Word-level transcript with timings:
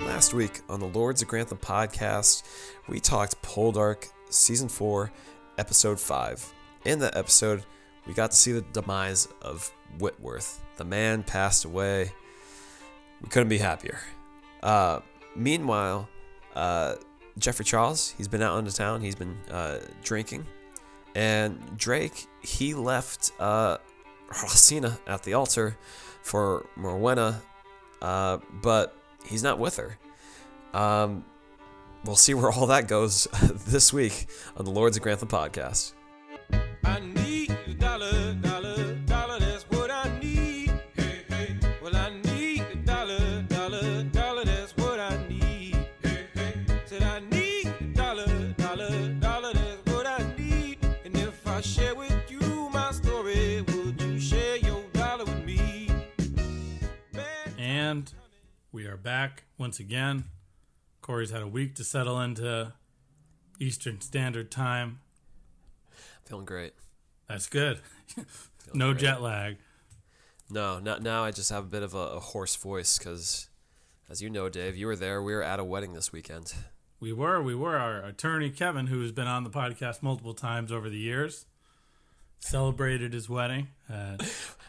Last 0.00 0.34
week 0.34 0.60
on 0.68 0.80
the 0.80 0.90
Lords 0.92 1.22
of 1.22 1.28
Grantham 1.28 1.58
podcast, 1.58 2.42
we 2.88 3.00
talked 3.00 3.40
Poldark 3.40 4.10
Season 4.30 4.68
4, 4.68 5.10
Episode 5.58 6.00
5. 6.00 6.52
In 6.84 6.98
that 6.98 7.16
episode, 7.16 7.64
we 8.06 8.14
got 8.14 8.32
to 8.32 8.36
see 8.36 8.52
the 8.52 8.60
demise 8.60 9.28
of 9.42 9.72
Whitworth. 9.98 10.60
The 10.76 10.84
man 10.84 11.22
passed 11.22 11.64
away. 11.64 12.12
We 13.22 13.28
couldn't 13.28 13.48
be 13.48 13.58
happier. 13.58 13.98
Uh, 14.62 15.00
meanwhile, 15.36 16.08
uh, 16.54 16.96
Geoffrey 17.38 17.64
Charles, 17.64 18.14
he's 18.18 18.28
been 18.28 18.42
out 18.42 18.58
into 18.58 18.72
town. 18.72 19.00
He's 19.00 19.14
been 19.14 19.36
uh, 19.50 19.78
drinking. 20.02 20.46
And 21.18 21.76
Drake, 21.76 22.28
he 22.42 22.74
left 22.74 23.32
uh, 23.40 23.78
Rosina 24.40 25.00
at 25.04 25.24
the 25.24 25.34
altar 25.34 25.76
for 26.22 26.64
Morwenna, 26.78 27.40
uh, 28.00 28.38
but 28.62 28.96
he's 29.26 29.42
not 29.42 29.58
with 29.58 29.78
her. 29.78 29.98
Um, 30.72 31.24
we'll 32.04 32.14
see 32.14 32.34
where 32.34 32.52
all 32.52 32.68
that 32.68 32.86
goes 32.86 33.26
this 33.66 33.92
week 33.92 34.28
on 34.56 34.64
the 34.64 34.70
Lords 34.70 34.96
of 34.96 35.02
Grantham 35.02 35.26
podcast. 35.26 35.94
Back 59.02 59.44
once 59.56 59.80
again. 59.80 60.24
Corey's 61.00 61.30
had 61.30 61.42
a 61.42 61.48
week 61.48 61.74
to 61.76 61.84
settle 61.84 62.20
into 62.20 62.72
Eastern 63.58 64.00
Standard 64.00 64.50
Time. 64.50 65.00
Feeling 66.26 66.44
great. 66.44 66.74
That's 67.28 67.48
good. 67.48 67.80
No 68.74 68.92
great. 68.92 69.00
jet 69.00 69.22
lag. 69.22 69.56
No, 70.50 70.78
not 70.78 71.02
now. 71.02 71.24
I 71.24 71.30
just 71.30 71.50
have 71.50 71.64
a 71.64 71.68
bit 71.68 71.82
of 71.82 71.94
a, 71.94 71.98
a 71.98 72.20
hoarse 72.20 72.56
voice 72.56 72.98
because, 72.98 73.48
as 74.10 74.22
you 74.22 74.30
know, 74.30 74.48
Dave, 74.48 74.76
you 74.76 74.86
were 74.86 74.96
there. 74.96 75.22
We 75.22 75.34
were 75.34 75.42
at 75.42 75.60
a 75.60 75.64
wedding 75.64 75.92
this 75.92 76.12
weekend. 76.12 76.54
We 77.00 77.12
were, 77.12 77.42
we 77.42 77.54
were. 77.54 77.76
Our 77.76 78.02
attorney, 78.04 78.50
Kevin, 78.50 78.88
who's 78.88 79.12
been 79.12 79.26
on 79.26 79.44
the 79.44 79.50
podcast 79.50 80.02
multiple 80.02 80.34
times 80.34 80.72
over 80.72 80.88
the 80.90 80.98
years, 80.98 81.46
celebrated 82.40 83.12
his 83.12 83.28
wedding. 83.28 83.68
Uh, 83.92 84.16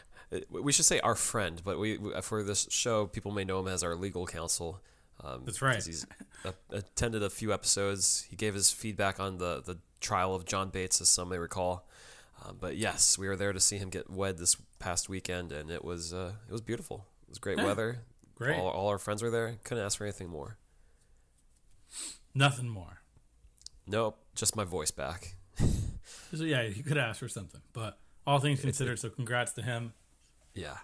We 0.50 0.70
should 0.72 0.84
say 0.84 1.00
our 1.00 1.14
friend, 1.16 1.60
but 1.64 1.78
we 1.78 1.98
we- 1.98 2.20
for 2.22 2.42
this 2.42 2.68
show, 2.70 3.06
people 3.06 3.32
may 3.32 3.44
know 3.44 3.58
him 3.60 3.68
as 3.68 3.82
our 3.82 3.94
legal 3.96 4.26
counsel. 4.26 4.80
Um, 5.22 5.42
That's 5.44 5.60
right. 5.60 5.82
He's 5.84 6.06
uh, 6.44 6.52
attended 6.70 7.22
a 7.22 7.30
few 7.30 7.52
episodes. 7.52 8.26
He 8.30 8.36
gave 8.36 8.54
his 8.54 8.70
feedback 8.70 9.18
on 9.20 9.38
the 9.38 9.60
the 9.60 9.78
trial 10.00 10.34
of 10.34 10.44
John 10.46 10.70
Bates, 10.70 11.00
as 11.00 11.08
some 11.08 11.28
may 11.30 11.38
recall. 11.38 11.86
Um, 12.44 12.56
but 12.60 12.76
yes, 12.76 13.18
we 13.18 13.28
were 13.28 13.36
there 13.36 13.52
to 13.52 13.60
see 13.60 13.76
him 13.76 13.90
get 13.90 14.08
wed 14.08 14.38
this 14.38 14.56
past 14.78 15.08
weekend, 15.08 15.52
and 15.52 15.70
it 15.70 15.84
was 15.84 16.14
uh, 16.14 16.32
it 16.48 16.52
was 16.52 16.60
beautiful. 16.62 17.06
It 17.24 17.30
was 17.30 17.38
great 17.38 17.58
Yeah. 17.58 17.64
weather. 17.64 17.98
Great. 18.36 18.58
All, 18.58 18.68
all 18.68 18.88
our 18.88 18.98
friends 18.98 19.22
were 19.22 19.30
there. 19.30 19.58
Couldn't 19.64 19.84
ask 19.84 19.98
for 19.98 20.04
anything 20.04 20.28
more. 20.30 20.56
nothing 22.34 22.68
more. 22.68 23.02
Nope, 23.86 24.18
just 24.34 24.54
my 24.56 24.64
voice 24.64 24.90
back. 24.90 25.34
So, 26.34 26.44
yeah, 26.44 26.62
you 26.62 26.84
could 26.84 26.96
ask 26.96 27.18
for 27.18 27.28
something. 27.28 27.60
But 27.72 27.98
all 28.26 28.38
things 28.38 28.60
considered, 28.60 28.98
so 29.00 29.10
congrats 29.10 29.52
to 29.54 29.62
him. 29.62 29.92
Yeah, 30.54 30.78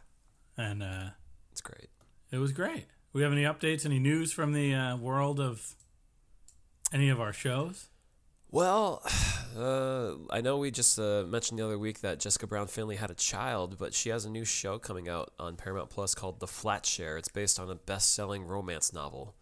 And 0.56 0.82
uh, 0.82 1.10
it's 1.52 1.60
great. 1.60 1.88
it 2.30 2.38
was 2.38 2.52
great. 2.52 2.86
We 3.12 3.22
have 3.22 3.32
any 3.32 3.42
updates, 3.44 3.84
any 3.86 3.98
news 3.98 4.32
from 4.32 4.52
the 4.52 4.74
uh, 4.74 4.96
world 4.96 5.40
of 5.40 5.74
any 6.92 7.08
of 7.08 7.20
our 7.20 7.32
shows? 7.32 7.88
Well, 8.50 9.02
uh, 9.58 10.12
I 10.30 10.40
know 10.40 10.58
we 10.58 10.70
just 10.70 10.98
uh, 10.98 11.24
mentioned 11.26 11.58
the 11.58 11.64
other 11.64 11.78
week 11.78 12.00
that 12.00 12.20
Jessica 12.20 12.46
Brown 12.46 12.66
Findlay 12.68 12.96
had 12.96 13.10
a 13.10 13.14
child, 13.14 13.76
but 13.78 13.94
she 13.94 14.10
has 14.10 14.24
a 14.24 14.30
new 14.30 14.44
show 14.44 14.78
coming 14.78 15.08
out 15.08 15.32
on 15.38 15.56
Paramount 15.56 15.90
Plus 15.90 16.14
called 16.14 16.40
The 16.40 16.46
Flat 16.46 16.86
Share. 16.86 17.16
It's 17.16 17.28
based 17.28 17.58
on 17.58 17.70
a 17.70 17.74
best-selling 17.74 18.44
romance 18.44 18.92
novel 18.92 19.34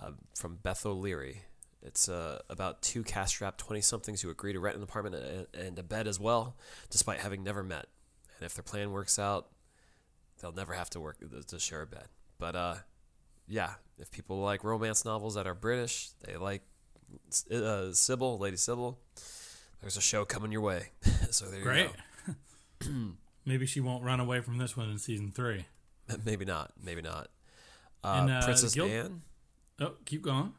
uh, 0.00 0.12
from 0.34 0.56
Beth 0.62 0.86
O'Leary. 0.86 1.42
It's 1.82 2.08
uh, 2.08 2.40
about 2.48 2.82
two 2.82 3.04
cash-strapped 3.04 3.58
twenty-somethings 3.58 4.20
who 4.22 4.30
agree 4.30 4.52
to 4.52 4.60
rent 4.60 4.76
an 4.76 4.82
apartment 4.82 5.14
and, 5.14 5.46
and 5.54 5.78
a 5.78 5.82
bed 5.82 6.08
as 6.08 6.18
well, 6.18 6.56
despite 6.90 7.20
having 7.20 7.44
never 7.44 7.62
met. 7.62 7.86
And 8.38 8.46
if 8.46 8.54
their 8.54 8.64
plan 8.64 8.90
works 8.92 9.18
out, 9.18 9.48
they'll 10.40 10.52
never 10.52 10.72
have 10.74 10.90
to 10.90 11.00
work 11.00 11.16
to 11.48 11.58
share 11.58 11.82
a 11.82 11.86
bed. 11.86 12.06
But 12.38 12.54
uh, 12.56 12.74
yeah, 13.48 13.74
if 13.98 14.10
people 14.10 14.38
like 14.40 14.64
romance 14.64 15.04
novels 15.04 15.34
that 15.34 15.46
are 15.46 15.54
British, 15.54 16.10
they 16.24 16.36
like 16.36 16.62
uh, 17.52 17.92
Sybil, 17.92 18.38
Lady 18.38 18.56
Sybil. 18.56 18.98
There's 19.80 19.96
a 19.96 20.00
show 20.00 20.24
coming 20.24 20.50
your 20.52 20.60
way. 20.60 20.90
so 21.30 21.46
there 21.46 21.60
Great. 21.62 21.90
you 22.26 22.34
go. 22.34 22.34
Great. 22.80 23.14
Maybe 23.46 23.64
she 23.66 23.80
won't 23.80 24.04
run 24.04 24.20
away 24.20 24.40
from 24.40 24.58
this 24.58 24.76
one 24.76 24.90
in 24.90 24.98
season 24.98 25.32
three. 25.32 25.64
Maybe 26.24 26.44
not. 26.44 26.72
Maybe 26.82 27.00
not. 27.02 27.28
Uh, 28.04 28.08
And, 28.22 28.30
uh, 28.30 28.42
Princess 28.44 28.74
Gil- 28.74 28.86
Anne. 28.86 29.22
Oh, 29.80 29.94
keep 30.04 30.22
going. 30.22 30.52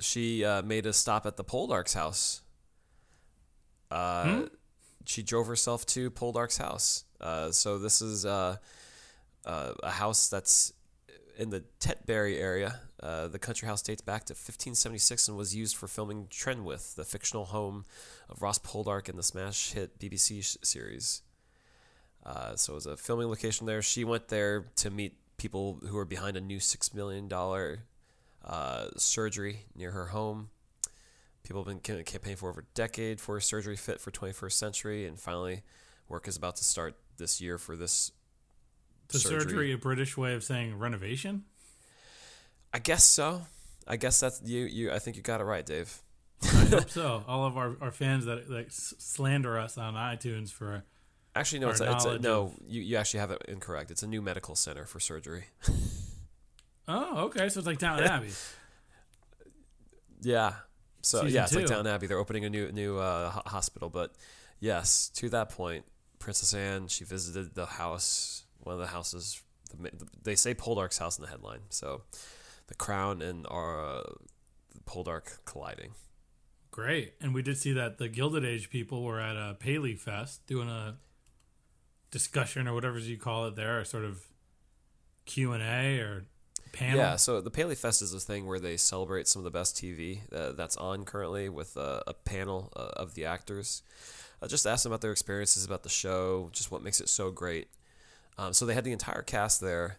She 0.00 0.44
uh, 0.44 0.62
made 0.62 0.86
a 0.86 0.92
stop 0.92 1.24
at 1.26 1.36
the 1.36 1.44
Poldark's 1.44 1.94
house. 1.94 2.42
Uh, 3.90 4.24
Hmm? 4.24 4.44
She 5.04 5.22
drove 5.22 5.46
herself 5.46 5.86
to 5.86 6.10
Poldark's 6.10 6.56
house. 6.56 7.04
Uh, 7.20 7.52
so 7.52 7.78
this 7.78 8.02
is 8.02 8.26
uh, 9.46 9.72
a 9.82 9.90
house 9.90 10.28
that's 10.28 10.72
in 11.38 11.50
the 11.50 11.64
Tetbury 11.80 12.40
area. 12.40 12.80
Uh, 13.02 13.28
the 13.28 13.38
country 13.38 13.68
house 13.68 13.82
dates 13.82 14.00
back 14.00 14.24
to 14.24 14.32
1576 14.32 15.28
and 15.28 15.36
was 15.36 15.54
used 15.54 15.76
for 15.76 15.86
filming 15.86 16.26
Trenwith, 16.26 16.94
the 16.94 17.04
fictional 17.04 17.46
home 17.46 17.84
of 18.28 18.42
Ross 18.42 18.58
Poldark 18.58 19.08
in 19.08 19.16
the 19.16 19.22
smash 19.22 19.72
hit 19.72 19.98
BBC 19.98 20.42
sh- 20.42 20.56
series. 20.62 21.22
Uh, 22.24 22.56
so 22.56 22.72
it 22.72 22.76
was 22.76 22.86
a 22.86 22.96
filming 22.96 23.28
location 23.28 23.66
there. 23.66 23.82
She 23.82 24.02
went 24.02 24.28
there 24.28 24.66
to 24.76 24.90
meet 24.90 25.14
people 25.36 25.78
who 25.86 25.94
were 25.94 26.06
behind 26.06 26.36
a 26.36 26.40
new 26.40 26.58
six 26.58 26.94
million 26.94 27.28
dollar 27.28 27.80
uh, 28.44 28.88
surgery 28.96 29.66
near 29.76 29.90
her 29.92 30.06
home. 30.06 30.48
People 31.44 31.62
have 31.62 31.82
been 31.82 32.02
campaigning 32.04 32.36
for 32.36 32.48
over 32.48 32.60
a 32.60 32.74
decade 32.74 33.20
for 33.20 33.36
a 33.36 33.42
surgery 33.42 33.76
fit 33.76 34.00
for 34.00 34.10
21st 34.10 34.52
century, 34.52 35.06
and 35.06 35.20
finally, 35.20 35.62
work 36.08 36.26
is 36.26 36.36
about 36.36 36.56
to 36.56 36.64
start 36.64 36.96
this 37.18 37.40
year 37.40 37.58
for 37.58 37.76
this 37.76 38.10
The 39.08 39.18
surgery. 39.18 39.72
a 39.72 39.78
British 39.78 40.16
way 40.16 40.34
of 40.34 40.42
saying 40.42 40.78
renovation? 40.78 41.44
I 42.72 42.78
guess 42.78 43.04
so. 43.04 43.42
I 43.86 43.96
guess 43.96 44.18
that's 44.20 44.42
you. 44.44 44.64
You. 44.64 44.92
I 44.92 44.98
think 44.98 45.16
you 45.16 45.22
got 45.22 45.40
it 45.40 45.44
right, 45.44 45.64
Dave. 45.64 46.02
I 46.42 46.46
hope 46.46 46.90
so. 46.90 47.24
All 47.28 47.46
of 47.46 47.56
our, 47.56 47.76
our 47.80 47.92
fans 47.92 48.24
that, 48.26 48.48
that 48.48 48.72
slander 48.72 49.58
us 49.58 49.78
on 49.78 49.94
iTunes 49.94 50.50
for 50.50 50.84
Actually, 51.36 51.58
no. 51.58 51.68
It's, 51.68 51.80
a, 51.80 51.92
it's 51.92 52.04
a, 52.06 52.18
no. 52.18 52.52
You, 52.66 52.80
you 52.80 52.96
actually 52.96 53.20
have 53.20 53.30
it 53.30 53.42
incorrect. 53.46 53.90
It's 53.90 54.02
a 54.02 54.06
new 54.06 54.22
medical 54.22 54.54
center 54.54 54.86
for 54.86 55.00
surgery. 55.00 55.44
oh 56.88 57.24
okay 57.26 57.48
so 57.48 57.58
it's 57.58 57.66
like 57.66 57.78
Downton 57.78 58.06
Abbey 58.06 58.30
Yeah. 60.22 60.52
So 61.02 61.22
Season 61.22 61.34
yeah, 61.34 61.42
it's 61.44 61.54
like 61.54 61.66
two. 61.66 61.72
Downton 61.72 61.92
Abbey. 61.92 62.06
They're 62.06 62.18
opening 62.18 62.44
a 62.44 62.50
new 62.50 62.72
new 62.72 62.98
uh, 62.98 63.30
hospital. 63.46 63.90
But 63.90 64.12
yes, 64.60 65.10
to 65.16 65.28
that 65.30 65.50
point, 65.50 65.84
Princess 66.18 66.54
Anne 66.54 66.88
she 66.88 67.04
visited 67.04 67.54
the 67.54 67.66
house, 67.66 68.44
one 68.66 68.74
of 68.74 68.80
the 68.80 68.88
houses. 68.88 69.40
The, 69.78 69.90
they 70.22 70.34
say 70.34 70.54
Poldark's 70.54 70.98
house 70.98 71.18
in 71.18 71.24
the 71.24 71.30
headline. 71.30 71.60
So 71.70 72.02
the 72.68 72.74
crown 72.74 73.22
and 73.22 73.46
our 73.48 73.84
uh, 73.84 74.02
Poldark 74.86 75.38
colliding. 75.44 75.92
great 76.70 77.14
and 77.20 77.32
we 77.34 77.42
did 77.42 77.56
see 77.56 77.72
that 77.72 77.98
the 77.98 78.08
Gilded 78.08 78.44
Age 78.44 78.70
people 78.70 79.02
were 79.02 79.20
at 79.20 79.36
a 79.36 79.54
Paley 79.54 79.94
Fest 79.94 80.46
doing 80.46 80.68
a 80.68 80.96
discussion 82.10 82.68
or 82.68 82.74
whatever 82.74 82.98
you 82.98 83.16
call 83.16 83.46
it 83.46 83.56
there 83.56 83.80
a 83.80 83.84
sort 83.84 84.04
of 84.04 84.26
Q 85.24 85.52
and 85.52 85.62
A 85.62 85.98
or 86.00 86.24
panel 86.72 86.98
Yeah, 86.98 87.16
so 87.16 87.40
the 87.40 87.50
Paley 87.50 87.74
Fest 87.74 88.02
is 88.02 88.14
a 88.14 88.20
thing 88.20 88.46
where 88.46 88.60
they 88.60 88.76
celebrate 88.76 89.26
some 89.26 89.40
of 89.40 89.44
the 89.44 89.50
best 89.50 89.76
TV 89.76 90.20
uh, 90.32 90.52
that's 90.52 90.76
on 90.76 91.04
currently 91.04 91.48
with 91.48 91.76
uh, 91.76 92.00
a 92.06 92.14
panel 92.14 92.72
uh, 92.76 92.90
of 92.96 93.14
the 93.14 93.24
actors. 93.24 93.82
Uh, 94.40 94.46
just 94.46 94.66
ask 94.66 94.82
them 94.82 94.92
about 94.92 95.00
their 95.00 95.12
experiences 95.12 95.64
about 95.64 95.82
the 95.82 95.88
show, 95.88 96.50
just 96.52 96.70
what 96.70 96.82
makes 96.82 97.00
it 97.00 97.08
so 97.08 97.30
great. 97.30 97.68
Um, 98.38 98.52
so 98.52 98.66
they 98.66 98.74
had 98.74 98.84
the 98.84 98.92
entire 98.92 99.22
cast 99.22 99.60
there, 99.60 99.98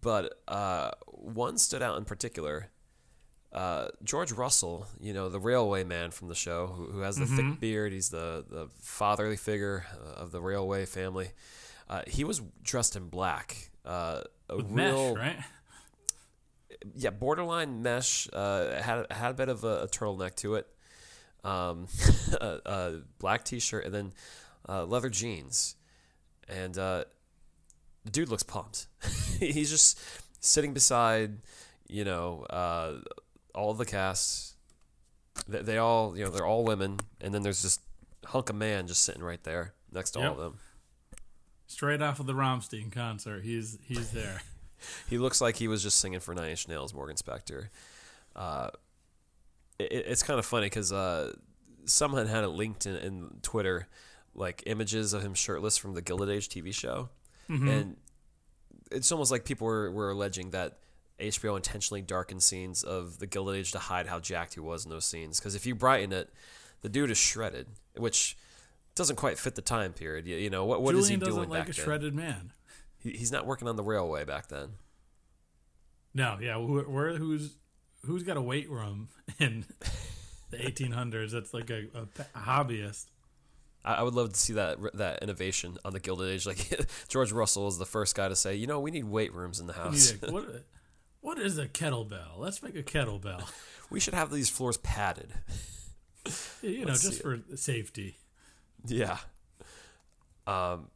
but 0.00 0.34
uh, 0.46 0.90
one 1.06 1.58
stood 1.58 1.82
out 1.82 1.96
in 1.98 2.04
particular. 2.04 2.70
Uh, 3.52 3.88
George 4.04 4.32
Russell, 4.32 4.86
you 5.00 5.14
know, 5.14 5.30
the 5.30 5.40
railway 5.40 5.82
man 5.82 6.10
from 6.10 6.28
the 6.28 6.34
show, 6.34 6.66
who, 6.66 6.86
who 6.86 7.00
has 7.00 7.16
the 7.16 7.24
thick 7.24 7.58
beard. 7.60 7.92
He's 7.92 8.10
the, 8.10 8.44
the 8.48 8.68
fatherly 8.80 9.38
figure 9.38 9.86
uh, 9.94 10.20
of 10.20 10.32
the 10.32 10.40
railway 10.42 10.84
family. 10.84 11.30
Uh, 11.88 12.02
he 12.06 12.24
was 12.24 12.42
dressed 12.62 12.94
in 12.96 13.08
black. 13.08 13.70
Uh, 13.86 14.22
a 14.50 14.56
with 14.56 14.70
real, 14.70 15.14
mesh 15.14 15.18
right 15.18 15.44
yeah, 16.94 17.10
borderline 17.10 17.82
mesh. 17.82 18.28
Uh, 18.32 18.80
had 18.80 19.06
had 19.10 19.30
a 19.30 19.34
bit 19.34 19.48
of 19.48 19.64
a, 19.64 19.82
a 19.82 19.88
turtleneck 19.88 20.34
to 20.36 20.54
it. 20.54 20.66
Um, 21.44 21.86
a, 22.40 22.58
a 22.64 22.92
black 23.18 23.44
T-shirt, 23.44 23.84
and 23.84 23.94
then 23.94 24.12
uh, 24.68 24.84
leather 24.84 25.08
jeans, 25.08 25.76
and 26.48 26.76
uh, 26.76 27.04
the 28.08 28.12
dude 28.12 28.30
looks 28.30 28.42
pumped. 28.42 28.86
He's 29.38 29.68
just 29.68 30.00
sitting 30.40 30.72
beside, 30.72 31.38
you 31.88 32.04
know, 32.04 32.44
uh, 32.48 33.00
all 33.54 33.74
the 33.74 33.84
cast. 33.84 34.54
They, 35.46 35.60
they 35.60 35.78
all, 35.78 36.16
you 36.16 36.24
know, 36.24 36.30
they're 36.30 36.46
all 36.46 36.64
women, 36.64 36.98
and 37.20 37.34
then 37.34 37.42
there's 37.42 37.60
just 37.60 37.82
hunk 38.24 38.48
of 38.48 38.56
man 38.56 38.86
just 38.86 39.02
sitting 39.02 39.22
right 39.22 39.42
there 39.44 39.74
next 39.92 40.12
to 40.12 40.20
all 40.20 40.32
of 40.32 40.38
them. 40.38 40.58
Straight 41.66 42.00
off 42.00 42.18
of 42.18 42.24
the 42.26 42.32
Rammstein 42.32 42.90
concert, 42.90 43.44
he's 43.44 43.78
he's 43.82 44.10
there. 44.10 44.42
He 45.08 45.18
looks 45.18 45.40
like 45.40 45.56
he 45.56 45.66
was 45.66 45.82
just 45.82 45.98
singing 45.98 46.20
for 46.20 46.36
Nine 46.36 46.50
Inch 46.50 46.68
Nails, 46.68 46.94
Morgan 46.94 47.16
Spector. 47.16 47.70
Uh, 48.36 48.70
it, 49.80 49.90
it's 49.90 50.22
kind 50.22 50.38
of 50.38 50.46
funny 50.46 50.66
because 50.66 50.92
uh, 50.92 51.32
someone 51.84 52.28
had 52.28 52.44
it 52.44 52.50
linked 52.50 52.86
in, 52.86 52.94
in 52.94 53.28
Twitter, 53.42 53.88
like 54.36 54.62
images 54.66 55.14
of 55.14 55.22
him 55.24 55.34
shirtless 55.34 55.76
from 55.76 55.94
the 55.94 56.00
Gilded 56.00 56.30
Age 56.30 56.48
TV 56.48 56.72
show, 56.72 57.08
Mm-hmm. 57.50 57.68
and 57.68 57.96
it's 58.90 59.10
almost 59.12 59.30
like 59.30 59.44
people 59.44 59.66
were, 59.66 59.90
were 59.90 60.10
alleging 60.10 60.50
that 60.50 60.78
HBO 61.18 61.56
intentionally 61.56 62.00
darkened 62.00 62.42
scenes 62.42 62.82
of 62.82 63.18
the 63.18 63.26
Gilded 63.26 63.56
Age 63.56 63.72
to 63.72 63.78
hide 63.78 64.06
how 64.06 64.20
jacked 64.20 64.54
he 64.54 64.60
was 64.60 64.84
in 64.84 64.90
those 64.90 65.04
scenes. 65.04 65.38
Because 65.38 65.54
if 65.54 65.66
you 65.66 65.74
brighten 65.74 66.12
it, 66.12 66.30
the 66.82 66.88
dude 66.88 67.10
is 67.10 67.18
shredded, 67.18 67.66
which 67.96 68.36
doesn't 68.94 69.16
quite 69.16 69.38
fit 69.38 69.54
the 69.54 69.62
time 69.62 69.92
period. 69.92 70.26
You, 70.26 70.36
you 70.36 70.50
know 70.50 70.64
what? 70.64 70.82
What 70.82 70.94
is 70.94 71.06
Julian 71.08 71.20
he 71.20 71.26
doesn't 71.26 71.40
doing 71.40 71.50
like 71.50 71.66
back 71.66 71.68
a 71.68 71.76
then? 71.76 71.84
shredded 71.84 72.14
man. 72.14 72.52
He, 72.98 73.10
he's 73.10 73.32
not 73.32 73.46
working 73.46 73.68
on 73.68 73.76
the 73.76 73.82
railway 73.82 74.24
back 74.24 74.48
then. 74.48 74.70
No, 76.14 76.38
yeah, 76.40 76.54
who, 76.54 76.80
where 76.82 77.16
who's 77.16 77.56
who's 78.04 78.22
got 78.22 78.36
a 78.36 78.42
weight 78.42 78.70
room 78.70 79.08
in 79.38 79.64
the 80.50 80.56
1800s? 80.56 81.32
That's 81.32 81.52
like 81.52 81.70
a, 81.70 81.86
a, 81.94 82.02
a 82.34 82.38
hobbyist. 82.38 83.06
I, 83.84 83.94
I 83.94 84.02
would 84.02 84.14
love 84.14 84.32
to 84.32 84.38
see 84.38 84.54
that 84.54 84.78
that 84.94 85.22
innovation 85.22 85.78
on 85.84 85.92
the 85.92 86.00
Gilded 86.00 86.30
Age. 86.30 86.46
Like 86.46 86.68
George 87.08 87.32
Russell 87.32 87.64
was 87.64 87.78
the 87.78 87.86
first 87.86 88.14
guy 88.14 88.28
to 88.28 88.36
say, 88.36 88.54
you 88.54 88.66
know, 88.66 88.80
we 88.80 88.90
need 88.90 89.04
weight 89.04 89.34
rooms 89.34 89.60
in 89.60 89.66
the 89.66 89.72
house. 89.72 90.14
a- 90.22 90.30
what 90.30 90.64
what 91.20 91.38
is 91.38 91.58
a 91.58 91.66
kettlebell? 91.66 92.38
Let's 92.38 92.62
make 92.62 92.76
a 92.76 92.82
kettlebell. 92.82 93.50
we 93.90 94.00
should 94.00 94.14
have 94.14 94.30
these 94.30 94.48
floors 94.48 94.76
padded. 94.76 95.32
You 96.62 96.80
know, 96.80 96.88
Let's 96.88 97.02
just 97.02 97.22
for 97.22 97.40
safety. 97.54 98.18
Yeah. 98.86 99.18
Um, 100.46 100.88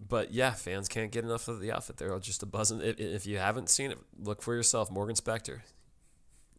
but 0.00 0.32
yeah, 0.32 0.52
fans 0.52 0.88
can't 0.88 1.10
get 1.10 1.24
enough 1.24 1.48
of 1.48 1.60
the 1.60 1.72
outfit. 1.72 1.96
They're 1.96 2.12
all 2.12 2.20
just 2.20 2.42
a 2.42 2.46
buzzing. 2.46 2.80
If, 2.80 3.00
if 3.00 3.26
you 3.26 3.38
haven't 3.38 3.68
seen 3.68 3.90
it, 3.90 3.98
look 4.18 4.42
for 4.42 4.54
yourself. 4.54 4.90
Morgan 4.90 5.16
Spector. 5.16 5.60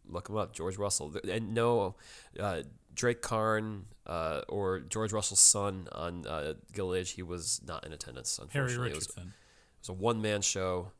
Look 0.06 0.28
him 0.28 0.36
up. 0.36 0.52
George 0.52 0.76
Russell. 0.76 1.14
And 1.28 1.54
no, 1.54 1.94
uh, 2.38 2.62
Drake 3.00 3.22
Carne 3.22 3.86
uh, 4.06 4.42
or 4.46 4.80
George 4.80 5.10
Russell's 5.10 5.40
son 5.40 5.88
on 5.92 6.26
uh, 6.26 6.52
Age, 6.94 7.12
he 7.12 7.22
was 7.22 7.62
not 7.66 7.86
in 7.86 7.94
attendance, 7.94 8.38
Harry 8.52 8.64
unfortunately. 8.66 8.90
It 8.90 8.94
was, 8.94 9.06
it 9.16 9.22
was 9.80 9.88
a 9.88 9.92
one 9.94 10.20
man 10.20 10.42
show 10.42 10.92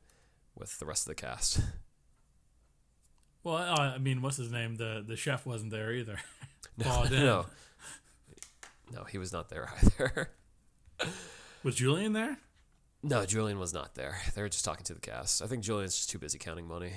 with 0.55 0.79
the 0.79 0.87
rest 0.87 1.03
of 1.03 1.09
the 1.09 1.15
cast. 1.15 1.61
Well, 3.43 3.57
I 3.57 3.97
mean, 3.97 4.21
what's 4.21 4.37
his 4.37 4.53
name? 4.53 4.75
The 4.77 5.03
the 5.07 5.17
chef 5.17 5.47
wasn't 5.47 5.71
there 5.71 5.93
either. 5.93 6.19
Dinn. 6.79 7.25
no. 7.25 7.47
No, 8.93 9.05
he 9.05 9.17
was 9.17 9.33
not 9.33 9.49
there 9.49 9.71
either. 9.83 10.31
Was 11.63 11.77
Julian 11.77 12.13
there? 12.13 12.37
no, 13.03 13.25
Julian 13.25 13.59
was 13.59 13.73
not 13.73 13.95
there. 13.95 14.19
They 14.35 14.43
were 14.43 14.51
just 14.51 14.67
talking 14.67 14.85
to 14.85 14.93
the 14.93 15.01
cast. 15.01 15.41
I 15.41 15.47
think 15.47 15.63
Julian's 15.63 15.97
just 15.97 16.11
too 16.11 16.19
busy 16.19 16.37
counting 16.39 16.69
money. 16.69 16.93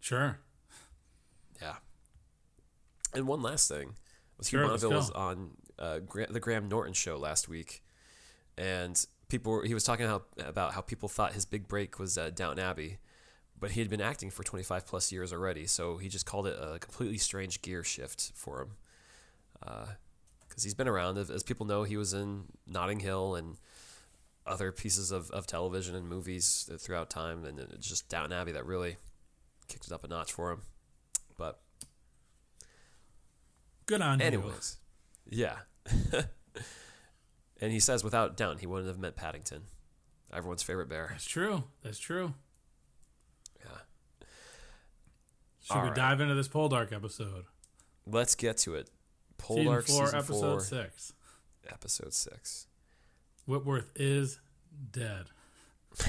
Sure. 0.00 0.40
Yeah. 1.62 1.76
And 3.12 3.26
one 3.26 3.42
last 3.42 3.68
thing 3.68 3.94
was 4.38 4.48
Sure, 4.48 4.60
Hugh 4.60 4.68
Bonneville 4.68 4.90
was 4.90 5.10
on 5.10 5.50
uh, 5.78 5.98
Gra- 6.00 6.30
the 6.30 6.40
Graham 6.40 6.68
Norton 6.68 6.92
show 6.92 7.16
last 7.16 7.48
week, 7.48 7.82
and 8.56 9.04
people 9.28 9.52
were, 9.52 9.64
he 9.64 9.74
was 9.74 9.84
talking 9.84 10.06
how, 10.06 10.22
about 10.38 10.74
how 10.74 10.80
people 10.80 11.08
thought 11.08 11.32
his 11.32 11.44
big 11.44 11.68
break 11.68 11.98
was 11.98 12.16
uh, 12.16 12.30
Downton 12.30 12.64
Abbey, 12.64 12.98
but 13.58 13.72
he 13.72 13.80
had 13.80 13.90
been 13.90 14.00
acting 14.00 14.30
for 14.30 14.42
25 14.42 14.86
plus 14.86 15.12
years 15.12 15.32
already, 15.32 15.66
so 15.66 15.98
he 15.98 16.08
just 16.08 16.26
called 16.26 16.46
it 16.46 16.56
a 16.60 16.78
completely 16.78 17.18
strange 17.18 17.62
gear 17.62 17.82
shift 17.82 18.32
for 18.34 18.62
him. 18.62 18.70
Because 20.48 20.64
he's 20.64 20.74
been 20.74 20.88
around, 20.88 21.18
as 21.18 21.30
as 21.30 21.42
people 21.42 21.66
know, 21.66 21.82
he 21.82 21.96
was 21.96 22.14
in 22.14 22.44
Notting 22.66 23.00
Hill 23.00 23.34
and 23.34 23.56
other 24.46 24.72
pieces 24.72 25.12
of, 25.12 25.30
of 25.30 25.46
television 25.46 25.94
and 25.94 26.08
movies 26.08 26.68
throughout 26.78 27.10
time, 27.10 27.44
and 27.44 27.58
it's 27.58 27.88
just 27.88 28.08
Downton 28.08 28.32
Abbey 28.32 28.52
that 28.52 28.66
really 28.66 28.96
kicked 29.68 29.86
it 29.86 29.92
up 29.92 30.04
a 30.04 30.08
notch 30.08 30.32
for 30.32 30.50
him. 30.50 30.62
But 31.36 31.60
Good 33.90 34.02
on 34.02 34.20
you. 34.20 34.24
Anyways, 34.26 34.76
yeah. 35.28 35.56
and 37.60 37.72
he 37.72 37.80
says, 37.80 38.04
without 38.04 38.36
doubt, 38.36 38.60
he 38.60 38.66
wouldn't 38.68 38.86
have 38.86 39.00
met 39.00 39.16
Paddington, 39.16 39.62
everyone's 40.32 40.62
favorite 40.62 40.88
bear. 40.88 41.08
That's 41.10 41.24
true. 41.24 41.64
That's 41.82 41.98
true. 41.98 42.34
Yeah. 43.58 43.78
Should 45.64 45.74
All 45.76 45.82
we 45.82 45.88
right. 45.88 45.96
dive 45.96 46.20
into 46.20 46.36
this 46.36 46.46
Poldark 46.46 46.92
episode? 46.92 47.46
Let's 48.06 48.36
get 48.36 48.58
to 48.58 48.76
it. 48.76 48.88
Season 49.42 49.64
Poldark 49.64 49.88
four, 49.88 50.06
season 50.06 50.18
episode 50.20 50.40
four, 50.40 50.60
six. 50.60 51.12
episode 51.68 52.14
six. 52.14 52.68
Whitworth 53.46 53.90
is 53.96 54.38
dead. 54.92 55.26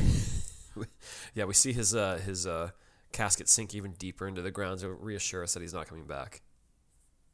Yeah, 1.33 1.45
we 1.45 1.53
see 1.53 1.73
his 1.73 1.93
uh, 1.95 2.19
his 2.23 2.47
uh, 2.47 2.71
casket 3.11 3.49
sink 3.49 3.75
even 3.75 3.91
deeper 3.93 4.27
into 4.27 4.41
the 4.41 4.51
ground 4.51 4.79
to 4.79 4.89
reassure 4.89 5.43
us 5.43 5.53
that 5.53 5.61
he's 5.61 5.73
not 5.73 5.87
coming 5.87 6.05
back. 6.05 6.41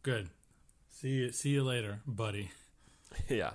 Good. 0.03 0.29
See 0.99 1.09
you. 1.09 1.31
See 1.31 1.49
you 1.49 1.63
later, 1.63 1.99
buddy. 2.07 2.49
yeah. 3.29 3.51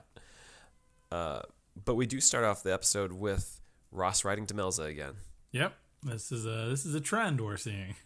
Uh, 1.11 1.43
but 1.85 1.97
we 1.97 2.07
do 2.07 2.21
start 2.21 2.45
off 2.45 2.63
the 2.63 2.73
episode 2.73 3.13
with 3.13 3.61
Ross 3.91 4.25
writing 4.25 4.47
to 4.47 4.55
Melza 4.55 4.87
again. 4.87 5.15
Yep. 5.51 5.75
This 6.05 6.31
is 6.31 6.47
a 6.47 6.69
this 6.71 6.87
is 6.87 6.95
a 6.95 7.01
trend 7.01 7.41
we're 7.41 7.57
seeing. 7.57 7.97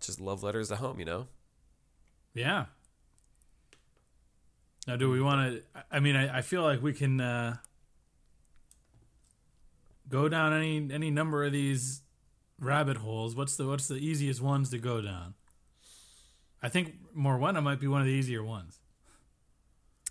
Just 0.00 0.22
love 0.22 0.42
letters 0.42 0.68
to 0.68 0.76
home, 0.76 1.00
you 1.00 1.04
know? 1.04 1.26
Yeah. 2.32 2.64
Now, 4.86 4.96
do 4.96 5.10
we 5.10 5.20
want 5.20 5.52
to? 5.52 5.62
I 5.90 6.00
mean, 6.00 6.16
I, 6.16 6.38
I 6.38 6.40
feel 6.40 6.62
like 6.62 6.82
we 6.82 6.94
can 6.94 7.20
uh, 7.20 7.58
go 10.08 10.30
down 10.30 10.54
any 10.54 10.88
any 10.90 11.10
number 11.10 11.44
of 11.44 11.52
these 11.52 12.00
rabbit 12.58 12.96
holes. 12.96 13.36
What's 13.36 13.56
the 13.56 13.66
what's 13.66 13.86
the 13.86 13.96
easiest 13.96 14.40
ones 14.40 14.70
to 14.70 14.78
go 14.78 15.02
down? 15.02 15.34
I 16.62 16.68
think 16.68 16.94
Morwenna 17.16 17.62
might 17.62 17.80
be 17.80 17.88
one 17.88 18.00
of 18.00 18.06
the 18.06 18.12
easier 18.12 18.44
ones. 18.44 18.78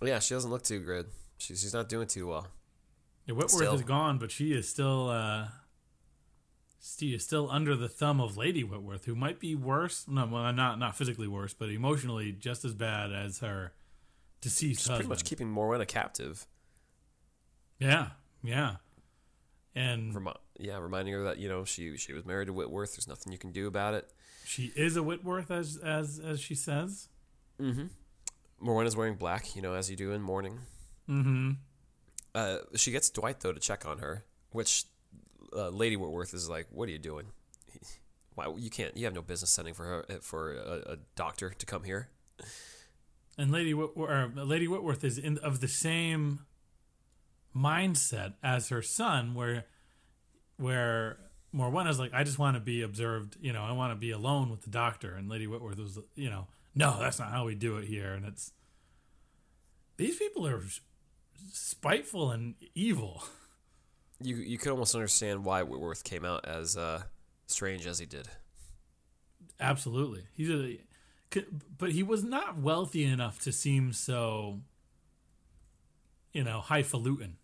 Yeah, 0.01 0.19
she 0.19 0.33
doesn't 0.33 0.49
look 0.49 0.63
too 0.63 0.79
good. 0.79 1.07
She's, 1.37 1.61
she's 1.61 1.73
not 1.73 1.87
doing 1.89 2.07
too 2.07 2.27
well. 2.27 2.47
Yeah, 3.25 3.35
Whitworth 3.35 3.51
Still. 3.51 3.73
is 3.75 3.83
gone, 3.83 4.17
but 4.17 4.31
she 4.31 4.51
is 4.51 4.67
still 4.67 5.09
uh, 5.09 5.47
she 6.81 7.13
is 7.13 7.23
still 7.23 7.49
under 7.51 7.75
the 7.75 7.87
thumb 7.87 8.19
of 8.19 8.37
Lady 8.37 8.63
Whitworth, 8.63 9.05
who 9.05 9.15
might 9.15 9.39
be 9.39 9.55
worse. 9.55 10.05
No, 10.07 10.25
well, 10.25 10.51
not 10.51 10.79
not 10.79 10.95
physically 10.95 11.27
worse, 11.27 11.53
but 11.53 11.69
emotionally 11.69 12.31
just 12.31 12.65
as 12.65 12.73
bad 12.73 13.11
as 13.13 13.39
her 13.39 13.73
deceased 14.41 14.81
She's 14.81 14.89
pretty 14.89 15.07
much 15.07 15.23
keeping 15.23 15.47
Morwenna 15.53 15.87
captive. 15.87 16.47
Yeah, 17.79 18.09
yeah. 18.43 18.77
And 19.75 20.13
Remi- 20.13 20.33
yeah, 20.59 20.79
reminding 20.79 21.13
her 21.13 21.23
that 21.23 21.37
you 21.37 21.47
know 21.47 21.63
she 21.63 21.95
she 21.97 22.13
was 22.13 22.25
married 22.25 22.47
to 22.47 22.53
Whitworth. 22.53 22.95
There's 22.95 23.07
nothing 23.07 23.31
you 23.31 23.37
can 23.39 23.51
do 23.51 23.67
about 23.67 23.93
it. 23.93 24.11
She 24.51 24.73
is 24.75 24.97
a 24.97 25.03
Whitworth, 25.03 25.49
as 25.49 25.77
as 25.77 26.19
as 26.19 26.41
she 26.41 26.55
says. 26.55 27.07
Morwenna's 28.61 28.97
wearing 28.97 29.15
black, 29.15 29.55
you 29.55 29.61
know, 29.61 29.75
as 29.75 29.89
you 29.89 29.95
do 29.95 30.11
in 30.11 30.21
mourning. 30.21 30.59
Mm-hmm. 31.09 31.51
Uh, 32.35 32.57
she 32.75 32.91
gets 32.91 33.09
Dwight 33.09 33.39
though 33.39 33.53
to 33.53 33.61
check 33.61 33.85
on 33.85 33.99
her, 33.99 34.25
which 34.51 34.83
uh, 35.55 35.69
Lady 35.69 35.95
Whitworth 35.95 36.33
is 36.33 36.49
like, 36.49 36.67
"What 36.69 36.89
are 36.89 36.91
you 36.91 36.99
doing? 36.99 37.27
Why 38.35 38.53
you 38.57 38.69
can't? 38.69 38.97
You 38.97 39.05
have 39.05 39.13
no 39.13 39.21
business 39.21 39.51
sending 39.51 39.73
for 39.73 39.85
her 39.85 40.19
for 40.19 40.53
a, 40.53 40.93
a 40.93 40.97
doctor 41.15 41.51
to 41.51 41.65
come 41.65 41.83
here." 41.85 42.09
And 43.37 43.53
Lady 43.53 43.73
Whitworth, 43.73 44.09
or 44.09 44.43
Lady 44.43 44.67
Whitworth 44.67 45.05
is 45.05 45.17
in 45.17 45.37
of 45.37 45.61
the 45.61 45.69
same 45.69 46.41
mindset 47.55 48.33
as 48.43 48.67
her 48.67 48.81
son, 48.81 49.33
where 49.33 49.63
where 50.57 51.19
Morwenna's 51.53 51.99
like, 51.99 52.13
I 52.13 52.23
just 52.23 52.39
want 52.39 52.55
to 52.55 52.61
be 52.61 52.81
observed. 52.81 53.37
You 53.41 53.53
know, 53.53 53.63
I 53.63 53.73
want 53.73 53.91
to 53.91 53.95
be 53.95 54.11
alone 54.11 54.49
with 54.49 54.61
the 54.61 54.69
doctor. 54.69 55.15
And 55.15 55.29
Lady 55.29 55.47
Whitworth 55.47 55.79
was, 55.79 55.99
you 56.15 56.29
know, 56.29 56.47
no, 56.73 56.97
that's 56.99 57.19
not 57.19 57.31
how 57.31 57.45
we 57.45 57.55
do 57.55 57.77
it 57.77 57.85
here. 57.85 58.13
And 58.13 58.25
it's 58.25 58.53
these 59.97 60.17
people 60.17 60.47
are 60.47 60.63
spiteful 61.51 62.31
and 62.31 62.55
evil. 62.73 63.23
You 64.23 64.35
you 64.37 64.57
could 64.57 64.71
almost 64.71 64.95
understand 64.95 65.43
why 65.45 65.63
Whitworth 65.63 66.03
came 66.03 66.23
out 66.23 66.47
as 66.47 66.77
uh, 66.77 67.03
strange 67.47 67.85
as 67.87 67.99
he 67.99 68.05
did. 68.05 68.27
Absolutely, 69.59 70.23
he's 70.33 70.49
a, 70.49 70.79
but 71.77 71.91
he 71.91 72.03
was 72.03 72.23
not 72.23 72.57
wealthy 72.57 73.03
enough 73.03 73.39
to 73.39 73.51
seem 73.51 73.93
so, 73.93 74.59
you 76.33 76.43
know, 76.43 76.61
highfalutin. 76.61 77.37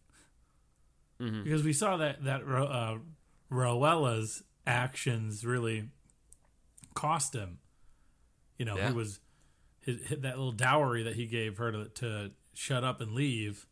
Because 1.43 1.63
we 1.63 1.73
saw 1.73 1.97
that 1.97 2.23
that 2.25 2.43
uh, 2.43 2.97
Rowella's 3.51 4.43
actions 4.65 5.45
really 5.45 5.89
cost 6.93 7.33
him. 7.33 7.59
You 8.57 8.65
know, 8.65 8.77
Yeah. 8.77 8.87
he 8.89 8.93
was 8.93 9.19
his, 9.79 10.01
his 10.07 10.19
that 10.19 10.37
little 10.37 10.51
dowry 10.51 11.03
that 11.03 11.15
he 11.15 11.25
gave 11.27 11.57
her 11.57 11.71
to, 11.71 11.85
to 11.89 12.31
shut 12.53 12.83
up 12.83 12.99
and 13.01 13.13
leave 13.13 13.65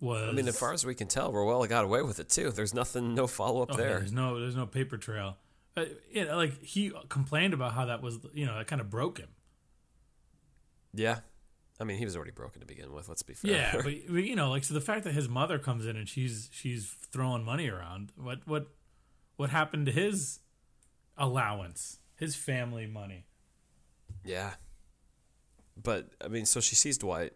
was. 0.00 0.28
I 0.28 0.32
mean, 0.32 0.48
as 0.48 0.58
far 0.58 0.72
as 0.72 0.84
we 0.84 0.94
can 0.94 1.06
tell, 1.08 1.32
Rowella 1.32 1.68
got 1.68 1.84
away 1.84 2.02
with 2.02 2.18
it 2.18 2.28
too. 2.28 2.50
There's 2.50 2.74
nothing, 2.74 3.14
no 3.14 3.26
follow 3.26 3.62
up 3.62 3.70
Oh, 3.72 3.78
yeah, 3.78 3.84
there. 3.84 3.98
there's 4.00 4.12
no 4.12 4.40
there's 4.40 4.56
no 4.56 4.66
paper 4.66 4.96
trail. 4.96 5.36
Uh, 5.76 5.84
you 6.10 6.24
know, 6.24 6.36
like 6.36 6.62
he 6.62 6.90
complained 7.08 7.54
about 7.54 7.72
how 7.72 7.84
that 7.86 8.02
was 8.02 8.18
you 8.34 8.44
know 8.46 8.56
that 8.58 8.66
kind 8.66 8.80
of 8.80 8.90
broke 8.90 9.18
him. 9.18 9.28
Yeah. 10.94 11.20
I 11.82 11.84
mean, 11.84 11.98
he 11.98 12.04
was 12.04 12.14
already 12.14 12.30
broken 12.30 12.60
to 12.60 12.66
begin 12.66 12.92
with. 12.92 13.08
Let's 13.08 13.22
be 13.22 13.34
fair. 13.34 13.50
Yeah, 13.50 13.72
but, 13.74 13.84
but, 14.08 14.22
you 14.22 14.36
know, 14.36 14.50
like 14.50 14.62
so 14.62 14.72
the 14.72 14.80
fact 14.80 15.02
that 15.02 15.14
his 15.14 15.28
mother 15.28 15.58
comes 15.58 15.84
in 15.84 15.96
and 15.96 16.08
she's 16.08 16.48
she's 16.52 16.94
throwing 17.10 17.44
money 17.44 17.68
around. 17.68 18.12
What 18.16 18.46
what 18.46 18.68
what 19.36 19.50
happened 19.50 19.86
to 19.86 19.92
his 19.92 20.38
allowance? 21.18 21.98
His 22.14 22.36
family 22.36 22.86
money. 22.86 23.26
yeah. 24.24 24.52
But 25.82 26.10
I 26.24 26.28
mean, 26.28 26.46
so 26.46 26.60
she 26.60 26.76
sees 26.76 26.98
Dwight, 26.98 27.32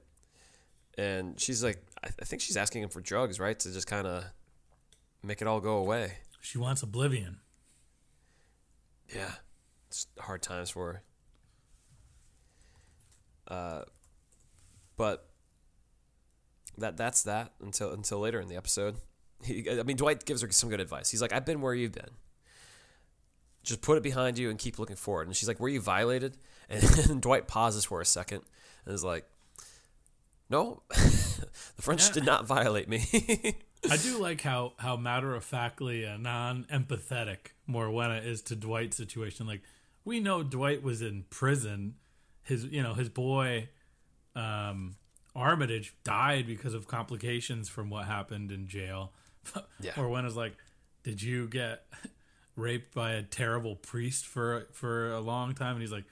and 0.97 1.41
she's 1.41 1.65
like, 1.65 1.83
I, 2.05 2.09
I 2.21 2.25
think 2.25 2.41
she's 2.41 2.57
asking 2.57 2.83
him 2.85 2.88
for 2.91 3.00
drugs, 3.00 3.41
right, 3.41 3.59
to 3.59 3.73
just 3.73 3.88
kind 3.88 4.07
of 4.07 4.25
make 5.25 5.43
it 5.43 5.49
all 5.49 5.59
go 5.59 5.79
away. 5.79 6.19
She 6.41 6.59
wants 6.59 6.83
oblivion. 6.83 7.41
Yeah, 9.12 9.33
it's 9.88 10.07
hard 10.21 10.43
times 10.43 10.71
for 10.71 10.93
her. 10.93 11.03
Uh, 13.49 13.83
but 14.97 15.29
that 16.79 16.97
that's 16.97 17.23
that 17.23 17.53
until 17.62 17.93
until 17.93 18.19
later 18.21 18.41
in 18.41 18.49
the 18.49 18.57
episode. 18.57 18.97
He, 19.45 19.69
I 19.71 19.83
mean, 19.83 19.97
Dwight 19.97 20.25
gives 20.25 20.41
her 20.43 20.50
some 20.50 20.71
good 20.71 20.81
advice. 20.81 21.11
He's 21.11 21.21
like, 21.23 21.33
"I've 21.33 21.45
been 21.45 21.61
where 21.61 21.75
you've 21.75 21.93
been. 21.93 22.11
Just 23.62 23.83
put 23.83 23.97
it 23.99 24.03
behind 24.03 24.38
you 24.38 24.49
and 24.50 24.59
keep 24.59 24.79
looking 24.79 24.97
forward." 24.97 25.26
And 25.26 25.37
she's 25.37 25.49
like, 25.49 25.61
"Were 25.61 25.69
you 25.69 25.81
violated?" 25.81 26.37
And, 26.69 27.23
Dwight 27.23 27.47
pauses 27.47 27.85
for 27.85 28.00
a 28.00 28.05
second 28.05 28.43
and 28.85 28.95
is 28.95 29.05
like, 29.05 29.25
"No, 30.50 30.83
the 30.88 31.83
French 31.83 32.07
Yeah. 32.09 32.12
did 32.15 32.25
not 32.25 32.45
violate 32.47 32.88
me." 32.88 33.05
I 33.91 33.97
do 33.99 34.19
like 34.19 34.41
how 34.41 34.73
how 34.79 34.97
matter 34.97 35.35
of 35.35 35.45
factly 35.45 36.03
and 36.05 36.23
non 36.25 36.65
empathetic 36.73 37.53
Morwenna 37.69 38.25
is 38.25 38.43
to 38.43 38.57
Dwight's 38.57 38.97
situation. 38.97 39.47
Like 39.47 39.62
we 40.05 40.19
know 40.19 40.43
Dwight 40.43 40.83
was 40.83 41.03
in 41.03 41.25
prison. 41.31 41.95
His 42.43 42.65
you 42.65 42.83
know 42.83 42.95
his 42.95 43.09
boy 43.11 43.69
um, 44.37 44.95
Armitage 45.35 45.95
died 46.05 46.47
because 46.47 46.75
of 46.75 46.87
complications 46.87 47.69
from 47.69 47.90
what 47.90 48.07
happened 48.07 48.52
in 48.52 48.66
jail. 48.69 49.12
Yeah. 49.81 49.93
Morwenna's 49.93 50.37
like, 50.37 50.57
did 51.05 51.23
you 51.23 51.47
get 51.49 51.87
raped 52.57 52.95
by 52.95 53.12
a 53.12 53.23
terrible 53.23 53.76
priest 53.76 54.26
for 54.26 54.66
for 54.73 55.12
a 55.12 55.21
long 55.21 55.55
time? 55.55 55.73
And 55.75 55.81
he's 55.83 55.93
like, 55.93 56.05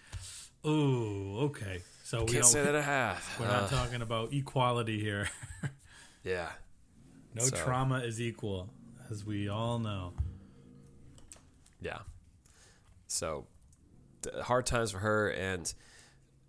oh 0.65 1.37
okay. 1.47 1.83
So 2.05 2.21
we 2.21 2.27
Can't 2.27 2.43
don't, 2.43 2.53
say 2.53 2.63
that 2.65 2.77
I 2.77 2.83
have. 2.99 3.37
we're 3.41 3.47
Uh, 3.47 3.61
not 3.63 3.71
talking 3.71 4.03
about 4.03 4.33
equality 4.33 5.01
here. 5.01 5.29
yeah. 6.23 6.51
No 7.35 7.43
So- 7.45 7.57
trauma 7.57 7.99
is 8.01 8.21
equal, 8.21 8.71
as 9.11 9.25
we 9.25 9.49
all 9.49 9.79
know. 9.81 10.13
Yeah. 11.81 11.99
So 13.09 13.47
hard 14.43 14.67
times 14.67 14.91
for 14.93 14.99
her, 14.99 15.31
and 15.31 15.73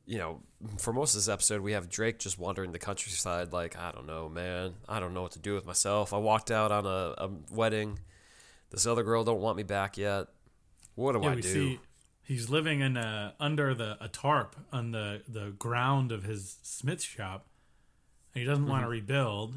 you 0.05 0.17
know, 0.19 0.41
for 0.79 0.93
most 0.93 1.13
of 1.13 1.19
this 1.19 1.29
episode, 1.29 1.61
we 1.61 1.71
have 1.73 1.89
Drake 1.89 2.19
just 2.19 2.37
wandering 2.39 2.71
the 2.71 2.79
countryside, 2.79 3.51
like 3.53 3.77
I 3.77 3.91
don't 3.91 4.05
know, 4.07 4.29
man, 4.29 4.73
I 4.87 4.99
don't 4.99 5.13
know 5.13 5.21
what 5.21 5.31
to 5.33 5.39
do 5.39 5.53
with 5.55 5.65
myself. 5.65 6.13
I 6.13 6.17
walked 6.17 6.51
out 6.51 6.71
on 6.71 6.85
a, 6.85 7.13
a 7.17 7.29
wedding. 7.51 7.99
This 8.71 8.85
other 8.85 9.03
girl 9.03 9.23
don't 9.23 9.41
want 9.41 9.57
me 9.57 9.63
back 9.63 9.97
yet. 9.97 10.27
What 10.95 11.13
do 11.13 11.21
Yeah, 11.23 11.29
I 11.31 11.35
do? 11.35 11.41
see 11.41 11.79
he's 12.23 12.49
living 12.49 12.79
in 12.81 12.97
a 12.97 13.35
under 13.39 13.73
the 13.73 13.97
a 14.03 14.07
tarp 14.07 14.55
on 14.71 14.91
the 14.91 15.21
the 15.27 15.51
ground 15.51 16.11
of 16.11 16.23
his 16.23 16.57
smith 16.63 17.01
shop. 17.01 17.47
And 18.33 18.41
he 18.41 18.47
doesn't 18.47 18.65
want 18.67 18.81
Mm-hmm. 18.81 18.85
to 18.85 18.89
rebuild. 18.91 19.53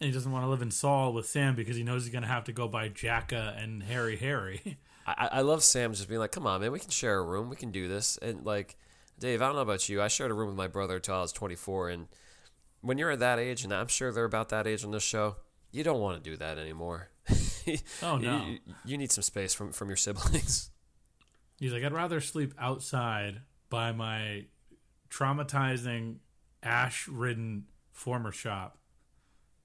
And 0.00 0.08
he 0.08 0.12
doesn't 0.12 0.30
want 0.30 0.44
to 0.44 0.48
live 0.48 0.60
in 0.62 0.70
Sawle 0.70 1.12
with 1.14 1.26
Sam 1.26 1.54
because 1.54 1.76
he 1.76 1.82
knows 1.82 2.04
he's 2.04 2.12
going 2.12 2.22
to 2.22 2.28
have 2.28 2.44
to 2.44 2.52
go 2.52 2.68
by 2.68 2.88
Jacka 2.88 3.56
and 3.58 3.82
Harry 3.84 4.16
Harry. 4.16 4.76
I, 5.06 5.28
I 5.32 5.40
love 5.42 5.62
Sam 5.62 5.92
just 5.94 6.08
being 6.08 6.18
like, 6.20 6.32
"Come 6.32 6.46
on, 6.46 6.60
man, 6.60 6.72
we 6.72 6.80
can 6.80 6.90
share 6.90 7.18
a 7.18 7.22
room. 7.24 7.48
We 7.48 7.56
can 7.56 7.70
do 7.70 7.86
this." 7.88 8.18
And 8.20 8.44
like, 8.44 8.76
Dave, 9.18 9.40
I 9.40 9.46
don't 9.46 9.56
know 9.56 9.62
about 9.62 9.88
you. 9.88 10.02
I 10.02 10.08
shared 10.08 10.30
a 10.30 10.34
room 10.34 10.48
with 10.48 10.56
my 10.56 10.68
brother 10.68 10.96
until 10.96 11.16
I 11.16 11.22
was 11.22 11.32
24, 11.32 11.90
and 11.90 12.08
when 12.80 12.98
you're 12.98 13.10
at 13.10 13.18
that 13.20 13.38
age, 13.38 13.64
and 13.64 13.72
I'm 13.72 13.88
sure 13.88 14.12
they're 14.12 14.24
about 14.24 14.50
that 14.50 14.66
age 14.66 14.84
on 14.84 14.90
this 14.90 15.02
show, 15.02 15.36
you 15.70 15.82
don't 15.82 16.00
want 16.00 16.22
to 16.22 16.30
do 16.30 16.36
that 16.36 16.58
anymore. 16.58 17.10
Oh, 18.00 18.16
no. 18.16 18.46
You, 18.46 18.58
you 18.84 18.96
need 18.96 19.10
some 19.10 19.22
space 19.22 19.52
from 19.52 19.72
from 19.72 19.88
your 19.88 19.96
siblings. 19.96 20.70
He's 21.58 21.72
like, 21.72 21.82
I'd 21.82 21.92
rather 21.92 22.20
sleep 22.20 22.54
outside 22.60 23.40
by 23.70 23.90
my 23.90 24.44
traumatizing, 25.10 26.18
ash 26.62 27.08
ridden 27.08 27.64
former 27.90 28.30
shop 28.30 28.78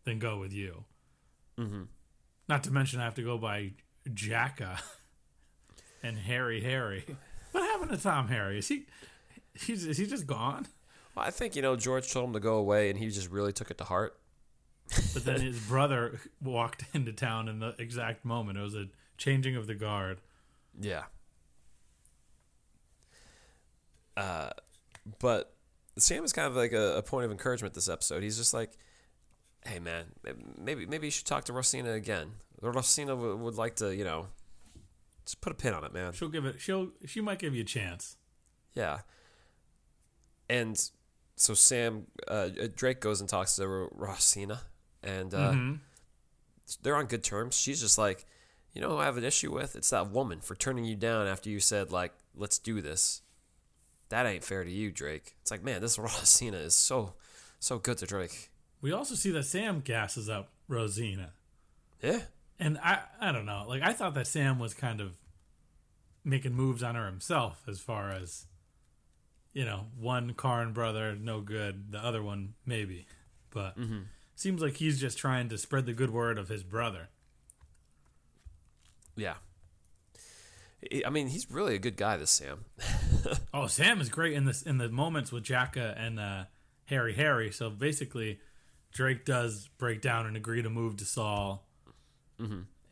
than 0.05 0.17
go 0.17 0.39
with 0.39 0.51
you. 0.53 0.86
Mm-hmm. 1.60 1.84
Not 2.48 2.63
to 2.63 2.72
mention, 2.72 3.00
I 3.00 3.03
have 3.03 3.15
to 3.15 3.24
go 3.24 3.38
by 3.38 3.74
Jacka 4.12 4.79
and 6.03 6.17
Harry 6.17 6.62
Harry. 6.62 7.05
What 7.51 7.63
happened 7.63 7.91
to 7.91 7.98
Tom 7.98 8.29
Harry? 8.29 8.58
Is 8.58 8.67
he, 8.70 8.86
he's, 9.53 9.86
is 9.86 9.98
he 9.98 10.05
just 10.05 10.27
gone? 10.27 10.67
Well, 11.15 11.25
I 11.25 11.31
think 11.31 11.55
you 11.55 11.62
know 11.62 11.75
George 11.75 12.12
told 12.12 12.27
him 12.27 12.34
to 12.34 12.39
go 12.39 12.55
away, 12.55 12.89
and 12.89 12.98
he 12.98 13.10
just 13.10 13.29
really 13.29 13.53
took 13.53 13.72
it 13.72 13.77
to 13.79 13.84
heart. 13.84 14.17
But 15.13 15.25
then 15.25 15.41
his 15.41 15.60
brother 15.60 16.20
walked 16.41 16.86
into 16.93 17.13
town 17.13 17.48
in 17.48 17.60
the 17.60 17.75
exact 17.79 18.25
moment. 18.25 18.58
It 18.58 18.62
was 18.62 18.75
a 18.75 18.88
changing 19.17 19.55
of 19.55 19.67
the 19.67 19.75
guard. 19.75 20.20
Yeah. 20.79 21.03
Uh, 24.17 24.51
but 25.20 25.53
Sam 25.98 26.24
is 26.24 26.34
kind 26.34 26.48
of 26.48 26.55
like 26.55 26.74
a, 26.74 26.98
a 26.98 27.01
point 27.01 27.25
of 27.25 27.31
encouragement 27.31 27.74
this 27.74 27.89
episode. 27.89 28.24
He's 28.24 28.38
just 28.38 28.53
like, 28.53 28.72
"Hey, 29.65 29.79
man, 29.79 30.05
maybe 30.58 30.86
maybe 30.86 31.08
you 31.08 31.12
should 31.12 31.25
talk 31.25 31.46
to 31.46 31.53
Rosina 31.53 31.91
again. 31.91 32.31
Rosina 32.62 33.15
would, 33.15 33.39
would 33.39 33.55
like 33.55 33.75
to, 33.77 33.96
you 33.96 34.03
know, 34.03 34.27
just 35.25 35.41
put 35.41 35.51
a 35.51 35.55
pin 35.55 35.74
on 35.74 35.84
it, 35.84 35.93
man. 35.93 36.13
She'll 36.13 36.29
give 36.29 36.46
it. 36.46 36.60
She'll. 36.60 36.89
She 37.05 37.22
might 37.22 37.39
give 37.39 37.55
you 37.55 37.62
a 37.62 37.65
chance. 37.65 38.17
Yeah." 38.74 39.00
And 40.51 40.77
so 41.38 41.53
Sam 41.53 42.08
uh, 42.27 42.50
Drake 42.75 43.00
goes 43.00 43.22
and 43.22 43.29
talks 43.29 43.55
to 43.55 43.67
Ro- 43.67 43.89
Rosina, 43.93 44.62
and 45.01 45.34
uh, 45.34 45.51
Mhm. 45.53 45.79
they're 46.84 46.96
on 46.98 47.05
good 47.05 47.24
terms. 47.24 47.55
She's 47.55 47.79
just 47.79 47.98
like, 47.98 48.25
you 48.74 48.81
know, 48.81 48.89
who 48.89 48.98
I 48.98 49.05
have 49.05 49.17
an 49.17 49.24
issue 49.24 49.53
with. 49.53 49.75
It's 49.75 49.89
that 49.91 50.12
woman 50.12 50.41
for 50.41 50.55
turning 50.55 50.86
you 50.86 50.96
down 50.96 51.27
after 51.27 51.50
you 51.50 51.60
said 51.60 51.91
like, 51.91 52.13
let's 52.36 52.58
do 52.60 52.81
this. 52.81 53.22
That 54.10 54.25
ain't 54.25 54.43
fair 54.43 54.63
to 54.65 54.70
you, 54.72 54.91
Drake. 54.91 55.36
It's 55.41 55.51
like, 55.51 55.63
man, 55.63 55.79
this 55.81 55.98
Rosina 56.05 56.58
is 56.58 56.75
so, 56.75 57.13
so 57.60 57.79
good 57.79 57.98
to 58.00 58.05
Drake. 58.05 58.50
We 58.81 58.91
also 58.91 59.15
see 59.15 59.31
that 59.31 59.43
Sam 59.46 59.79
gasses 59.79 60.27
up 60.27 60.50
Rosina. 60.67 61.31
Yeah, 62.03 62.22
And 62.60 62.77
I, 62.79 63.03
I 63.22 63.31
don't 63.31 63.46
know. 63.46 63.65
Like 63.67 63.84
I 63.84 63.93
thought 63.93 64.15
that 64.15 64.27
Sam 64.27 64.58
was 64.60 64.74
kind 64.74 65.00
of 65.00 65.13
making 66.25 66.53
moves 66.53 66.81
on 66.84 66.96
her 66.96 67.05
himself, 67.05 67.63
as 67.67 67.79
far 67.79 68.12
as 68.12 68.48
you 69.53 69.65
know, 69.65 69.86
one 70.00 70.34
Carne 70.34 70.74
brother 70.74 71.15
no 71.15 71.41
good, 71.41 71.91
the 71.91 72.00
other 72.03 72.22
one 72.24 72.53
maybe, 72.65 73.05
but 73.51 73.77
seems 74.36 74.62
like 74.62 74.75
he's 74.77 75.00
just 75.00 75.17
trying 75.17 75.50
to 75.50 75.58
spread 75.58 75.86
the 75.86 75.93
good 75.93 76.10
word 76.12 76.38
of 76.38 76.48
his 76.50 76.63
brother. 76.63 77.10
yeah. 79.15 79.36
I- 81.05 81.10
mean, 81.12 81.27
he's 81.27 81.50
really 81.51 81.75
a 81.75 81.79
good 81.79 81.96
guy, 81.98 82.17
this 82.17 82.31
Sam. 82.31 82.65
Oh, 83.53 83.67
Sam 83.67 84.01
is 84.01 84.10
great 84.10 84.34
in 84.34 84.46
this 84.46 84.62
in 84.63 84.77
the 84.79 84.89
moments 84.89 85.31
with 85.31 85.43
Jacka 85.43 85.93
and 85.98 86.20
uh, 86.20 86.46
Harry 86.86 87.13
Harry. 87.13 87.51
So 87.51 87.70
basically, 87.70 88.39
Drake 88.93 89.25
does 89.25 89.67
break 89.77 90.01
down 90.01 90.25
and 90.25 90.36
agree 90.38 90.62
to 90.63 90.70
move 90.70 90.98
to 90.98 91.05
Sawle. 91.05 91.65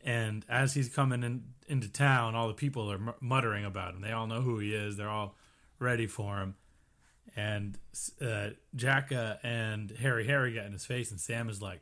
And 0.04 0.44
as 0.48 0.74
he's 0.74 0.88
coming 0.88 1.24
in 1.24 1.42
into 1.66 1.88
town, 1.90 2.36
all 2.36 2.46
the 2.46 2.54
people 2.54 2.92
are 2.92 2.98
mu- 2.98 3.12
muttering 3.20 3.64
about 3.64 3.94
him. 3.94 4.00
They 4.02 4.12
all 4.12 4.28
know 4.28 4.40
who 4.42 4.58
he 4.60 4.72
is. 4.74 4.96
They're 4.96 5.08
all 5.08 5.34
ready 5.80 6.06
for 6.06 6.38
him. 6.38 6.54
And 7.34 7.78
uh, 8.20 8.50
Jacka 8.76 9.38
and 9.42 9.90
Harry 9.90 10.26
Harry 10.26 10.52
get 10.52 10.66
in 10.66 10.72
his 10.72 10.84
face, 10.84 11.10
and 11.10 11.20
Sam 11.20 11.48
is 11.48 11.60
like, 11.60 11.80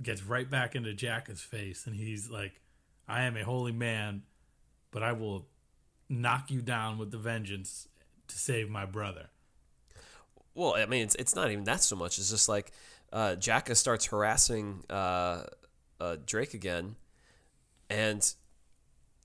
gets 0.00 0.22
right 0.22 0.48
back 0.48 0.74
into 0.74 0.94
Jacka's 0.94 1.40
face, 1.40 1.86
and 1.86 1.96
he's 1.96 2.30
like, 2.30 2.60
"I 3.08 3.22
am 3.22 3.36
a 3.36 3.44
holy 3.44 3.72
man, 3.72 4.22
but 4.90 5.02
I 5.02 5.12
will 5.12 5.46
knock 6.08 6.50
you 6.50 6.60
down 6.60 6.98
with 6.98 7.10
the 7.10 7.18
vengeance 7.18 7.88
to 8.28 8.38
save 8.38 8.68
my 8.70 8.84
brother." 8.84 9.28
Well, 10.54 10.74
I 10.74 10.84
mean, 10.86 11.02
it's, 11.04 11.14
it's 11.14 11.34
not 11.34 11.50
even 11.50 11.64
that 11.64 11.82
so 11.82 11.96
much. 11.96 12.18
It's 12.18 12.30
just 12.30 12.48
like 12.48 12.72
uh, 13.10 13.36
Jacka 13.36 13.74
starts 13.74 14.06
harassing 14.06 14.84
uh, 14.90 15.44
uh, 15.98 16.16
Drake 16.26 16.52
again, 16.52 16.96
and 17.88 18.22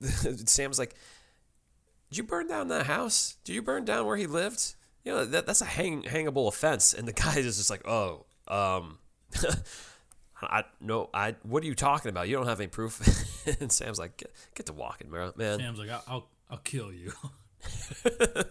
Sam's 0.00 0.78
like, 0.78 0.94
"Did 2.10 2.18
you 2.18 2.24
burn 2.24 2.48
down 2.48 2.68
that 2.68 2.86
house? 2.86 3.36
Did 3.44 3.54
you 3.54 3.62
burn 3.62 3.84
down 3.84 4.06
where 4.06 4.16
he 4.16 4.26
lived? 4.26 4.74
You 5.04 5.12
know 5.12 5.24
that 5.24 5.46
that's 5.46 5.60
a 5.60 5.66
hang, 5.66 6.02
hangable 6.02 6.48
offense." 6.48 6.94
And 6.94 7.06
the 7.06 7.12
guy 7.12 7.38
is 7.38 7.56
just 7.56 7.70
like, 7.70 7.86
"Oh, 7.86 8.26
um, 8.48 8.98
I 10.42 10.64
no, 10.80 11.10
I. 11.12 11.36
What 11.42 11.62
are 11.62 11.66
you 11.66 11.74
talking 11.74 12.10
about? 12.10 12.28
You 12.28 12.36
don't 12.36 12.46
have 12.46 12.60
any 12.60 12.68
proof." 12.68 13.00
and 13.60 13.70
Sam's 13.72 13.98
like, 13.98 14.16
"Get, 14.16 14.32
get 14.54 14.66
to 14.66 14.72
walking, 14.72 15.10
man." 15.10 15.32
Sam's 15.36 15.78
like, 15.78 15.90
"I'll 15.90 16.04
I'll, 16.06 16.28
I'll 16.50 16.58
kill 16.58 16.92
you." 16.92 17.12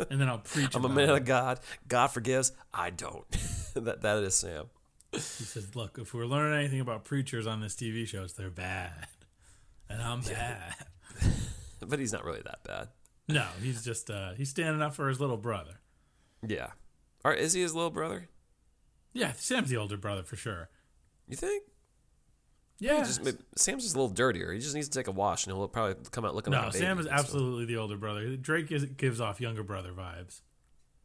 and 0.09 0.19
then 0.19 0.27
I'll 0.27 0.39
preach. 0.39 0.75
I'm 0.75 0.85
a 0.85 0.89
man 0.89 1.09
it. 1.09 1.17
of 1.17 1.25
God. 1.25 1.59
God 1.87 2.07
forgives. 2.07 2.51
I 2.73 2.89
don't. 2.89 3.25
that 3.73 4.01
that 4.01 4.23
is 4.23 4.35
Sam. 4.35 4.65
He 5.11 5.19
says, 5.19 5.75
"Look, 5.75 5.97
if 5.97 6.13
we're 6.13 6.25
learning 6.25 6.59
anything 6.59 6.81
about 6.81 7.05
preachers 7.05 7.47
on 7.47 7.61
this 7.61 7.75
TV 7.75 8.05
show, 8.05 8.23
it's 8.23 8.33
they're 8.33 8.49
bad, 8.49 9.07
and 9.89 10.01
I'm 10.01 10.21
bad." 10.21 10.75
But 11.79 11.99
he's 11.99 12.11
not 12.11 12.25
really 12.25 12.41
that 12.41 12.63
bad. 12.63 12.89
No, 13.27 13.45
he's 13.61 13.83
just 13.83 14.09
uh, 14.09 14.33
he's 14.33 14.49
standing 14.49 14.81
up 14.81 14.93
for 14.93 15.09
his 15.09 15.19
little 15.19 15.37
brother. 15.37 15.79
Yeah. 16.45 16.71
Or 17.25 17.33
is 17.33 17.53
he 17.53 17.61
his 17.61 17.75
little 17.75 17.91
brother? 17.91 18.29
Yeah, 19.13 19.33
Sam's 19.35 19.69
the 19.69 19.77
older 19.77 19.97
brother 19.97 20.23
for 20.23 20.35
sure. 20.35 20.69
You 21.27 21.35
think? 21.35 21.63
Yeah, 22.79 22.99
Just, 22.99 23.23
maybe- 23.23 23.39
Sam's 23.55 23.83
just 23.83 23.95
a 23.95 23.99
little 23.99 24.13
dirtier. 24.13 24.53
He 24.53 24.59
just 24.59 24.75
needs 24.75 24.87
to 24.87 24.99
take 24.99 25.07
a 25.07 25.11
wash, 25.11 25.45
and 25.47 25.55
he'll 25.55 25.67
probably 25.67 25.95
come 26.11 26.25
out 26.25 26.35
looking 26.35 26.51
no, 26.51 26.61
like. 26.61 26.73
Sam 26.73 26.99
is 26.99 27.07
absolutely 27.07 27.65
the 27.65 27.77
older 27.77 27.97
brother. 27.97 28.37
Drake 28.37 28.71
is, 28.71 28.85
gives 28.85 29.19
off 29.19 29.41
younger 29.41 29.63
brother 29.63 29.91
vibes. 29.91 30.41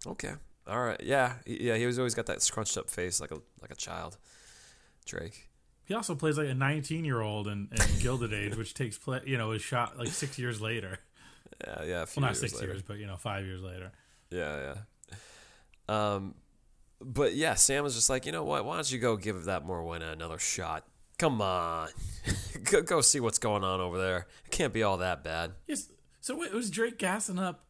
Okay. 0.06 0.34
All 0.66 0.80
right. 0.80 1.00
Yeah. 1.02 1.34
Yeah. 1.46 1.76
He 1.76 1.86
was 1.86 1.98
always 1.98 2.14
got 2.14 2.26
that 2.26 2.42
scrunched 2.42 2.76
up 2.76 2.90
face, 2.90 3.20
like 3.20 3.30
a 3.30 3.38
like 3.60 3.70
a 3.70 3.76
child. 3.76 4.18
Drake. 5.06 5.48
He 5.84 5.94
also 5.94 6.14
plays 6.14 6.38
like 6.38 6.48
a 6.48 6.54
19 6.54 7.04
year 7.04 7.20
old 7.20 7.48
in, 7.48 7.68
in 7.72 8.00
Gilded 8.00 8.32
Age, 8.32 8.56
which 8.56 8.74
takes 8.74 8.98
place, 8.98 9.22
you 9.26 9.36
know, 9.36 9.50
is 9.52 9.62
shot 9.62 9.98
like 9.98 10.08
six 10.08 10.38
years 10.38 10.60
later. 10.60 10.98
Yeah. 11.66 11.84
Yeah. 11.84 11.94
Well, 11.98 12.06
not 12.16 12.28
years 12.28 12.40
six 12.40 12.54
later. 12.54 12.66
years, 12.68 12.82
but 12.82 12.98
you 12.98 13.06
know, 13.06 13.16
five 13.16 13.44
years 13.44 13.62
later. 13.62 13.92
Yeah. 14.30 14.74
Yeah. 14.74 15.16
Um, 15.88 16.34
but 17.00 17.34
yeah, 17.34 17.54
Sam 17.54 17.84
was 17.84 17.94
just 17.94 18.08
like, 18.08 18.26
you 18.26 18.32
know 18.32 18.44
what? 18.44 18.64
Why 18.64 18.76
don't 18.76 18.90
you 18.90 18.98
go 18.98 19.16
give 19.16 19.44
that 19.44 19.66
Morwenna 19.66 20.12
another 20.12 20.38
shot? 20.38 20.84
Come 21.18 21.40
on, 21.40 21.88
go 22.64 22.82
go 22.82 23.00
see 23.00 23.20
what's 23.20 23.38
going 23.38 23.62
on 23.62 23.80
over 23.80 23.98
there. 23.98 24.26
It 24.44 24.50
can't 24.50 24.72
be 24.72 24.82
all 24.82 24.98
that 24.98 25.22
bad. 25.22 25.52
Yes. 25.66 25.88
So 26.20 26.36
wait, 26.36 26.52
was 26.52 26.70
Drake 26.70 26.98
gassing 26.98 27.38
up 27.38 27.64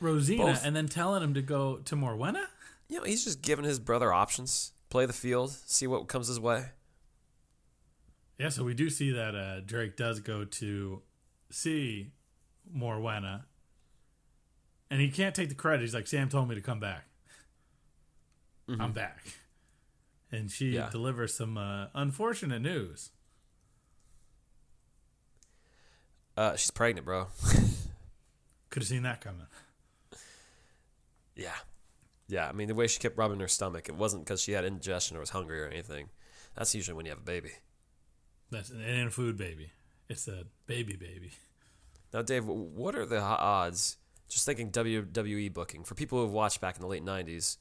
Rosina 0.00 0.44
Both. 0.44 0.64
and 0.64 0.74
then 0.74 0.88
telling 0.88 1.22
him 1.22 1.34
to 1.34 1.42
go 1.42 1.76
to 1.78 1.96
Morwenna? 1.96 2.44
You 2.88 2.98
know, 2.98 3.04
he's 3.04 3.24
just 3.24 3.42
giving 3.42 3.64
his 3.64 3.78
brother 3.78 4.12
options. 4.12 4.72
Play 4.90 5.04
the 5.06 5.12
field, 5.12 5.52
see 5.66 5.86
what 5.86 6.08
comes 6.08 6.28
his 6.28 6.40
way. 6.40 6.66
Yeah, 8.38 8.48
so 8.48 8.64
we 8.64 8.72
do 8.72 8.88
see 8.88 9.10
that 9.10 9.34
uh, 9.34 9.60
Drake 9.60 9.96
does 9.96 10.20
go 10.20 10.44
to 10.44 11.02
see 11.50 12.12
Morwenna, 12.76 13.42
and 14.90 15.00
he 15.00 15.10
can't 15.10 15.34
take 15.34 15.48
the 15.48 15.54
credit. 15.54 15.82
He's 15.82 15.94
like, 15.94 16.06
"Sam 16.06 16.28
told 16.28 16.48
me 16.48 16.54
to 16.54 16.60
come 16.60 16.80
back. 16.80 17.04
I'm 18.68 18.92
back," 18.92 19.24
and 20.30 20.50
she 20.50 20.66
Mm-hmm. 20.66 20.74
Yeah. 20.74 20.88
delivers 20.90 21.34
some 21.34 21.56
uh, 21.56 21.86
unfortunate 21.94 22.60
news. 22.60 23.10
Uh, 26.36 26.54
she's 26.56 26.70
pregnant, 26.70 27.04
bro. 27.04 27.26
Could 28.70 28.82
have 28.82 28.88
seen 28.88 29.02
that 29.02 29.20
coming. 29.20 29.46
Yeah. 31.34 31.54
Yeah, 32.28 32.46
I 32.48 32.52
mean, 32.52 32.68
the 32.68 32.74
way 32.74 32.86
she 32.86 32.98
kept 33.00 33.16
rubbing 33.16 33.40
her 33.40 33.48
stomach, 33.48 33.88
it 33.88 33.94
wasn't 33.94 34.24
because 34.24 34.42
she 34.42 34.52
had 34.52 34.64
indigestion 34.64 35.16
or 35.16 35.20
was 35.20 35.30
hungry 35.30 35.60
or 35.62 35.66
anything. 35.66 36.10
That's 36.54 36.74
usually 36.74 36.94
when 36.94 37.06
you 37.06 37.10
have 37.12 37.20
a 37.20 37.22
baby. 37.22 37.52
That's 38.50 38.70
an 38.70 38.82
in 38.82 39.08
food 39.10 39.38
baby. 39.38 39.72
It's 40.08 40.28
a 40.28 40.44
baby 40.66 40.94
baby. 40.96 41.32
Now, 42.12 42.22
Dave, 42.22 42.46
what 42.46 42.94
are 42.94 43.04
the 43.06 43.20
odds? 43.20 43.96
Just 44.28 44.44
thinking 44.46 44.70
WWE 44.70 45.52
booking 45.52 45.84
for 45.84 45.94
people 45.94 46.18
who 46.18 46.24
have 46.24 46.32
watched 46.32 46.60
back 46.60 46.76
in 46.76 46.82
the 46.82 46.88
late 46.88 47.04
'90s. 47.04 47.56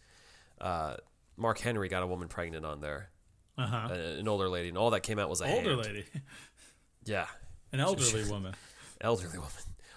Uh, 0.59 0.95
Mark 1.37 1.59
Henry 1.59 1.87
got 1.87 2.03
a 2.03 2.07
woman 2.07 2.27
pregnant 2.27 2.65
on 2.65 2.81
there, 2.81 3.09
Uh 3.57 3.65
huh. 3.67 3.87
a- 3.91 4.19
an 4.19 4.27
older 4.27 4.49
lady, 4.49 4.69
and 4.69 4.77
all 4.77 4.89
that 4.91 5.01
came 5.01 5.17
out 5.19 5.29
was 5.29 5.39
a 5.41 5.47
hand. 5.47 5.67
Older 5.67 5.81
hand. 5.83 5.95
lady, 5.95 6.05
Yeah, 7.05 7.27
an 7.71 7.79
elderly 7.79 8.29
woman. 8.29 8.53
elderly 9.01 9.37
woman. 9.37 9.51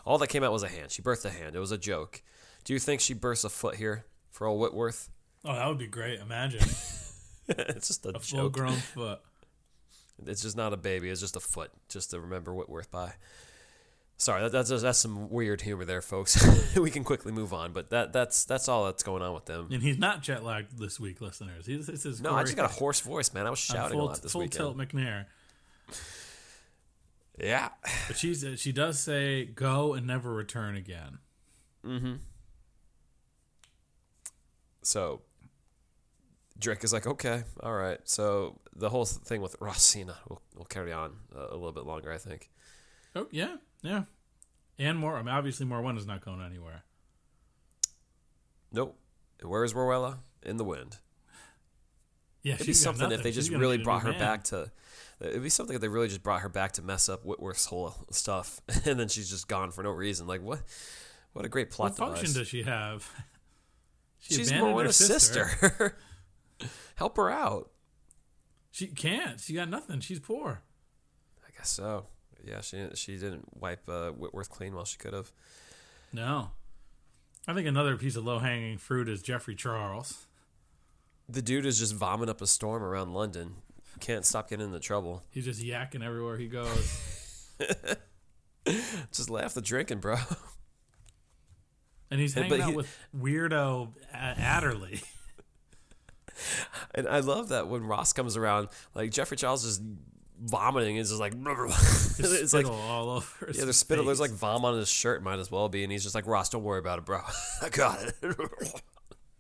All 0.05 0.19
that 0.19 0.29
came 0.29 0.45
out 0.45 0.53
was 0.53 0.63
a 0.63 0.69
hand. 0.69 0.91
She 0.93 1.03
birthed 1.03 1.25
a 1.25 1.31
hand. 1.31 1.57
It 1.57 1.59
was 1.61 1.73
a 1.73 1.79
joke. 1.79 2.23
Do 2.65 2.73
you 2.73 2.79
think 2.79 3.01
she 3.01 3.15
births 3.15 3.43
a 3.45 3.49
foot 3.49 3.75
here 3.77 4.05
for 4.31 4.47
old 4.47 4.61
Whitworth? 4.61 5.09
Oh, 5.45 5.55
that 5.55 5.67
would 5.67 5.79
be 5.79 5.87
great. 5.87 6.21
Imagine 6.21 6.61
it's 7.49 7.89
just 7.89 8.07
a, 8.07 8.11
a 8.11 8.21
full 8.21 8.49
grown 8.49 8.75
foot. 8.77 9.21
It's 10.27 10.43
just 10.43 10.57
not 10.57 10.73
a 10.73 10.77
baby. 10.77 11.09
It's 11.09 11.21
just 11.21 11.37
a 11.37 11.41
foot, 11.41 11.71
just 11.89 12.11
to 12.11 12.21
remember 12.21 12.55
Whitworth 12.55 12.91
by. 12.91 13.13
Sorry, 14.21 14.43
that, 14.43 14.53
that's 14.53 14.69
that's 14.83 14.99
some 14.99 15.31
weird 15.31 15.63
humor 15.63 15.87
there, 15.87 16.03
folks. 16.03 16.47
we 16.77 16.91
can 16.91 17.05
quickly 17.05 17.33
move 17.33 17.55
on, 17.55 17.73
but 17.73 17.89
that 17.89 18.13
that's 18.13 18.45
that's 18.45 18.69
all 18.69 18.85
that's 18.85 19.03
going 19.03 19.23
on 19.23 19.33
with 19.33 19.47
them. 19.47 19.69
And 19.73 19.83
he's 19.83 19.97
not 19.97 20.21
jet 20.21 20.45
lagged 20.45 20.79
this 20.79 21.01
week, 21.01 21.23
listeners. 21.23 21.65
He's, 21.65 21.87
this 21.87 22.05
is 22.05 22.21
No, 22.21 22.35
I 22.35 22.43
just 22.43 22.55
got 22.55 22.67
a 22.67 22.75
hoarse 22.75 23.01
voice, 23.01 23.33
man. 23.33 23.47
I 23.47 23.51
was 23.51 23.59
shouting 23.59 23.97
full, 23.97 24.09
a 24.09 24.11
lot 24.11 24.23
this 24.23 24.35
week. 24.35 24.53
full 24.55 24.75
weekend. 24.75 24.93
tilt 24.93 25.05
McNair. 25.05 25.25
Yeah, 27.39 27.71
But 28.09 28.19
she's 28.19 28.45
uh, 28.45 28.57
she 28.57 28.73
does 28.73 28.99
say 28.99 29.47
go 29.47 29.95
and 29.95 30.07
never 30.07 30.31
return 30.31 30.77
again. 30.77 31.17
Mhm. 31.83 32.19
So 34.83 35.23
Drake 36.59 36.85
is 36.85 36.93
like, 36.93 37.07
okay, 37.07 37.45
all 37.63 37.73
right. 37.73 38.01
So 38.05 38.61
the 38.77 38.91
whole 38.91 39.07
thing 39.07 39.41
with 39.41 39.57
Rosina 39.61 40.19
will 40.29 40.43
will 40.55 40.67
carry 40.67 40.93
on 40.93 41.15
uh, 41.35 41.47
a 41.49 41.55
little 41.55 41.73
bit 41.73 41.87
longer, 41.87 42.13
I 42.13 42.19
think. 42.19 42.51
Oh 43.17 43.27
yeah, 43.31 43.57
yeah, 43.83 44.05
and 44.79 44.99
more. 44.99 45.17
I 45.17 45.23
mean, 45.23 45.35
obviously, 45.35 45.67
more 45.67 45.81
one 45.83 45.97
is 45.97 46.07
not 46.07 46.25
going 46.25 46.41
anywhere. 46.43 46.85
Nope. 48.73 48.97
Where 49.43 49.65
is 49.65 49.75
Morella? 49.75 50.19
In 50.43 50.57
the 50.57 50.65
wind. 50.65 50.99
Yeah, 52.43 52.55
It'd 52.55 52.67
be 52.67 52.73
something 52.73 53.11
if 53.13 53.23
they 53.23 53.33
just 53.33 53.51
really 53.51 53.79
brought 53.79 54.03
her 54.03 54.11
man. 54.11 54.19
back 54.19 54.45
to. 54.45 54.71
It'd 55.21 55.43
be 55.43 55.51
something 55.51 55.75
if 55.75 55.83
they 55.83 55.89
really 55.89 56.09
just 56.09 56.23
brought 56.23 56.41
her 56.41 56.49
back 56.49 56.73
to 56.73 56.83
mess 56.83 57.09
up 57.11 57.25
Whitworth's 57.25 57.67
whole 57.67 57.95
stuff, 58.11 58.63
and 58.87 58.99
then 58.99 59.09
she's 59.09 59.29
just 59.29 59.49
gone 59.49 59.71
for 59.71 59.83
no 59.83 59.91
reason. 59.91 60.27
Like 60.27 60.43
what? 60.43 60.61
What 61.33 61.45
a 61.45 61.49
great 61.49 61.71
plot. 61.71 61.91
What 61.91 61.97
plot 61.97 62.09
function 62.17 62.35
does 62.35 62.49
she 62.49 62.63
have? 62.63 63.09
She 64.23 64.35
She's 64.35 64.51
her 64.51 64.61
Morwenna's 64.61 64.97
sister. 64.97 65.97
Help 66.97 67.17
her 67.17 67.31
out. 67.31 67.71
She 68.71 68.87
can't. 68.89 69.41
She 69.41 69.55
got 69.55 69.71
nothing. 69.71 70.01
She's 70.01 70.21
poor. 70.21 70.61
I 71.43 71.49
guess 71.57 71.71
so. 71.71 72.05
Yeah, 72.45 72.61
she 72.61 72.77
didn't, 72.77 72.99
she 72.99 73.13
didn't 73.17 73.49
wipe 73.61 73.89
uh, 73.89 74.11
Whitworth 74.11 74.51
clean 74.51 74.75
while 74.75 74.85
she 74.85 74.97
could 74.99 75.13
have. 75.13 75.31
No. 76.13 76.51
I 77.49 77.55
think 77.55 77.67
another 77.67 77.97
piece 77.97 78.17
of 78.17 78.25
low 78.25 78.39
hanging 78.39 78.79
fruit 78.79 79.09
is 79.09 79.23
Geoffrey 79.23 79.55
Charles. 79.55 80.27
The 81.29 81.43
dude 81.43 81.67
is 81.67 81.79
just 81.79 81.95
vomiting 81.95 82.31
up 82.31 82.41
a 82.41 82.47
storm 82.47 82.83
around 82.83 83.15
London. 83.15 83.55
Can't 84.01 84.25
stop 84.27 84.51
getting 84.51 84.67
into 84.67 84.81
trouble. 84.81 85.23
He's 85.31 85.45
just 85.45 85.63
yakking 85.63 86.05
everywhere 86.05 86.37
he 86.37 86.49
goes. 86.49 87.49
Just 89.13 89.31
laugh 89.31 89.55
the 89.55 89.61
drinking, 89.63 89.99
bro. 89.99 90.17
And 92.11 92.21
he's 92.21 92.35
But 92.35 92.45
hanging 92.45 92.61
out 92.63 92.71
he- 92.71 92.77
with 92.77 92.99
weirdo 93.17 93.89
A- 94.13 94.17
Adderley. 94.17 95.03
And 96.95 97.07
I 97.07 97.21
love 97.21 97.51
that 97.51 97.69
when 97.69 97.85
Ross 97.85 98.13
comes 98.15 98.35
around, 98.37 98.69
like 98.95 99.11
Geoffrey 99.11 99.37
Charles 99.37 99.63
is 99.65 99.79
vomiting. 100.41 100.97
is 100.97 101.09
just 101.11 101.21
like 101.21 101.35
it's 102.19 102.53
like 102.53 102.67
all 102.67 103.11
over 103.11 103.51
yeah, 103.53 103.65
there's 103.65 103.77
spittle. 103.77 104.05
There's 104.05 104.21
like 104.21 104.31
vom 104.31 104.65
on 104.65 104.77
his 104.77 104.89
shirt. 104.89 105.23
Might 105.23 105.39
as 105.39 105.51
well 105.51 105.69
be. 105.69 105.83
And 105.83 105.93
he's 105.93 106.03
just 106.03 106.15
like 106.15 106.27
Ross, 106.27 106.49
don't 106.49 106.63
worry 106.63 106.79
about 106.79 106.99
it, 106.99 107.05
bro. 107.05 107.21
I 107.63 107.69
got 107.69 108.03
it. 108.03 108.15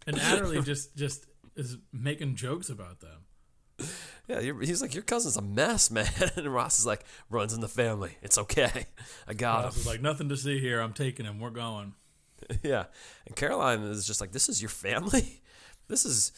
And 0.07 0.19
Adderley 0.19 0.63
just 0.65 0.97
just 0.97 1.27
is 1.57 1.79
making 1.93 2.37
jokes 2.37 2.69
about 2.69 3.01
them. 3.01 3.89
yeah, 4.29 4.41
you're, 4.41 4.61
he's 4.61 4.83
like 4.83 4.95
your 4.95 5.03
cousin's 5.03 5.37
a 5.37 5.43
mess, 5.43 5.91
man. 5.91 6.09
And 6.37 6.53
Ross 6.53 6.79
is 6.79 6.87
like 6.87 7.05
runs 7.29 7.53
in 7.53 7.61
the 7.61 7.69
family. 7.69 8.17
It's 8.23 8.39
okay. 8.39 8.87
I 9.27 9.35
got 9.35 9.65
Ross 9.65 9.85
him. 9.85 9.91
like, 9.91 10.03
nothing 10.03 10.29
to 10.29 10.37
see 10.37 10.59
here. 10.61 10.81
I'm 10.81 10.93
taking 10.93 11.27
him. 11.27 11.41
We're 11.41 11.51
going. 11.51 11.95
yeah, 12.63 12.85
and 13.27 13.37
Caroline 13.37 13.81
is 13.83 14.07
just 14.07 14.21
like, 14.21 14.33
this 14.33 14.49
is 14.49 14.63
your 14.63 14.71
family. 14.71 15.43
This 15.89 16.05
is 16.05 16.31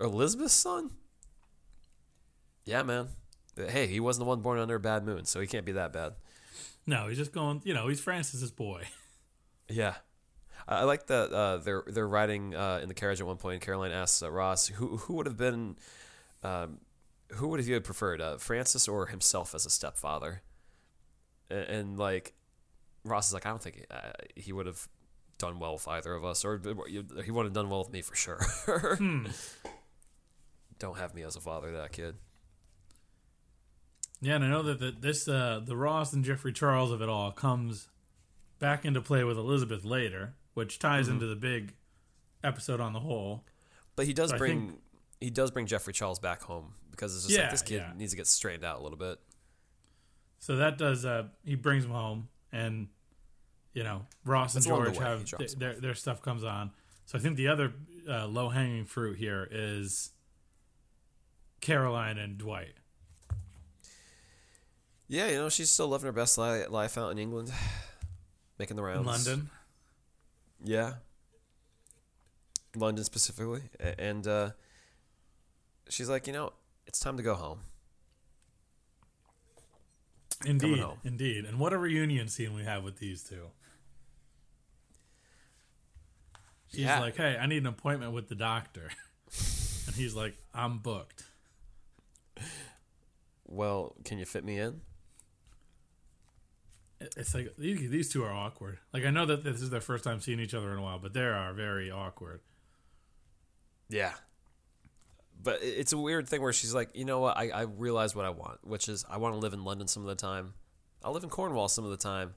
Elizabeth's 0.00 0.52
son. 0.52 0.90
Yeah, 2.64 2.82
man. 2.82 3.08
Hey, 3.56 3.86
he 3.86 4.00
wasn't 4.00 4.24
the 4.24 4.28
one 4.28 4.40
born 4.40 4.58
under 4.58 4.74
a 4.74 4.80
bad 4.80 5.04
moon, 5.04 5.24
so 5.24 5.40
he 5.40 5.46
can't 5.46 5.64
be 5.64 5.72
that 5.72 5.92
bad. 5.92 6.14
No, 6.86 7.08
he's 7.08 7.18
just 7.18 7.32
going. 7.32 7.62
You 7.64 7.74
know, 7.74 7.88
he's 7.88 8.00
Francis's 8.00 8.50
boy. 8.50 8.84
Yeah, 9.68 9.94
I 10.68 10.76
I 10.76 10.82
like 10.84 11.08
that 11.08 11.32
uh, 11.32 11.56
they're 11.56 11.82
they're 11.88 12.06
riding 12.06 12.54
uh, 12.54 12.78
in 12.80 12.86
the 12.86 12.94
carriage 12.94 13.20
at 13.20 13.26
one 13.26 13.36
point. 13.36 13.54
And 13.54 13.62
Caroline 13.62 13.90
asks 13.90 14.22
uh, 14.22 14.30
Ross, 14.30 14.68
"Who 14.68 14.98
who 14.98 15.14
would 15.14 15.26
have 15.26 15.36
been, 15.36 15.74
um, 16.44 16.78
who 17.32 17.48
would 17.48 17.58
have 17.58 17.66
you 17.68 17.80
preferred, 17.80 18.20
uh, 18.20 18.36
Francis 18.38 18.86
or 18.86 19.06
himself 19.06 19.56
as 19.56 19.66
a 19.66 19.70
stepfather?" 19.70 20.42
And, 21.50 21.64
and 21.64 21.98
like 21.98 22.34
Ross 23.02 23.26
is 23.26 23.34
like, 23.34 23.44
"I 23.44 23.50
don't 23.50 23.60
think 23.60 23.86
uh, 23.90 24.12
he 24.36 24.52
would 24.52 24.66
have 24.66 24.86
done 25.38 25.58
well 25.58 25.72
with 25.72 25.88
either 25.88 26.14
of 26.14 26.24
us, 26.24 26.44
or 26.44 26.60
he 26.62 26.70
wouldn't 27.32 27.46
have 27.46 27.52
done 27.52 27.68
well 27.68 27.80
with 27.80 27.90
me 27.90 28.02
for 28.02 28.14
sure." 28.14 28.38
Don't 30.78 30.98
have 30.98 31.12
me 31.12 31.22
as 31.22 31.34
a 31.36 31.40
father, 31.40 31.72
to 31.72 31.78
that 31.78 31.90
kid. 31.92 32.16
Yeah, 34.20 34.36
and 34.36 34.44
I 34.44 34.48
know 34.48 34.62
that 34.62 34.78
the, 34.80 34.94
this 34.98 35.28
uh, 35.28 35.60
the 35.64 35.76
Ross 35.76 36.12
and 36.12 36.24
Geoffrey 36.24 36.52
Charles 36.52 36.90
of 36.90 37.02
it 37.02 37.08
all 37.08 37.30
comes 37.32 37.88
back 38.58 38.84
into 38.84 39.00
play 39.00 39.24
with 39.24 39.36
Elizabeth 39.36 39.84
later, 39.84 40.34
which 40.54 40.78
ties 40.78 41.04
Mm-hmm. 41.06 41.14
into 41.14 41.26
the 41.26 41.36
big 41.36 41.74
episode 42.42 42.80
on 42.80 42.92
the 42.94 43.00
whole. 43.00 43.44
But 43.94 44.06
he 44.06 44.12
does 44.14 44.32
I 44.32 44.38
bring 44.38 44.68
think- 44.68 44.80
he 45.20 45.30
does 45.30 45.50
bring 45.50 45.66
Geoffrey 45.66 45.92
Charles 45.92 46.18
back 46.18 46.42
home 46.42 46.74
because 46.90 47.14
it's 47.14 47.24
just 47.26 47.36
Yeah, 47.36 47.42
like 47.44 47.50
this 47.52 47.62
kid 47.62 47.76
yeah. 47.86 47.92
needs 47.96 48.12
to 48.12 48.16
get 48.16 48.26
straightened 48.26 48.64
out 48.64 48.78
a 48.80 48.82
little 48.82 48.98
bit. 48.98 49.18
So 50.38 50.56
that 50.56 50.76
does 50.78 51.04
uh, 51.04 51.24
he 51.44 51.54
brings 51.54 51.84
him 51.84 51.90
home, 51.90 52.28
and 52.52 52.88
you 53.74 53.82
know, 53.84 54.06
Ross 54.24 54.54
and 54.54 54.64
That's 54.64 54.66
the 54.70 54.84
George 54.84 54.98
have 54.98 55.24
th- 55.38 55.54
their 55.56 55.74
their 55.74 55.94
stuff 55.94 56.22
comes 56.22 56.42
on. 56.44 56.70
So 57.04 57.18
I 57.18 57.20
think 57.20 57.36
the 57.36 57.48
other 57.48 57.72
uh, 58.08 58.26
low 58.26 58.48
hanging 58.48 58.84
fruit 58.86 59.16
here 59.18 59.46
is 59.50 60.10
Caroline 61.60 62.18
and 62.18 62.38
Dwight. 62.38 62.74
Yeah, 65.08 65.28
you 65.28 65.36
know, 65.36 65.48
she's 65.48 65.70
still 65.70 65.88
living 65.88 66.06
her 66.06 66.12
best 66.12 66.36
life 66.36 66.98
out 66.98 67.10
in 67.10 67.18
England, 67.18 67.52
making 68.58 68.76
the 68.76 68.82
rounds. 68.82 69.00
in 69.00 69.06
London. 69.06 69.50
Yeah. 70.64 70.94
London 72.74 73.04
specifically. 73.04 73.62
And 73.98 74.26
uh, 74.26 74.50
she's 75.88 76.08
like, 76.10 76.26
you 76.26 76.32
know, 76.32 76.52
it's 76.86 76.98
time 76.98 77.16
to 77.16 77.22
go 77.22 77.34
home. 77.34 77.60
Indeed, 80.44 80.78
home. 80.80 80.98
indeed. 81.04 81.44
And 81.44 81.58
what 81.58 81.72
a 81.72 81.78
reunion 81.78 82.28
scene 82.28 82.52
we 82.52 82.62
have 82.64 82.84
with 82.84 82.98
these 82.98 83.22
two. 83.22 83.46
She's 86.68 86.80
Yeah. 86.80 87.00
like, 87.00 87.16
"Hey, 87.16 87.38
I 87.40 87.46
need 87.46 87.58
an 87.58 87.66
appointment 87.68 88.12
with 88.12 88.28
the 88.28 88.34
doctor," 88.34 88.90
and 89.86 89.96
he's 89.96 90.14
like, 90.14 90.36
"I'm 90.52 90.78
booked." 90.78 91.24
Well, 93.46 93.94
can 94.04 94.18
you 94.18 94.26
fit 94.26 94.44
me 94.44 94.58
in? 94.58 94.82
It- 97.00 97.14
It's 97.16 97.34
like 97.34 97.54
these, 97.58 97.90
these 97.90 98.08
two 98.10 98.24
are 98.24 98.32
awkward. 98.32 98.78
Like 98.92 99.04
I 99.04 99.10
know 99.10 99.26
that 99.26 99.44
this 99.44 99.60
is 99.60 99.70
their 99.70 99.80
first 99.80 100.04
time 100.04 100.20
seeing 100.20 100.40
each 100.40 100.54
other 100.54 100.72
in 100.72 100.78
a 100.78 100.82
while, 100.82 100.98
but 100.98 101.12
they 101.12 101.20
are 101.24 101.52
very 101.52 101.90
awkward. 101.90 102.40
Yeah. 103.88 104.14
But 105.42 105.58
it's 105.62 105.92
a 105.92 105.98
weird 105.98 106.28
thing 106.28 106.42
where 106.42 106.52
she's 106.52 106.74
like, 106.74 106.90
you 106.94 107.04
know 107.04 107.20
what? 107.20 107.36
I, 107.36 107.50
I 107.50 107.60
realize 107.62 108.14
what 108.16 108.24
I 108.24 108.30
want, 108.30 108.66
which 108.66 108.88
is 108.88 109.04
I 109.08 109.18
want 109.18 109.34
to 109.34 109.38
live 109.38 109.52
in 109.52 109.64
London 109.64 109.86
some 109.86 110.02
of 110.02 110.08
the 110.08 110.14
time. 110.16 110.54
I'll 111.04 111.12
live 111.12 111.22
in 111.22 111.28
Cornwall 111.30 111.68
some 111.68 111.84
of 111.84 111.90
the 111.90 111.96
time, 111.96 112.34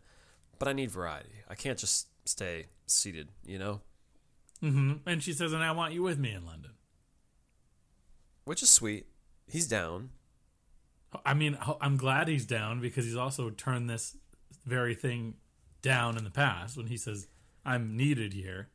but 0.59 0.67
I 0.67 0.73
need 0.73 0.91
variety. 0.91 1.29
I 1.49 1.55
can't 1.55 1.79
just 1.79 2.07
stay 2.25 2.67
seated, 2.85 3.29
you 3.45 3.57
know? 3.57 3.81
Mm-hmm. 4.61 5.07
And 5.09 5.23
she 5.23 5.31
says, 5.33 5.53
"And 5.53 5.63
I 5.63 5.71
want 5.71 5.93
you 5.93 6.03
with 6.03 6.19
me 6.19 6.33
in 6.33 6.45
London." 6.45 6.71
Which 8.43 8.61
is 8.61 8.69
sweet. 8.69 9.07
He's 9.47 9.67
down. 9.67 10.09
I 11.25 11.33
mean, 11.33 11.57
I'm 11.81 11.95
glad 11.97 12.27
he's 12.27 12.45
down 12.45 12.81
because 12.81 13.05
he's 13.05 13.15
also 13.15 13.49
turned 13.49 13.89
this 13.89 14.17
very 14.65 14.95
thing 14.95 15.35
down 15.81 16.17
in 16.17 16.23
the 16.23 16.29
past 16.31 16.77
when 16.77 16.87
he 16.87 16.97
says, 16.97 17.27
"I'm 17.65 17.95
needed 17.97 18.33
here." 18.33 18.69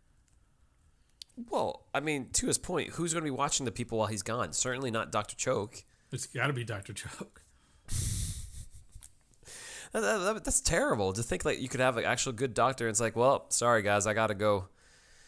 Well, 1.51 1.85
I 1.93 2.01
mean, 2.01 2.31
to 2.35 2.47
his 2.47 2.59
point, 2.59 2.91
who's 2.91 3.13
going 3.13 3.23
to 3.25 3.27
be 3.27 3.37
watching 3.37 3.65
the 3.67 3.73
people 3.73 3.99
while 3.99 4.07
he's 4.07 4.23
gone? 4.23 4.53
Certainly 4.53 4.93
not 4.93 5.11
Dr. 5.11 5.35
Choake. 5.37 5.85
It's 6.13 6.27
got 6.27 6.47
to 6.47 6.53
be 6.53 6.63
Doctor 6.65 6.93
Choake. 6.93 7.41
That- 9.93 10.01
that- 10.01 10.45
that's 10.45 10.61
terrible 10.61 11.13
to 11.13 11.23
think 11.23 11.45
like 11.45 11.61
you 11.61 11.69
could 11.69 11.79
have 11.81 11.97
an 11.97 12.05
actual 12.05 12.33
good 12.33 12.53
doctor. 12.53 12.87
And 12.87 12.91
it's 12.91 13.01
like, 13.01 13.15
well, 13.15 13.47
sorry 13.51 13.83
guys, 13.83 14.07
I 14.09 14.15
got 14.15 14.27
to 14.27 14.35
go 14.35 14.67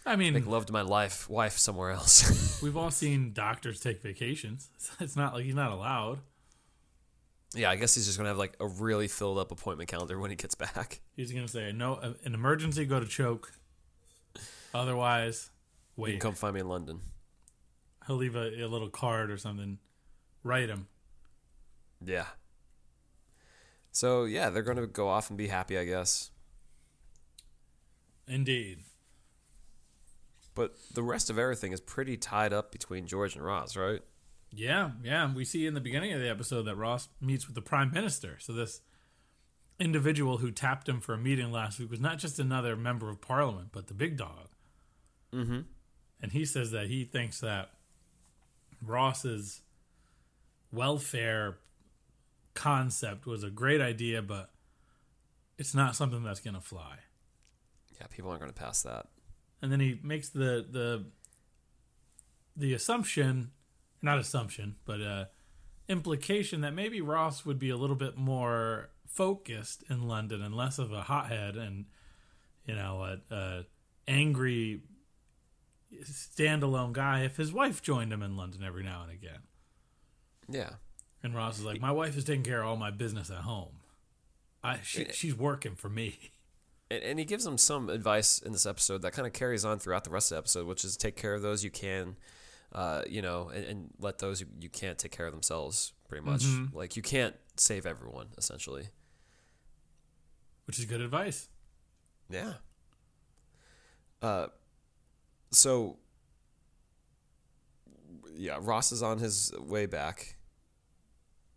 I 0.05 0.17
mean, 0.17 0.35
make 0.35 0.47
love 0.47 0.67
to 0.67 0.73
my 0.73 0.83
life 0.83 1.29
wife 1.31 1.57
somewhere 1.59 1.91
else. 1.93 2.61
We've 2.63 2.77
all 2.77 2.91
seen 2.91 3.33
doctors 3.33 3.79
take 3.81 4.03
vacations. 4.03 4.71
It's 5.01 5.15
not 5.17 5.35
like 5.35 5.45
he's 5.45 5.55
not 5.55 5.71
allowed. 5.71 6.19
Yeah, 7.57 7.71
I 7.71 7.77
guess 7.77 7.95
he's 7.95 8.07
just 8.07 8.19
going 8.19 8.27
to 8.27 8.31
have 8.31 8.39
like 8.39 8.57
a 8.61 8.67
really 8.67 9.09
filled 9.09 9.39
up 9.39 9.51
appointment 9.51 9.89
calendar 9.89 10.19
when 10.19 10.31
he 10.31 10.37
gets 10.37 10.55
back. 10.55 11.01
He's 11.17 11.33
going 11.33 11.47
to 11.47 11.51
say, 11.51 11.73
"No, 11.73 11.95
uh, 11.95 12.13
an 12.25 12.35
emergency, 12.35 12.85
go 12.85 13.01
to 13.01 13.07
Choake. 13.07 13.47
Otherwise, 14.75 15.51
wait. 15.97 16.13
You 16.13 16.19
can 16.19 16.31
come 16.31 16.35
find 16.35 16.55
me 16.55 16.61
in 16.61 16.69
London. 16.69 17.01
He'll 18.07 18.17
leave 18.17 18.37
a, 18.37 18.63
a 18.63 18.69
little 18.69 18.91
card 18.91 19.31
or 19.31 19.39
something. 19.39 19.79
Write 20.45 20.69
him. 20.69 20.87
Yeah. 22.05 22.27
So 23.91 24.25
yeah, 24.25 24.51
they're 24.51 24.63
going 24.63 24.77
to 24.77 24.87
go 24.87 25.09
off 25.09 25.31
and 25.31 25.39
be 25.39 25.49
happy, 25.49 25.79
I 25.79 25.85
guess. 25.87 26.31
Indeed. 28.29 28.81
But 30.55 30.75
the 30.95 31.03
rest 31.03 31.31
of 31.31 31.39
everything 31.39 31.73
is 31.73 31.81
pretty 31.81 32.17
tied 32.17 32.53
up 32.53 32.73
between 32.73 33.07
George 33.07 33.35
and 33.35 33.45
Ross, 33.45 33.77
right? 33.77 34.01
Yeah, 34.51 34.93
yeah. 35.03 35.33
We 35.33 35.45
see 35.45 35.67
in 35.67 35.75
the 35.75 35.81
beginning 35.81 36.13
of 36.13 36.21
the 36.21 36.31
episode 36.31 36.63
that 36.63 36.77
Ross 36.77 37.09
meets 37.21 37.47
with 37.47 37.55
the 37.55 37.63
prime 37.63 37.93
minister. 37.93 38.37
So 38.41 38.53
this 38.53 38.81
individual 39.79 40.39
who 40.39 40.51
tapped 40.51 40.89
him 40.89 41.01
for 41.01 41.15
a 41.15 41.19
meeting 41.19 41.53
last 41.53 41.79
week 41.79 41.91
was 41.91 42.01
not 42.01 42.19
just 42.19 42.39
another 42.39 42.77
member 42.77 43.11
of 43.11 43.21
parliament, 43.21 43.69
but 43.73 43.89
the 43.89 43.95
big 43.95 44.17
dog. 44.17 44.49
Mm-hmm. 45.35 45.61
And 46.23 46.33
he 46.33 46.45
says 46.45 46.71
that 46.71 46.87
he 46.87 47.05
thinks 47.05 47.41
that 47.41 47.71
Ross's 48.83 49.63
welfare 50.73 51.59
concept 52.55 53.27
was 53.27 53.45
a 53.45 53.51
great 53.51 53.81
idea, 53.81 54.23
but 54.23 54.51
it's 55.59 55.75
not 55.75 55.95
something 55.95 56.23
that's 56.23 56.41
going 56.41 56.55
to 56.55 56.61
fly. 56.61 56.97
Yeah, 58.01 58.07
people 58.09 58.31
aren't 58.31 58.41
going 58.41 58.53
to 58.53 58.59
pass 58.59 58.83
that. 58.83 59.07
And 59.63 59.73
then 59.73 59.81
he 59.81 59.99
makes 60.03 60.29
the 60.29 60.67
the 60.71 61.07
the 62.57 62.75
assumption, 62.75 63.51
not 64.03 64.19
assumption, 64.19 64.77
but 64.85 65.01
uh, 65.01 65.25
implication 65.89 66.61
that 66.63 66.75
maybe 66.75 67.01
Ross 67.01 67.45
would 67.45 67.59
be 67.59 67.71
a 67.71 67.77
little 67.77 67.97
bit 67.97 68.17
more 68.17 68.91
focused 69.07 69.85
in 69.89 70.07
London 70.07 70.43
and 70.43 70.55
less 70.55 70.79
of 70.79 70.93
a 70.93 71.03
hothead 71.03 71.57
and 71.57 71.87
you 72.67 72.75
know 72.75 73.03
a, 73.31 73.35
a 73.35 73.65
angry 74.09 74.83
standalone 76.03 76.93
guy 76.93 77.21
if 77.21 77.37
his 77.37 77.53
wife 77.53 77.83
joined 77.83 78.13
him 78.13 78.23
in 78.23 78.37
London 78.37 78.63
every 78.65 78.83
now 78.83 79.03
and 79.03 79.13
again. 79.13 79.41
Yeah. 80.49 80.71
And 81.23 81.35
Ross 81.35 81.59
is 81.59 81.65
like, 81.65 81.81
my 81.81 81.91
wife 81.91 82.17
is 82.17 82.25
taking 82.25 82.45
care 82.45 82.63
of 82.63 82.69
all 82.69 82.77
my 82.77 82.91
business 82.91 83.31
at 83.31 83.39
home. 83.39 83.81
I 84.63 84.79
she, 84.83 85.07
she's 85.13 85.35
working 85.35 85.75
for 85.75 85.89
me. 85.89 86.33
And, 86.91 87.03
and 87.03 87.19
he 87.19 87.25
gives 87.25 87.47
him 87.47 87.59
some 87.59 87.89
advice 87.89 88.39
in 88.39 88.53
this 88.53 88.67
episode 88.67 89.03
that 89.03 89.13
kind 89.13 89.27
of 89.27 89.33
carries 89.33 89.65
on 89.65 89.79
throughout 89.79 90.05
the 90.05 90.11
rest 90.11 90.31
of 90.31 90.37
the 90.37 90.39
episode, 90.39 90.67
which 90.67 90.85
is 90.85 90.97
take 90.97 91.17
care 91.17 91.35
of 91.35 91.43
those 91.43 91.65
you 91.65 91.71
can, 91.71 92.17
uh, 92.73 93.03
you 93.09 93.23
know, 93.23 93.51
and, 93.55 93.65
and 93.65 93.91
let 93.99 94.19
those 94.19 94.41
who 94.41 94.47
you 94.61 94.69
can't 94.69 94.99
take 94.99 95.13
care 95.13 95.27
of 95.27 95.33
themselves, 95.33 95.93
pretty 96.09 96.25
much. 96.25 96.45
Like, 96.73 96.97
you 96.97 97.03
can't 97.03 97.35
save 97.57 97.87
everyone, 97.87 98.29
essentially. 98.37 98.89
which 100.67 100.79
is 100.79 100.85
good 100.85 101.01
advice. 101.01 101.49
Yeah. 102.29 102.55
Uh, 104.21 104.49
so, 105.51 105.99
yeah, 108.37 108.59
Ross 108.61 108.93
is 108.93 109.03
on 109.03 109.19
his 109.19 109.53
way 109.59 109.87
back. 109.87 110.37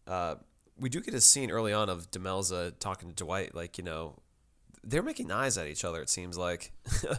Uh, 0.07 0.35
we 0.79 0.89
do 0.89 1.01
get 1.01 1.13
a 1.13 1.21
scene 1.21 1.51
early 1.51 1.73
on 1.73 1.89
of 1.89 2.09
Demelza 2.11 2.77
talking 2.79 3.09
to 3.09 3.15
Dwight, 3.15 3.53
like, 3.53 3.77
you 3.77 3.83
know, 3.83 4.19
they're 4.83 5.03
making 5.03 5.31
eyes 5.31 5.57
at 5.57 5.67
each 5.67 5.83
other, 5.83 6.01
it 6.01 6.09
seems 6.09 6.37
like. 6.37 6.71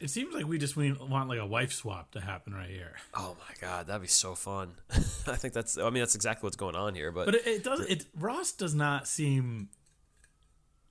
It 0.00 0.10
seems 0.10 0.32
like 0.34 0.46
we 0.46 0.58
just 0.58 0.76
want 0.76 1.08
want 1.08 1.28
like 1.28 1.40
a 1.40 1.46
wife 1.46 1.72
swap 1.72 2.12
to 2.12 2.20
happen 2.20 2.54
right 2.54 2.70
here. 2.70 2.94
oh 3.14 3.36
my 3.38 3.54
God, 3.60 3.86
that'd 3.88 4.02
be 4.02 4.08
so 4.08 4.34
fun. 4.34 4.74
I 5.26 5.36
think 5.36 5.54
that's, 5.54 5.76
I 5.76 5.90
mean, 5.90 6.02
that's 6.02 6.14
exactly 6.14 6.46
what's 6.46 6.56
going 6.56 6.76
on 6.76 6.94
here, 6.94 7.10
but, 7.10 7.26
But 7.26 7.34
it, 7.36 7.46
it 7.46 7.64
does. 7.64 7.80
It 7.80 8.06
Ross 8.18 8.52
does 8.52 8.74
not 8.74 9.08
seem 9.08 9.68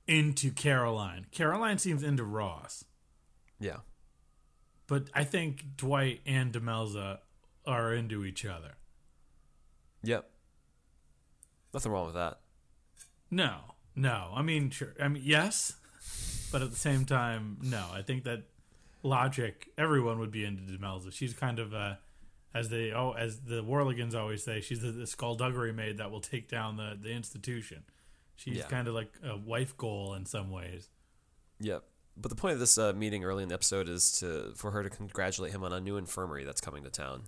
into 0.08 0.52
Caroline. 0.52 1.26
Caroline 1.32 1.78
seems 1.78 2.04
into 2.04 2.24
Ross. 2.24 2.86
yeah. 3.60 3.78
But 4.88 5.10
I 5.14 5.26
think 5.26 5.76
Dwight 5.76 6.22
and 6.26 6.54
Demelza 6.54 7.20
are 7.66 7.94
into 7.94 8.24
each 8.24 8.46
other. 8.46 8.76
Yep. 10.04 10.30
Nothing 11.74 11.92
wrong 11.92 12.06
with 12.06 12.16
that. 12.16 12.40
No, 13.30 13.58
no. 13.98 14.32
I 14.34 14.42
mean, 14.42 14.70
sure. 14.70 14.94
I 15.02 15.10
mean, 15.10 15.24
yes, 15.26 15.74
but 16.54 16.62
at 16.62 16.70
the 16.70 16.78
same 16.78 17.04
time, 17.04 17.58
no. 17.62 17.86
I 17.92 18.02
think 18.02 18.24
that 18.24 18.44
logic, 19.08 19.70
everyone 19.78 20.20
would 20.20 20.32
be 20.32 20.44
into 20.46 20.62
Demelza. 20.64 21.12
She's 21.14 21.34
kind 21.34 21.60
of 21.60 21.74
uh, 21.74 21.96
as 22.54 22.70
they 22.70 22.92
oh, 22.92 23.12
as 23.12 23.40
the 23.42 23.64
Warleggans 23.64 24.14
always 24.16 24.44
say, 24.44 24.62
she's 24.62 24.82
the, 24.82 24.92
the 24.92 25.08
skullduggery 25.08 25.74
maid 25.74 25.98
that 25.98 26.12
will 26.12 26.22
take 26.22 26.48
down 26.50 26.78
the 26.78 26.98
the 27.02 27.12
institution. 27.12 27.84
She's 28.36 28.58
Yeah. 28.58 28.68
kind 28.68 28.88
of 28.88 28.94
like 28.94 29.12
a 29.24 29.36
wife 29.36 29.76
goal 29.78 30.14
in 30.14 30.26
some 30.26 30.52
ways. 30.52 30.90
Yep. 31.60 31.84
But 32.20 32.30
the 32.30 32.36
point 32.36 32.54
of 32.54 32.60
this 32.60 32.78
uh, 32.78 32.94
meeting 32.94 33.24
early 33.24 33.44
in 33.44 33.50
the 33.50 33.56
episode 33.56 33.88
is 33.90 34.12
to 34.20 34.54
for 34.56 34.72
her 34.72 34.84
to 34.84 34.90
congratulate 34.90 35.52
him 35.52 35.64
on 35.64 35.72
a 35.74 35.80
new 35.80 35.98
infirmary 35.98 36.44
that's 36.44 36.62
coming 36.62 36.84
to 36.84 36.90
town. 36.90 37.24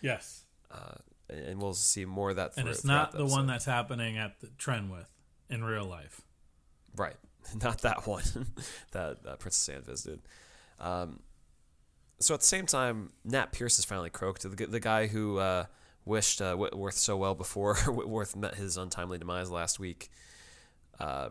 Yes, 0.00 0.44
uh, 0.70 0.94
and 1.28 1.60
we'll 1.62 1.74
see 1.74 2.04
more 2.04 2.30
of 2.30 2.36
that. 2.36 2.52
and 2.56 2.68
it's 2.68 2.84
not 2.84 3.12
the 3.12 3.24
one 3.26 3.46
that's 3.46 3.64
happening 3.64 4.18
at 4.18 4.40
the 4.40 4.48
Trenwith 4.48 5.06
in 5.48 5.62
real 5.62 5.84
life. 5.84 6.22
right, 6.96 7.14
not 7.62 7.82
that 7.82 8.06
one 8.06 8.24
that, 8.92 9.22
that 9.22 9.38
Princess 9.38 9.68
Anne 9.68 9.82
visited. 9.82 10.20
Um, 10.82 11.20
so 12.20 12.34
at 12.34 12.40
the 12.40 12.46
same 12.46 12.66
time, 12.66 13.12
Nat 13.24 13.52
Pearce 13.52 13.76
has 13.76 13.84
finally 13.84 14.10
croaked. 14.10 14.42
The, 14.42 14.66
the 14.66 14.80
guy 14.80 15.06
who 15.06 15.38
uh, 15.38 15.64
wished 16.04 16.42
uh, 16.42 16.54
Whitworth 16.56 16.94
so 16.96 17.16
well 17.16 17.34
before 17.34 17.74
Whitworth 17.86 18.36
met 18.36 18.56
his 18.56 18.76
untimely 18.76 19.16
demise 19.18 19.50
last 19.50 19.78
week. 19.78 20.10
Uh, 21.00 21.30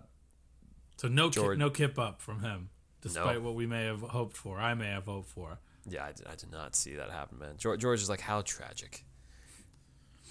So 0.97 1.07
no 1.07 1.29
ki- 1.29 1.55
no 1.57 1.69
kip 1.69 1.99
up 1.99 2.21
from 2.21 2.41
him, 2.41 2.69
despite 3.01 3.35
No. 3.35 3.41
what 3.41 3.55
we 3.55 3.65
may 3.67 3.85
have 3.85 4.01
hoped 4.01 4.35
for. 4.37 4.59
I 4.59 4.73
may 4.73 4.87
have 4.87 5.05
hoped 5.05 5.29
for. 5.29 5.59
yeah, 5.87 6.05
I 6.05 6.11
did, 6.13 6.27
I 6.27 6.35
did 6.35 6.51
not 6.51 6.75
see 6.75 6.95
that 6.95 7.09
happen, 7.11 7.39
man. 7.39 7.55
George, 7.57 7.79
George 7.79 8.01
is 8.01 8.09
like, 8.09 8.21
how 8.21 8.41
tragic. 8.41 9.03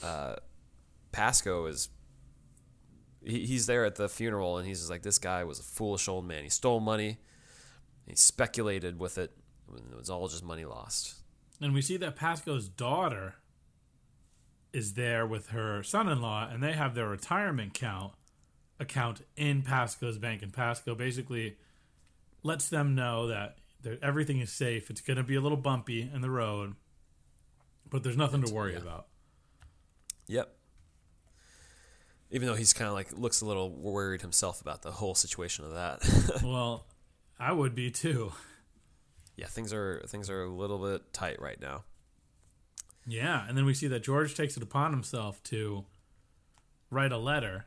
Uh, 0.03 0.37
Pascoe 1.13 1.67
is. 1.67 1.89
He, 3.25 3.45
he's 3.47 3.67
there 3.67 3.85
at 3.85 3.97
the 3.97 4.09
funeral, 4.09 4.57
and 4.59 4.67
he's 4.67 4.79
just 4.79 4.91
like, 4.91 5.03
this 5.03 5.19
guy 5.19 5.45
was 5.45 5.59
a 5.59 5.63
foolish 5.63 6.09
old 6.09 6.25
man. 6.27 6.43
He 6.45 6.49
stole 6.51 6.81
money, 6.81 7.19
He 8.11 8.17
speculated 8.17 8.99
with 8.99 9.19
it. 9.19 9.33
It 9.73 9.97
was 9.97 10.11
all 10.11 10.27
just 10.27 10.45
money 10.45 10.65
lost. 10.65 11.15
And 11.61 11.73
we 11.73 11.81
see 11.81 11.97
that 11.99 12.17
Pascoe's 12.17 12.69
daughter 12.69 13.37
is 14.73 14.95
there 14.95 15.27
with 15.27 15.49
her 15.49 15.83
son-in-law, 15.83 16.49
and 16.51 16.63
they 16.63 16.73
have 16.73 16.95
their 16.95 17.09
retirement 17.09 17.75
count 17.75 18.13
account 18.81 19.23
in 19.37 19.63
Pascoe's 19.63 20.19
bank, 20.19 20.43
and 20.43 20.53
Pascoe 20.53 20.95
basically 20.95 21.57
lets 22.43 22.69
them 22.69 22.95
know 22.95 23.29
that 23.29 23.59
everything 24.03 24.41
is 24.41 24.51
safe. 24.51 24.91
It's 24.91 25.01
going 25.01 25.19
to 25.19 25.23
be 25.23 25.37
a 25.37 25.41
little 25.41 25.59
bumpy 25.59 26.11
in 26.13 26.21
the 26.21 26.31
road, 26.31 26.75
but 27.89 28.03
there's 28.03 28.17
nothing 28.17 28.43
to 28.43 28.53
worry 28.53 28.73
yeah. 28.73 28.79
about. 28.79 29.07
Yep. 30.27 30.53
Even 32.33 32.49
though 32.49 32.55
he's 32.55 32.73
kind 32.73 32.89
of 32.89 32.95
like 32.95 33.13
looks 33.17 33.41
a 33.41 33.47
little 33.47 33.71
worried 33.71 34.23
himself 34.23 34.61
about 34.61 34.83
the 34.83 34.93
whole 34.93 35.15
situation 35.15 35.65
of 35.65 35.73
that. 35.73 36.41
well, 36.45 36.87
I 37.41 37.53
would 37.53 37.75
be 37.75 37.91
too. 37.91 38.33
yeah, 39.37 39.47
things 39.47 39.73
are 39.73 40.03
things 40.07 40.29
are 40.29 40.43
a 40.43 40.51
little 40.51 40.79
bit 40.79 41.13
tight 41.13 41.41
right 41.41 41.61
now. 41.61 41.85
Yeah, 43.07 43.45
and 43.49 43.57
then 43.57 43.65
we 43.65 43.73
see 43.73 43.89
that 43.89 44.03
George 44.03 44.35
takes 44.35 44.57
it 44.57 44.63
upon 44.63 44.93
himself 44.93 45.43
to 45.45 45.87
write 46.91 47.13
a 47.13 47.19
letter, 47.19 47.65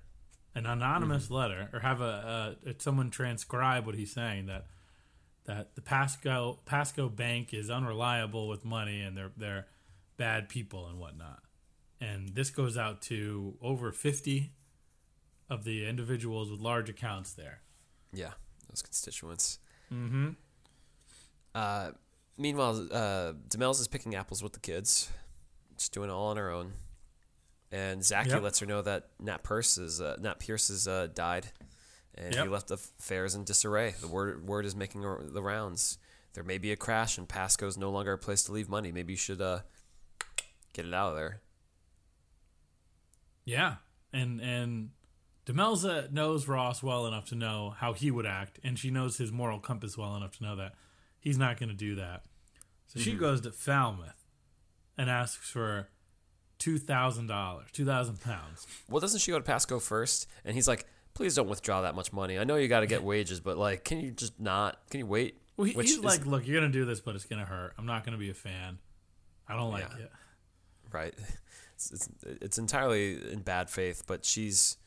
an 0.53 0.67
anonymous 0.67 1.25
mm-hmm. 1.25 1.33
letter, 1.33 1.69
or 1.73 1.79
have 1.79 2.01
a, 2.01 2.55
a 2.65 2.75
someone 2.77 3.09
transcribe 3.09 3.85
what 3.85 3.95
he's 3.95 4.13
saying 4.13 4.45
that 4.45 4.67
that 5.45 5.75
the 5.75 5.81
Pascoe 5.81 6.59
Pascoe 6.65 7.09
Bank 7.09 7.53
is 7.53 7.69
unreliable 7.69 8.47
with 8.47 8.63
money 8.63 9.01
and 9.01 9.17
they're 9.17 9.31
they're 9.35 9.67
bad 10.17 10.49
people 10.49 10.87
and 10.87 10.99
whatnot. 10.99 11.41
And 11.99 12.29
this 12.29 12.51
goes 12.51 12.77
out 12.77 13.01
to 13.03 13.57
over 13.61 13.91
fifty 13.91 14.51
of 15.49 15.63
the 15.63 15.87
individuals 15.87 16.51
with 16.51 16.59
large 16.59 16.89
accounts 16.89 17.33
there. 17.33 17.61
Yeah, 18.13 18.33
those 18.73 18.81
constituents. 18.81 19.59
Mm-hmm. 19.91 20.29
Uh, 21.55 21.91
meanwhile, 22.37 22.87
uh, 22.91 23.33
Demelza's 23.49 23.87
picking 23.87 24.15
apples 24.15 24.41
with 24.41 24.53
the 24.53 24.59
kids, 24.59 25.09
just 25.77 25.93
doing 25.93 26.09
it 26.09 26.13
all 26.13 26.27
on 26.27 26.37
her 26.37 26.49
own. 26.51 26.73
And 27.71 28.01
Zacky 28.01 28.27
Yep. 28.27 28.41
lets 28.43 28.59
her 28.59 28.65
know 28.65 28.81
that 28.83 29.09
Nat 29.19 29.43
Pearce 29.43 29.77
is 29.77 29.99
uh, 30.01 30.17
Nat 30.19 30.39
Pearce 30.39 30.67
has 30.67 30.87
uh, 30.87 31.07
died, 31.13 31.47
and 32.15 32.33
Yep. 32.35 32.43
he 32.43 32.49
left 32.49 32.67
the 32.67 32.75
affairs 32.75 33.33
in 33.33 33.43
disarray. 33.43 33.95
The 33.99 34.07
word 34.07 34.47
word 34.47 34.65
is 34.65 34.75
making 34.75 35.01
the 35.01 35.41
rounds. 35.41 35.97
There 36.33 36.43
may 36.43 36.57
be 36.59 36.71
a 36.71 36.75
crash, 36.75 37.17
and 37.17 37.27
Pascoe 37.29 37.67
is 37.67 37.77
no 37.77 37.89
longer 37.91 38.13
a 38.13 38.17
place 38.17 38.43
to 38.43 38.51
leave 38.51 38.69
money. 38.69 38.91
Maybe 38.91 39.13
you 39.13 39.17
should 39.17 39.41
uh, 39.41 39.59
get 40.73 40.85
it 40.85 40.93
out 40.93 41.09
of 41.11 41.15
there. 41.15 41.41
Yeah, 43.45 43.75
and 44.11 44.39
and 44.39 44.89
Demelza 45.45 46.11
knows 46.11 46.47
Ross 46.47 46.81
well 46.81 47.05
enough 47.05 47.25
to 47.25 47.35
know 47.35 47.75
how 47.77 47.93
he 47.93 48.11
would 48.11 48.25
act, 48.25 48.59
and 48.63 48.79
she 48.79 48.89
knows 48.89 49.17
his 49.17 49.31
moral 49.31 49.59
compass 49.59 49.97
well 49.97 50.15
enough 50.15 50.37
to 50.37 50.43
know 50.43 50.55
that 50.55 50.73
he's 51.19 51.37
not 51.37 51.59
going 51.59 51.69
to 51.69 51.75
do 51.75 51.95
that. 51.95 52.23
So 52.87 52.99
she 52.99 53.11
mm-hmm. 53.11 53.19
goes 53.19 53.41
to 53.41 53.51
Falmouth 53.51 54.25
and 54.97 55.09
asks 55.09 55.49
for 55.49 55.89
two 56.59 56.77
thousand 56.77 57.27
dollars, 57.27 57.67
two 57.73 57.85
thousand 57.85 58.21
pounds. 58.21 58.65
Well, 58.89 59.01
doesn't 59.01 59.19
she 59.19 59.31
go 59.31 59.39
to 59.39 59.43
Pascoe 59.43 59.79
first? 59.79 60.27
And 60.45 60.55
he's 60.55 60.67
like, 60.67 60.85
"Please 61.13 61.35
don't 61.35 61.49
withdraw 61.49 61.81
that 61.81 61.95
much 61.95 62.13
money. 62.13 62.39
I 62.39 62.45
know 62.45 62.55
you 62.55 62.67
got 62.67 62.81
to 62.81 62.87
get 62.87 63.03
wages, 63.03 63.39
but 63.39 63.57
like, 63.57 63.83
can 63.83 63.99
you 63.99 64.11
just 64.11 64.39
not? 64.39 64.77
Can 64.89 64.99
you 64.99 65.07
wait?" 65.07 65.37
Well, 65.57 65.65
he, 65.65 65.73
he's 65.73 65.97
is- 65.97 66.03
like, 66.03 66.25
"Look, 66.25 66.47
you're 66.47 66.59
going 66.59 66.71
to 66.71 66.77
do 66.77 66.85
this, 66.85 67.01
but 67.01 67.15
it's 67.15 67.25
going 67.25 67.39
to 67.39 67.45
hurt. 67.45 67.73
I'm 67.77 67.85
not 67.85 68.05
going 68.05 68.13
to 68.13 68.19
be 68.19 68.29
a 68.29 68.35
fan. 68.35 68.79
I 69.47 69.57
don't 69.57 69.71
like 69.71 69.89
Yeah. 69.97 70.05
it." 70.05 70.11
right? 70.93 71.13
It's, 71.75 71.91
it's 71.91 72.09
it's 72.23 72.57
entirely 72.59 73.19
in 73.33 73.39
bad 73.39 73.67
faith, 73.69 74.03
but 74.05 74.23
she's 74.23 74.77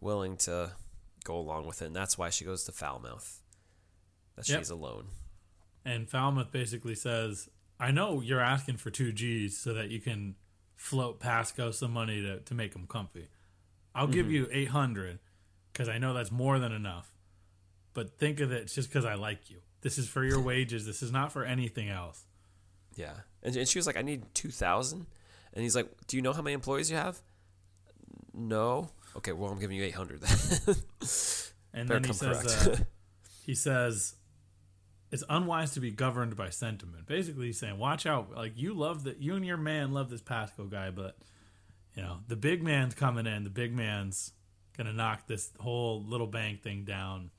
willing 0.00 0.36
to 0.38 0.72
go 1.24 1.36
along 1.36 1.66
with 1.66 1.82
it, 1.82 1.86
and 1.86 1.96
that's 1.96 2.16
why 2.16 2.30
she 2.30 2.44
goes 2.44 2.64
to 2.64 2.72
Falmouth. 2.72 3.42
That 4.36 4.48
Yep. 4.48 4.58
she's 4.60 4.70
alone. 4.70 5.08
And 5.84 6.08
Falmouth 6.08 6.52
basically 6.52 6.94
says, 6.94 7.48
I 7.80 7.90
know 7.90 8.20
you're 8.20 8.40
asking 8.40 8.76
for 8.76 8.90
two 8.90 9.12
G's 9.12 9.56
so 9.56 9.72
that 9.74 9.90
you 9.90 10.00
can 10.00 10.36
float 10.76 11.20
Pascoe 11.20 11.70
some 11.70 11.92
money 11.92 12.20
to, 12.22 12.40
to 12.40 12.54
make 12.54 12.74
him 12.74 12.86
comfy. 12.86 13.28
I'll 13.94 14.06
give 14.06 14.26
mm-hmm. 14.26 14.34
you 14.34 14.48
800 14.50 15.18
because 15.72 15.88
I 15.88 15.98
know 15.98 16.14
that's 16.14 16.30
more 16.30 16.58
than 16.58 16.72
enough. 16.72 17.12
But 17.94 18.18
think 18.18 18.40
of 18.40 18.52
it 18.52 18.62
it's 18.62 18.74
just 18.74 18.88
because 18.88 19.04
I 19.04 19.14
like 19.14 19.50
you. 19.50 19.58
This 19.80 19.98
is 19.98 20.08
for 20.08 20.24
your 20.24 20.40
wages. 20.42 20.86
This 20.86 21.02
is 21.02 21.10
not 21.10 21.32
for 21.32 21.44
anything 21.44 21.88
else. 21.88 22.24
Yeah, 22.94 23.14
and, 23.42 23.54
and 23.56 23.68
she 23.68 23.78
was 23.78 23.86
like, 23.86 23.96
"I 23.96 24.02
need 24.02 24.24
two 24.34 24.50
thousand. 24.50 25.06
and 25.52 25.62
he's 25.62 25.76
like, 25.76 25.88
"Do 26.08 26.16
you 26.16 26.22
know 26.22 26.32
how 26.32 26.42
many 26.42 26.54
employees 26.54 26.90
you 26.90 26.96
have?" 26.96 27.20
No. 28.34 28.90
Okay, 29.18 29.32
well, 29.32 29.50
I'm 29.50 29.58
giving 29.58 29.76
you 29.76 29.84
eight 29.84 29.94
hundred. 29.94 30.22
And 31.74 31.86
Better 31.86 32.00
then 32.00 32.08
he 32.08 32.14
says, 32.14 32.66
uh, 32.66 32.76
he 33.44 33.54
says, 33.54 34.14
it's 35.12 35.22
unwise 35.28 35.72
to 35.74 35.80
be 35.80 35.90
governed 35.90 36.34
by 36.34 36.48
sentiment. 36.48 37.06
Basically, 37.06 37.46
he's 37.46 37.58
saying, 37.58 37.78
watch 37.78 38.06
out. 38.06 38.34
Like 38.34 38.52
you 38.56 38.72
love 38.72 39.04
that, 39.04 39.20
you 39.20 39.34
and 39.36 39.44
your 39.44 39.58
man 39.58 39.92
love 39.92 40.08
this 40.08 40.22
Pascoe 40.22 40.64
guy, 40.64 40.90
but 40.90 41.18
you 41.94 42.02
know 42.02 42.20
the 42.26 42.36
big 42.36 42.62
man's 42.62 42.94
coming 42.94 43.26
in. 43.26 43.44
The 43.44 43.50
big 43.50 43.74
man's 43.76 44.32
gonna 44.76 44.94
knock 44.94 45.26
this 45.26 45.50
whole 45.60 46.02
little 46.02 46.26
bank 46.26 46.62
thing 46.62 46.84
down. 46.84 47.30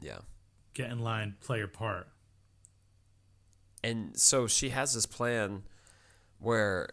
yeah. 0.00 0.18
Get 0.72 0.90
in 0.90 1.00
line, 1.00 1.34
play 1.40 1.58
your 1.58 1.68
part. 1.68 2.08
and 3.84 4.18
so 4.18 4.46
she 4.46 4.70
has 4.70 4.94
this 4.94 5.04
plan 5.06 5.64
where 6.38 6.90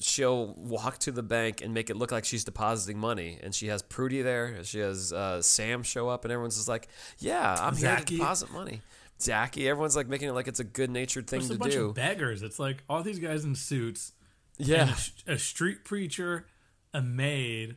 she'll 0.00 0.54
walk 0.54 0.98
to 0.98 1.10
the 1.12 1.22
bank 1.22 1.60
and 1.60 1.74
make 1.74 1.90
it 1.90 1.96
look 1.96 2.12
like 2.12 2.24
she's 2.24 2.44
depositing 2.44 2.98
money 2.98 3.38
and 3.42 3.54
she 3.54 3.66
has 3.66 3.82
Prudie 3.82 4.22
there 4.22 4.62
she 4.64 4.78
has 4.78 5.12
uh, 5.12 5.42
Sam 5.42 5.82
show 5.82 6.08
up 6.08 6.24
and 6.24 6.32
everyone's 6.32 6.56
just 6.56 6.68
like 6.68 6.88
yeah 7.18 7.56
I'm 7.60 7.76
here 7.76 7.96
to 7.96 8.04
deposit 8.04 8.52
money 8.52 8.82
Zacky 9.18 9.66
everyone's 9.66 9.96
like 9.96 10.08
making 10.08 10.28
it 10.28 10.32
like 10.32 10.46
it's 10.48 10.60
a 10.60 10.64
good 10.64 10.90
natured 10.90 11.26
thing 11.26 11.40
There's 11.40 11.50
to 11.50 11.56
a 11.56 11.58
bunch 11.58 11.72
do 11.72 11.86
of 11.86 11.94
beggars. 11.94 12.42
It's 12.42 12.58
like 12.58 12.84
all 12.88 13.02
these 13.02 13.18
guys 13.18 13.44
in 13.44 13.54
suits. 13.54 14.12
yeah 14.58 14.92
a, 14.92 14.96
sh- 14.96 15.10
a 15.26 15.38
street 15.38 15.84
preacher, 15.84 16.46
a 16.94 17.02
maid, 17.02 17.76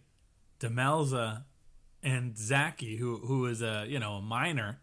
Demelza, 0.60 1.44
and 2.04 2.36
Zacky, 2.36 3.00
who 3.00 3.18
who 3.18 3.48
is 3.48 3.62
a 3.64 3.86
you 3.88 4.00
know 4.00 4.14
a 4.14 4.22
miner 4.22 4.82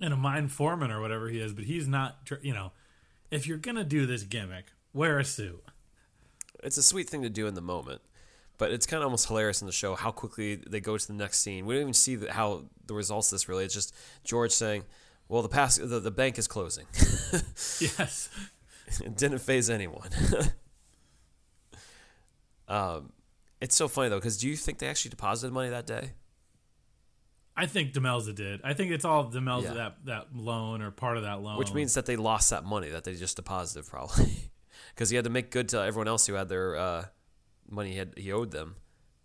and 0.00 0.12
a 0.12 0.16
mine 0.16 0.48
foreman 0.48 0.90
or 0.90 1.00
whatever 1.00 1.28
he 1.28 1.40
is, 1.40 1.52
but 1.52 1.64
he's 1.64 1.88
not. 1.88 2.18
You 2.40 2.54
know, 2.54 2.72
if 3.30 3.46
you're 3.48 3.58
gonna 3.58 3.84
do 3.84 4.06
this 4.06 4.22
gimmick, 4.22 4.66
wear 4.92 5.18
a 5.18 5.24
suit. 5.24 5.64
It's 6.64 6.78
a 6.78 6.82
sweet 6.82 7.08
thing 7.08 7.22
to 7.22 7.30
do 7.30 7.46
in 7.46 7.54
the 7.54 7.60
moment 7.62 8.00
but 8.56 8.70
it's 8.70 8.86
kind 8.86 9.02
of 9.02 9.06
almost 9.06 9.26
hilarious 9.26 9.60
in 9.60 9.66
the 9.66 9.72
show 9.72 9.94
how 9.94 10.10
quickly 10.10 10.56
they 10.68 10.80
go 10.80 10.96
to 10.96 11.06
the 11.06 11.12
next 11.12 11.40
scene 11.40 11.66
we 11.66 11.74
don't 11.74 11.82
even 11.82 11.94
see 11.94 12.16
the, 12.16 12.32
how 12.32 12.64
the 12.86 12.94
results 12.94 13.30
of 13.30 13.36
this 13.36 13.48
really 13.48 13.64
it's 13.64 13.74
just 13.74 13.94
George 14.24 14.52
saying 14.52 14.84
well 15.28 15.42
the 15.42 15.48
pass 15.48 15.76
the, 15.76 16.00
the 16.00 16.10
bank 16.10 16.38
is 16.38 16.48
closing 16.48 16.86
Yes, 17.80 18.28
It 19.02 19.16
didn't 19.16 19.38
phase 19.38 19.70
anyone. 19.70 20.10
um, 22.68 23.12
it's 23.60 23.74
so 23.74 23.88
funny 23.88 24.08
though, 24.08 24.16
because 24.18 24.36
do 24.36 24.48
you 24.48 24.56
think 24.56 24.78
they 24.78 24.88
actually 24.88 25.10
deposited 25.10 25.52
money 25.52 25.70
that 25.70 25.86
day? 25.86 26.12
I 27.56 27.66
think 27.66 27.92
Demelza 27.92 28.34
did. 28.34 28.60
I 28.64 28.74
think 28.74 28.90
it's 28.90 29.04
all 29.04 29.30
Demelza 29.30 29.64
Yeah. 29.64 29.74
that 29.74 29.96
that 30.04 30.26
loan 30.34 30.82
or 30.82 30.90
part 30.90 31.16
of 31.16 31.22
that 31.22 31.40
loan. 31.40 31.56
Which 31.56 31.72
means 31.72 31.94
that 31.94 32.06
they 32.06 32.16
lost 32.16 32.50
that 32.50 32.64
money 32.64 32.88
that 32.90 33.04
they 33.04 33.14
just 33.14 33.36
deposited, 33.36 33.88
probably, 33.88 34.50
because 34.94 35.10
he 35.10 35.16
had 35.16 35.24
to 35.24 35.30
make 35.30 35.50
good 35.50 35.68
to 35.70 35.82
everyone 35.82 36.08
else 36.08 36.26
who 36.26 36.34
had 36.34 36.48
their 36.48 36.76
uh, 36.76 37.04
money 37.68 37.92
he, 37.92 37.98
had, 37.98 38.14
he 38.16 38.32
owed 38.32 38.52
them. 38.52 38.76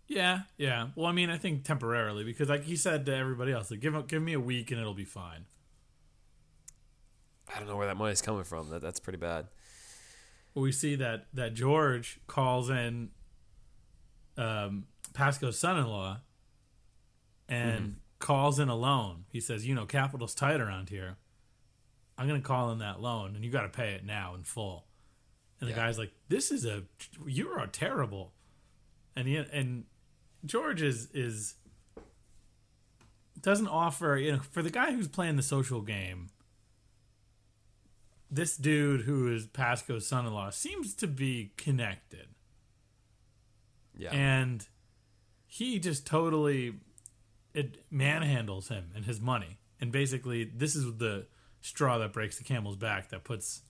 yeah, 0.08 0.40
yeah. 0.58 0.88
Well, 0.96 1.06
I 1.06 1.12
mean, 1.12 1.30
I 1.30 1.38
think 1.38 1.64
temporarily 1.64 2.24
because 2.24 2.48
like 2.48 2.64
he 2.64 2.76
said 2.76 3.06
to 3.06 3.14
everybody 3.14 3.52
else, 3.52 3.70
like, 3.70 3.80
give 3.80 4.06
give 4.08 4.22
me 4.22 4.32
a 4.32 4.40
week 4.40 4.70
and 4.70 4.80
it'll 4.80 4.94
be 4.94 5.04
fine. 5.04 5.46
I 7.54 7.58
don't 7.58 7.68
know 7.68 7.76
where 7.76 7.86
that 7.86 7.96
money's 7.96 8.22
coming 8.22 8.44
from. 8.44 8.70
That 8.70 8.82
that's 8.82 9.00
pretty 9.00 9.18
bad. 9.18 9.46
we 10.54 10.72
see 10.72 10.96
that 10.96 11.26
that 11.34 11.54
George 11.54 12.20
calls 12.26 12.70
in 12.70 13.10
um, 14.36 14.86
Pascoe's 15.14 15.58
son-in-law 15.58 16.20
and 17.48 17.96
calls 18.18 18.58
in 18.58 18.68
a 18.68 18.76
loan. 18.76 19.24
He 19.30 19.40
says, 19.40 19.66
"You 19.66 19.74
know, 19.74 19.86
capital's 19.86 20.34
tight 20.34 20.60
around 20.60 20.90
here. 20.90 21.16
I'm 22.16 22.28
going 22.28 22.40
to 22.40 22.46
call 22.46 22.70
in 22.70 22.78
that 22.78 23.00
loan, 23.00 23.34
and 23.34 23.44
you 23.44 23.50
got 23.50 23.62
to 23.62 23.68
pay 23.68 23.94
it 23.94 24.04
now 24.04 24.34
in 24.34 24.44
full." 24.44 24.86
And 25.60 25.68
the 25.68 25.72
Yeah. 25.74 25.76
guy's 25.86 25.98
like, 25.98 26.12
"This 26.28 26.50
is 26.50 26.64
a 26.64 26.84
you 27.26 27.48
are 27.50 27.66
terrible," 27.66 28.32
and 29.14 29.28
he 29.28 29.36
and 29.36 29.84
George 30.44 30.80
is 30.82 31.10
is 31.12 31.56
doesn't 33.40 33.68
offer 33.68 34.16
you 34.16 34.32
know 34.32 34.38
for 34.40 34.62
the 34.62 34.70
guy 34.70 34.92
who's 34.92 35.08
playing 35.08 35.36
the 35.36 35.42
social 35.42 35.80
game 35.80 36.30
this 38.30 38.56
dude 38.56 39.02
who 39.02 39.32
is 39.32 39.46
Pascoe's 39.46 40.06
son-in-law 40.06 40.50
seems 40.50 40.94
to 40.94 41.08
be 41.08 41.52
connected, 41.56 42.28
Yeah, 43.96 44.10
and 44.12 44.66
he 45.46 45.78
just 45.80 46.06
totally 46.06 46.78
it 47.54 47.90
manhandles 47.90 48.68
him 48.68 48.92
and 48.94 49.04
his 49.04 49.20
money, 49.20 49.58
and 49.80 49.90
basically 49.90 50.44
this 50.44 50.76
is 50.76 50.98
the 50.98 51.26
straw 51.60 51.98
that 51.98 52.12
breaks 52.12 52.38
the 52.38 52.44
camel's 52.44 52.76
back 52.76 53.08
that 53.08 53.24
puts 53.24 53.62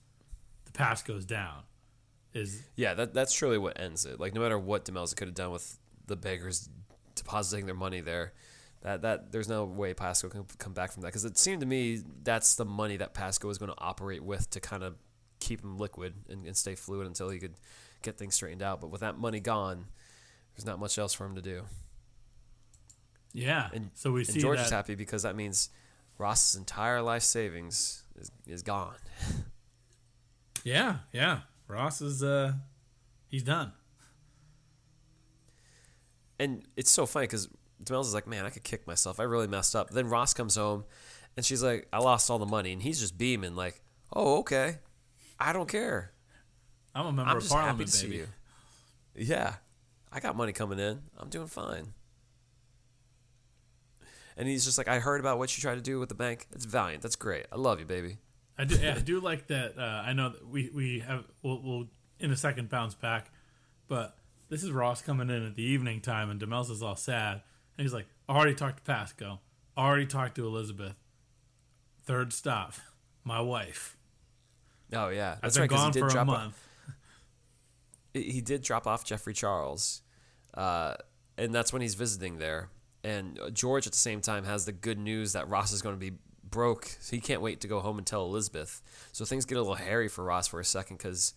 the 0.65 0.71
Pascoes 0.71 1.25
down. 1.25 1.63
Is 2.33 2.63
yeah. 2.75 2.93
That 2.93 3.13
that's 3.13 3.33
truly 3.33 3.57
what 3.57 3.79
ends 3.79 4.05
it. 4.05 4.19
Like 4.19 4.33
no 4.33 4.41
matter 4.41 4.57
what 4.57 4.85
Demelza 4.85 5.15
could 5.15 5.27
have 5.27 5.35
done 5.35 5.51
with 5.51 5.77
the 6.07 6.15
beggars 6.15 6.69
depositing 7.15 7.65
their 7.65 7.75
money 7.75 8.01
there, 8.01 8.33
That 8.81 9.01
that 9.01 9.31
there's 9.31 9.49
no 9.49 9.65
way 9.65 9.93
Pascoe 9.93 10.29
can 10.29 10.45
come 10.57 10.73
back 10.73 10.91
from 10.91 11.01
that 11.01 11.09
because 11.09 11.25
it 11.25 11.37
seemed 11.37 11.59
to 11.61 11.67
me 11.67 12.01
that's 12.23 12.55
the 12.55 12.65
money 12.65 12.97
that 12.97 13.13
Pascoe 13.13 13.47
was 13.47 13.57
going 13.57 13.71
to 13.71 13.77
operate 13.79 14.23
with 14.23 14.49
to 14.51 14.59
kind 14.59 14.83
of 14.83 14.95
keep 15.39 15.63
him 15.63 15.77
liquid 15.77 16.13
and, 16.29 16.45
and 16.45 16.55
stay 16.55 16.75
fluid 16.75 17.07
until 17.07 17.29
he 17.29 17.39
could 17.39 17.55
get 18.01 18.17
things 18.17 18.35
straightened 18.35 18.61
out. 18.63 18.79
But 18.79 18.91
with 18.91 19.01
that 19.01 19.17
money 19.17 19.39
gone, 19.39 19.85
there's 20.55 20.65
not 20.65 20.79
much 20.79 20.97
else 20.97 21.13
for 21.13 21.25
him 21.25 21.35
to 21.35 21.41
do. 21.41 21.63
Yeah. 23.33 23.69
And, 23.73 23.91
so 23.93 24.11
we 24.11 24.21
and 24.21 24.29
see 24.29 24.39
George 24.39 24.57
that. 24.59 24.65
is 24.65 24.71
happy 24.71 24.95
because 24.95 25.23
that 25.23 25.35
means 25.35 25.69
Ross's 26.17 26.55
entire 26.55 27.01
life 27.01 27.23
savings 27.23 28.03
is, 28.19 28.31
is 28.47 28.61
gone. 28.61 28.95
Yeah, 30.63 30.97
yeah. 31.11 31.39
Ross 31.71 32.01
is 32.01 32.21
uh 32.21 32.53
he's 33.27 33.43
done. 33.43 33.71
And 36.37 36.63
it's 36.75 36.91
so 36.91 37.05
funny 37.05 37.27
because 37.27 37.47
Demelza 37.83 38.07
is 38.07 38.13
like, 38.13 38.27
man, 38.27 38.45
I 38.45 38.49
could 38.49 38.63
kick 38.63 38.87
myself. 38.87 39.19
I 39.19 39.23
really 39.23 39.47
messed 39.47 39.75
up. 39.75 39.91
Then 39.91 40.09
Ross 40.09 40.33
comes 40.33 40.55
home 40.55 40.85
and 41.37 41.45
she's 41.45 41.63
like, 41.63 41.87
I 41.93 41.99
lost 41.99 42.29
all 42.29 42.39
the 42.39 42.45
money. 42.45 42.73
And 42.73 42.81
he's 42.81 42.99
just 42.99 43.17
beaming, 43.17 43.55
like, 43.55 43.81
oh, 44.11 44.39
okay. 44.39 44.79
I 45.39 45.53
don't 45.53 45.69
care. 45.69 46.11
I'm 46.93 47.05
a 47.05 47.11
member 47.11 47.29
I'm 47.29 47.37
of 47.37 47.43
just 47.43 47.53
parliament, 47.53 47.79
happy 47.79 47.85
to 47.85 47.97
see 47.97 48.07
baby. 48.07 48.17
you. 48.17 48.27
Yeah. 49.15 49.53
I 50.11 50.19
got 50.19 50.35
money 50.35 50.51
coming 50.51 50.79
in. 50.79 50.99
I'm 51.17 51.29
doing 51.29 51.47
fine. 51.47 51.93
And 54.35 54.47
he's 54.47 54.65
just 54.65 54.77
like, 54.77 54.87
I 54.87 54.99
heard 54.99 55.19
about 55.19 55.37
what 55.37 55.55
you 55.55 55.61
tried 55.61 55.75
to 55.75 55.81
do 55.81 55.99
with 55.99 56.09
the 56.09 56.15
bank. 56.15 56.47
It's 56.53 56.65
valiant. 56.65 57.01
That's 57.03 57.15
great. 57.15 57.45
I 57.51 57.55
love 57.55 57.79
you, 57.79 57.85
baby. 57.85 58.17
I 58.57 58.65
do, 58.65 58.89
I 58.89 58.99
do 58.99 59.19
like 59.19 59.47
that. 59.47 59.77
Uh, 59.77 59.81
I 59.81 60.13
know 60.13 60.29
that 60.29 60.47
we 60.47 60.69
we 60.73 60.99
have 60.99 61.25
we'll, 61.41 61.61
we'll 61.63 61.87
in 62.19 62.31
a 62.31 62.37
second 62.37 62.69
bounce 62.69 62.93
back, 62.93 63.31
but 63.87 64.17
this 64.49 64.63
is 64.63 64.71
Ross 64.71 65.01
coming 65.01 65.29
in 65.29 65.45
at 65.45 65.55
the 65.55 65.63
evening 65.63 66.01
time, 66.01 66.29
and 66.29 66.39
Demelza's 66.39 66.83
all 66.83 66.95
sad, 66.95 67.41
and 67.77 67.85
he's 67.85 67.93
like, 67.93 68.07
I 68.27 68.35
"Already 68.35 68.53
talked 68.53 68.77
to 68.77 68.83
Pascoe, 68.83 69.39
already 69.77 70.05
talked 70.05 70.35
to 70.35 70.45
Elizabeth. 70.45 70.95
Third 72.03 72.33
stop, 72.33 72.73
my 73.23 73.41
wife. 73.41 73.97
Oh 74.93 75.09
yeah, 75.09 75.33
I've 75.35 75.41
that's 75.41 75.55
been 75.55 75.61
right. 75.61 75.69
gone 75.69 75.87
he 75.87 75.91
did 75.91 75.99
for 76.01 76.07
a 76.07 76.11
drop. 76.11 76.27
month. 76.27 76.67
he 78.13 78.41
did 78.41 78.61
drop 78.61 78.87
off 78.87 79.05
Geoffrey 79.05 79.33
Charles, 79.33 80.01
uh, 80.53 80.95
and 81.37 81.53
that's 81.53 81.71
when 81.71 81.81
he's 81.81 81.95
visiting 81.95 82.37
there. 82.37 82.69
And 83.03 83.39
uh, 83.39 83.49
George 83.49 83.87
at 83.87 83.93
the 83.93 83.97
same 83.97 84.21
time 84.21 84.43
has 84.43 84.65
the 84.65 84.71
good 84.71 84.99
news 84.99 85.33
that 85.33 85.49
Ross 85.49 85.71
is 85.71 85.81
going 85.81 85.95
to 85.95 85.99
be 85.99 86.17
broke, 86.51 86.85
so 86.99 87.15
he 87.15 87.21
can't 87.21 87.41
wait 87.41 87.61
to 87.61 87.67
go 87.67 87.79
home 87.79 87.97
and 87.97 88.05
tell 88.05 88.23
Elizabeth. 88.25 88.81
So 89.11 89.25
things 89.25 89.45
get 89.45 89.57
a 89.57 89.61
little 89.61 89.75
hairy 89.75 90.07
for 90.07 90.23
Ross 90.23 90.47
for 90.47 90.59
a 90.59 90.65
second 90.65 90.97
because 90.97 91.33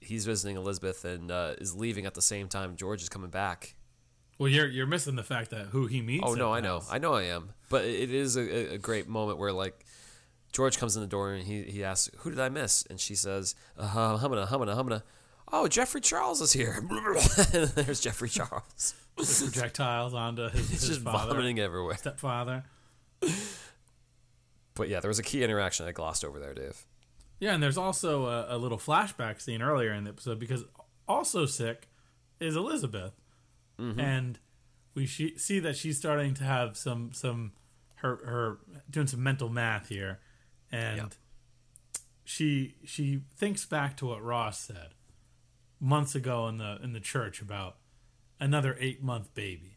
he's 0.00 0.24
visiting 0.26 0.56
Elizabeth 0.56 1.04
and 1.04 1.30
uh, 1.30 1.54
is 1.58 1.74
leaving 1.74 2.06
at 2.06 2.14
the 2.14 2.22
same 2.22 2.48
time 2.48 2.76
George 2.76 3.02
is 3.02 3.08
coming 3.08 3.30
back. 3.30 3.74
Well, 4.38 4.48
you're 4.48 4.68
you're 4.68 4.86
missing 4.86 5.16
the 5.16 5.22
fact 5.22 5.50
that 5.50 5.66
who 5.66 5.86
he 5.86 6.00
meets. 6.00 6.24
Oh 6.26 6.34
no, 6.34 6.52
I 6.52 6.60
know, 6.60 6.74
house. 6.74 6.88
I 6.90 6.98
know, 6.98 7.14
I 7.14 7.24
am. 7.24 7.52
But 7.68 7.84
it 7.84 8.10
is 8.10 8.36
a, 8.36 8.74
a 8.74 8.78
great 8.78 9.06
moment 9.06 9.38
where 9.38 9.52
like 9.52 9.84
George 10.52 10.78
comes 10.78 10.96
in 10.96 11.02
the 11.02 11.08
door 11.08 11.32
and 11.32 11.44
he 11.44 11.64
he 11.64 11.84
asks, 11.84 12.10
"Who 12.18 12.30
did 12.30 12.40
I 12.40 12.48
miss?" 12.48 12.84
And 12.88 12.98
she 12.98 13.14
says, 13.14 13.54
uh, 13.76 13.88
"Humana, 14.18 14.46
humana, 14.46 14.74
humana." 14.74 15.04
Oh, 15.52 15.68
Geoffrey 15.68 16.00
Charles 16.00 16.40
is 16.40 16.52
here. 16.52 16.76
and 17.52 17.68
there's 17.70 18.00
Geoffrey 18.00 18.28
Charles. 18.28 18.94
Projectiles 19.16 20.14
onto 20.14 20.48
his, 20.48 20.70
his 20.70 20.88
just 20.88 21.00
father, 21.02 21.34
vomiting 21.34 21.58
everywhere. 21.58 21.96
stepfather. 21.96 22.64
But 24.80 24.88
yeah, 24.88 25.00
there 25.00 25.10
was 25.10 25.18
a 25.18 25.22
key 25.22 25.44
interaction 25.44 25.86
I 25.86 25.92
glossed 25.92 26.24
over 26.24 26.40
there, 26.40 26.54
Dave. 26.54 26.86
Yeah, 27.38 27.52
and 27.52 27.62
there's 27.62 27.76
also 27.76 28.24
a, 28.24 28.56
a 28.56 28.58
little 28.58 28.78
flashback 28.78 29.38
scene 29.38 29.60
earlier 29.60 29.92
in 29.92 30.04
the 30.04 30.10
episode 30.10 30.38
because 30.38 30.64
also 31.06 31.44
sick 31.44 31.90
is 32.40 32.56
Elizabeth, 32.56 33.12
mm-hmm. 33.78 34.00
and 34.00 34.38
we 34.94 35.04
she, 35.04 35.36
see 35.36 35.58
that 35.58 35.76
she's 35.76 35.98
starting 35.98 36.32
to 36.32 36.44
have 36.44 36.78
some 36.78 37.12
some 37.12 37.52
her 37.96 38.16
her 38.24 38.58
doing 38.88 39.06
some 39.06 39.22
mental 39.22 39.50
math 39.50 39.90
here, 39.90 40.20
and 40.72 40.96
Yeah. 40.96 42.00
she 42.24 42.76
she 42.86 43.20
thinks 43.36 43.66
back 43.66 43.98
to 43.98 44.06
what 44.06 44.22
Ross 44.22 44.58
said 44.60 44.94
months 45.78 46.14
ago 46.14 46.48
in 46.48 46.56
the 46.56 46.78
in 46.82 46.94
the 46.94 47.00
church 47.00 47.42
about 47.42 47.76
another 48.38 48.78
eight 48.80 49.02
month 49.02 49.34
baby. 49.34 49.76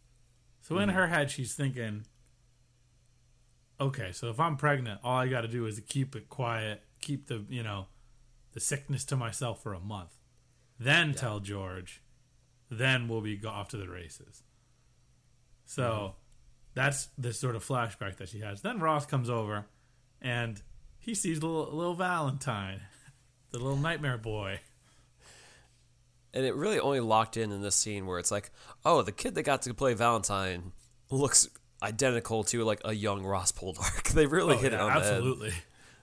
So 0.61 0.77
in 0.77 0.87
mm-hmm. 0.87 0.97
her 0.97 1.07
head, 1.07 1.29
she's 1.29 1.55
thinking, 1.55 2.05
okay, 3.79 4.11
so 4.11 4.29
if 4.29 4.39
I'm 4.39 4.57
pregnant, 4.57 4.99
all 5.03 5.17
I 5.17 5.27
got 5.27 5.41
to 5.41 5.47
do 5.47 5.65
is 5.65 5.79
keep 5.87 6.15
it 6.15 6.29
quiet, 6.29 6.83
keep 7.01 7.27
the 7.27 7.45
you 7.49 7.63
know 7.63 7.87
the 8.53 8.59
sickness 8.59 9.03
to 9.05 9.15
myself 9.15 9.61
for 9.61 9.73
a 9.73 9.79
month, 9.79 10.11
then 10.79 11.13
tell 11.13 11.39
George, 11.39 12.01
then 12.69 13.07
we'll 13.07 13.21
be 13.21 13.39
off 13.45 13.69
to 13.69 13.77
the 13.77 13.89
races. 13.89 14.43
So 15.65 15.83
mm-hmm. 15.83 16.11
that's 16.75 17.07
this 17.17 17.39
sort 17.39 17.55
of 17.55 17.65
flashback 17.65 18.17
that 18.17 18.29
she 18.29 18.39
has. 18.39 18.61
Then 18.61 18.79
Ross 18.79 19.05
comes 19.05 19.29
over, 19.29 19.65
and 20.21 20.61
he 20.99 21.15
sees 21.15 21.41
little 21.41 21.69
little 21.75 21.95
Valentine, 21.95 22.81
the 23.51 23.59
little 23.59 23.77
nightmare 23.77 24.17
boy. 24.17 24.59
And 26.35 26.45
it 26.45 26.55
really 26.55 26.79
only 26.79 26.99
locked 26.99 27.37
in 27.37 27.51
in 27.51 27.61
this 27.61 27.75
scene 27.75 28.07
where 28.07 28.17
it's 28.17 28.31
like, 28.31 28.49
oh, 28.83 29.03
the 29.03 29.11
kid 29.11 29.35
that 29.35 29.43
got 29.43 29.61
to 29.63 29.73
play 29.75 29.93
Valentine 29.93 30.71
looks 31.11 31.47
identical 31.83 32.43
to 32.45 32.63
like 32.63 32.81
a 32.85 32.93
young 32.93 33.23
Ross 33.23 33.51
Poldark. 33.51 34.09
they 34.13 34.25
really 34.25 34.55
Oh, 34.55 34.59
hit 34.59 34.71
yeah, 34.71 34.79
it 34.79 34.81
on 34.81 34.87
the 34.87 34.99
head. 35.01 35.13
absolutely. 35.13 35.53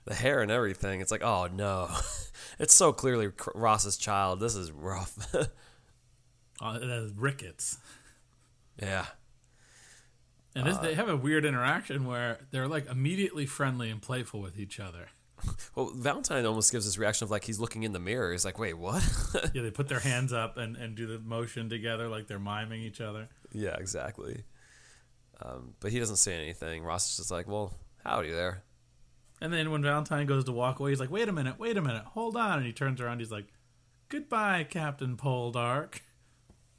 The 0.04 0.14
hair 0.14 0.40
and 0.42 0.50
everything. 0.50 1.00
It's 1.00 1.10
like, 1.10 1.22
oh 1.22 1.48
no, 1.52 1.90
it's 2.58 2.74
so 2.74 2.92
clearly 2.92 3.30
Ross's 3.54 3.96
child. 3.96 4.40
This 4.40 4.54
is 4.54 4.70
rough. 4.70 5.34
Uh, 6.62 7.08
rickets. 7.16 7.78
yeah. 8.82 9.06
And 10.54 10.66
this, 10.66 10.76
they 10.76 10.92
have 10.94 11.08
a 11.08 11.16
weird 11.16 11.46
interaction 11.46 12.04
where 12.04 12.38
they're 12.50 12.68
like 12.68 12.86
immediately 12.90 13.46
friendly 13.46 13.88
and 13.88 14.02
playful 14.02 14.40
with 14.42 14.58
each 14.58 14.78
other. 14.78 15.06
Well, 15.74 15.90
Valentine 15.94 16.44
almost 16.44 16.70
gives 16.70 16.84
this 16.84 16.98
reaction 16.98 17.24
of 17.24 17.30
like 17.30 17.44
he's 17.44 17.58
looking 17.60 17.82
in 17.84 17.92
the 17.94 17.98
mirror. 17.98 18.30
He's 18.32 18.44
like, 18.44 18.58
wait, 18.58 18.74
what? 18.76 19.02
Yeah, 19.54 19.62
they 19.62 19.70
put 19.70 19.88
their 19.88 20.00
hands 20.00 20.34
up 20.34 20.58
and, 20.58 20.76
and 20.76 20.94
do 20.94 21.06
the 21.06 21.18
motion 21.18 21.70
together 21.70 22.08
like 22.08 22.26
they're 22.26 22.38
miming 22.38 22.82
each 22.82 23.00
other. 23.00 23.30
yeah, 23.52 23.76
exactly. 23.78 24.44
Um, 25.42 25.74
but 25.80 25.90
he 25.90 25.98
doesn't 25.98 26.16
say 26.16 26.34
anything. 26.34 26.82
Ross 26.82 27.10
is 27.10 27.16
just 27.16 27.30
like, 27.30 27.48
well, 27.48 27.72
howdy 28.04 28.30
there. 28.30 28.62
And 29.40 29.52
then 29.52 29.70
when 29.70 29.82
Valentine 29.82 30.26
goes 30.26 30.44
to 30.44 30.52
walk 30.52 30.80
away, 30.80 30.90
he's 30.90 31.00
like, 31.00 31.10
wait 31.10 31.28
a 31.28 31.32
minute, 31.32 31.58
wait 31.58 31.76
a 31.76 31.80
minute, 31.82 32.04
hold 32.04 32.36
on. 32.36 32.58
And 32.58 32.66
he 32.66 32.72
turns 32.72 33.00
around, 33.00 33.20
he's 33.20 33.30
like, 33.30 33.46
goodbye, 34.10 34.66
Captain 34.68 35.16
Poldark. 35.16 36.00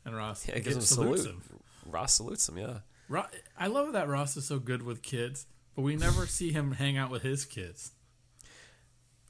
And 0.06 0.16
Ross 0.16 0.48
Yeah, 0.48 0.60
gives 0.60 0.76
him 0.76 0.80
a 0.80 0.86
salutes 0.86 1.24
salute. 1.24 1.42
Ross 1.86 2.14
salutes 2.16 2.48
him, 2.50 2.58
yeah. 2.60 2.80
Ro- 3.10 3.26
I 3.58 3.68
love 3.68 3.94
that 3.94 4.08
Ross 4.08 4.38
is 4.38 4.46
so 4.46 4.60
good 4.60 4.84
with 4.84 5.02
kids, 5.02 5.48
but 5.76 5.82
we 5.82 5.96
never 5.96 6.28
see 6.28 6.52
him 6.52 6.74
hang 6.74 6.98
out 6.98 7.10
with 7.10 7.24
his 7.24 7.46
kids. 7.46 7.92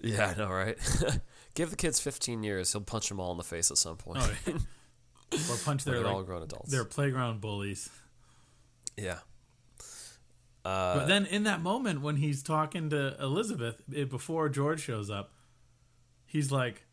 Yeah, 0.01 0.33
I 0.35 0.37
know, 0.37 0.49
right? 0.49 0.77
Give 1.53 1.69
the 1.69 1.75
kids 1.75 1.99
15 1.99 2.43
years, 2.43 2.71
he'll 2.73 2.81
punch 2.81 3.07
them 3.09 3.19
all 3.19 3.31
in 3.31 3.37
the 3.37 3.43
face 3.43 3.71
at 3.71 3.77
some 3.77 3.95
point. 3.95 4.19
Oh, 4.21 4.33
yeah. 4.45 4.53
or 5.49 5.55
punch 5.63 5.85
their 5.85 5.99
they're 5.99 6.07
all 6.07 6.23
grown 6.23 6.43
adults. 6.43 6.69
They're 6.71 6.83
playground 6.85 7.39
bullies. 7.39 7.89
Yeah. 9.01 9.19
Uh, 10.63 10.99
But 10.99 11.05
then 11.07 11.25
in 11.25 11.43
that 11.43 11.61
moment 11.61 12.01
when 12.01 12.17
he's 12.17 12.43
talking 12.43 12.89
to 12.91 13.15
Elizabeth 13.21 13.81
before 13.89 14.47
George 14.49 14.81
shows 14.81 15.09
up, 15.09 15.31
he's 16.25 16.51
like, 16.51 16.85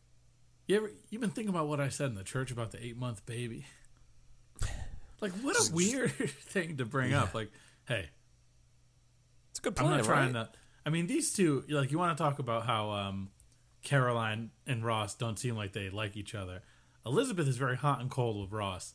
"You 0.67 0.77
ever 0.77 0.91
you 1.09 1.19
been 1.19 1.29
thinking 1.29 1.49
about 1.53 1.67
what 1.67 1.79
I 1.79 1.89
said 1.89 2.07
in 2.09 2.15
the 2.15 2.23
church 2.23 2.49
about 2.51 2.71
the 2.71 2.83
eight 2.83 2.97
month 2.97 3.25
baby?" 3.25 3.65
Like, 5.21 5.33
what 5.41 5.57
a 5.57 5.73
weird 5.73 6.11
thing 6.29 6.77
to 6.77 6.85
bring 6.85 7.13
up. 7.13 7.33
Like, 7.33 7.51
hey, 7.89 8.07
It's 9.49 9.59
a 9.59 9.61
good 9.63 9.77
I'm 9.77 9.89
not 9.89 10.05
trying 10.05 10.31
right? 10.31 10.45
to. 10.45 10.59
I 10.85 10.89
mean, 10.91 11.07
these 11.07 11.33
two, 11.33 11.65
like, 11.67 11.91
you 11.91 11.99
want 11.99 12.17
to 12.17 12.23
talk 12.23 12.39
about 12.39 12.65
how 12.65 12.91
um, 12.91 13.29
Caroline 13.83 14.51
and 14.65 14.81
Ross 14.85 15.15
don't 15.15 15.37
seem 15.37 15.57
like 15.57 15.73
they 15.73 15.89
like 15.89 16.15
each 16.15 16.33
other. 16.33 16.61
Elizabeth 17.05 17.49
is 17.49 17.57
very 17.57 17.75
hot 17.75 17.99
and 17.99 18.09
cold 18.09 18.39
with 18.39 18.53
Ross, 18.53 18.93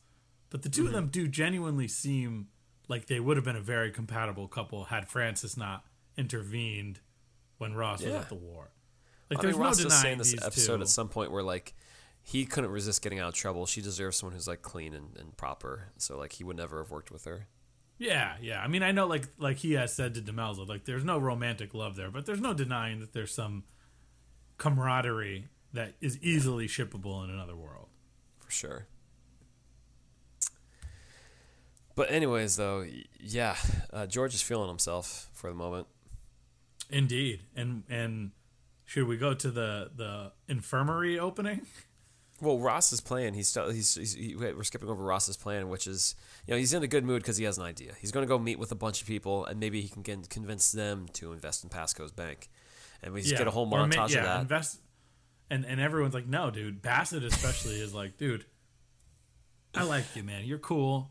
but 0.48 0.62
the 0.62 0.70
2 0.70 0.80
Mm-hmm. 0.80 0.86
of 0.88 0.92
them 0.94 1.08
do 1.08 1.28
genuinely 1.28 1.88
seem 1.88 2.48
like 2.88 3.06
they 3.06 3.20
would 3.20 3.36
have 3.36 3.44
been 3.44 3.56
a 3.56 3.60
very 3.60 3.90
compatible 3.90 4.48
couple 4.48 4.84
had 4.84 5.08
Francis 5.08 5.56
not 5.56 5.84
intervened 6.16 7.00
when 7.58 7.74
Ross 7.74 8.02
was 8.02 8.14
at 8.14 8.28
the 8.28 8.34
war. 8.34 8.70
Like, 9.30 9.38
I 9.38 9.42
there's 9.42 9.56
mean, 9.56 9.64
Ross 9.64 9.78
no 9.78 9.84
was 9.86 9.94
saying 9.94 10.18
this 10.18 10.34
episode 10.44 10.76
two. 10.76 10.82
at 10.82 10.88
some 10.88 11.08
point 11.08 11.32
where 11.32 11.42
like 11.42 11.74
he 12.22 12.44
couldn't 12.46 12.70
resist 12.70 13.02
getting 13.02 13.18
out 13.18 13.28
of 13.28 13.34
trouble. 13.34 13.66
She 13.66 13.80
deserves 13.80 14.16
someone 14.16 14.34
who's 14.34 14.48
like 14.48 14.62
clean 14.62 14.94
and, 14.94 15.16
and 15.18 15.36
proper. 15.36 15.90
So 15.98 16.18
like 16.18 16.32
he 16.32 16.44
would 16.44 16.56
never 16.56 16.78
have 16.78 16.90
worked 16.90 17.10
with 17.10 17.24
her. 17.24 17.48
Yeah, 17.98 18.34
yeah. 18.42 18.60
I 18.60 18.66
mean, 18.66 18.82
I 18.82 18.90
know, 18.90 19.06
like, 19.06 19.28
like 19.38 19.58
he 19.58 19.74
has 19.74 19.94
said 19.94 20.14
to 20.14 20.20
Demelza, 20.20 20.66
like, 20.66 20.84
there's 20.84 21.04
no 21.04 21.16
romantic 21.16 21.74
love 21.74 21.94
there, 21.94 22.10
but 22.10 22.26
there's 22.26 22.40
no 22.40 22.52
denying 22.52 22.98
that 22.98 23.12
there's 23.12 23.32
some 23.32 23.62
camaraderie 24.58 25.46
that 25.72 25.94
is 26.00 26.18
easily 26.18 26.66
shippable 26.66 27.22
in 27.22 27.30
another 27.30 27.54
world. 27.54 27.88
for 28.40 28.50
sure. 28.50 28.86
But 31.94 32.10
anyways, 32.10 32.56
though, 32.56 32.84
yeah, 33.20 33.56
uh, 33.92 34.06
George 34.06 34.34
is 34.34 34.42
feeling 34.42 34.68
himself 34.68 35.30
for 35.32 35.48
the 35.48 35.56
moment. 35.56 35.86
Indeed, 36.90 37.42
and 37.56 37.84
and 37.88 38.32
should 38.84 39.06
we 39.06 39.16
go 39.16 39.34
to 39.34 39.50
the 39.50 39.90
the 39.94 40.32
infirmary 40.48 41.18
opening? 41.18 41.66
Well, 42.40 42.58
Ross's 42.58 43.00
plan. 43.00 43.34
He's 43.34 43.48
still 43.48 43.70
he's, 43.70 43.94
he's 43.94 44.14
he, 44.14 44.34
we're 44.34 44.64
skipping 44.64 44.88
over 44.88 45.02
Ross's 45.02 45.36
plan, 45.36 45.68
which 45.68 45.86
is 45.86 46.16
you 46.46 46.52
know 46.52 46.58
he's 46.58 46.74
in 46.74 46.82
a 46.82 46.86
good 46.86 47.04
mood 47.04 47.22
because 47.22 47.36
he 47.36 47.44
has 47.44 47.58
an 47.58 47.64
idea. 47.64 47.92
He's 48.00 48.10
going 48.10 48.26
to 48.26 48.28
go 48.28 48.38
meet 48.38 48.58
with 48.58 48.72
a 48.72 48.76
bunch 48.76 49.00
of 49.00 49.06
people, 49.06 49.46
and 49.46 49.60
maybe 49.60 49.80
he 49.80 49.88
can 49.88 50.02
get, 50.02 50.28
convince 50.28 50.72
them 50.72 51.06
to 51.14 51.32
invest 51.32 51.62
in 51.62 51.70
Pascoe's 51.70 52.12
bank, 52.12 52.50
and 53.02 53.14
we 53.14 53.22
just 53.22 53.36
get 53.36 53.46
a 53.46 53.52
whole 53.52 53.70
montage 53.70 53.96
ma- 53.96 54.06
yeah, 54.06 54.18
of 54.18 54.24
that. 54.24 54.40
Invest, 54.42 54.80
and 55.48 55.64
and 55.64 55.80
everyone's 55.80 56.14
like, 56.14 56.26
no, 56.26 56.50
dude. 56.50 56.82
Bassett 56.82 57.24
especially 57.24 57.80
is 57.80 57.94
like, 57.94 58.18
dude, 58.18 58.44
I 59.74 59.84
like 59.84 60.04
you, 60.14 60.24
man. 60.24 60.44
You're 60.44 60.58
cool. 60.58 61.10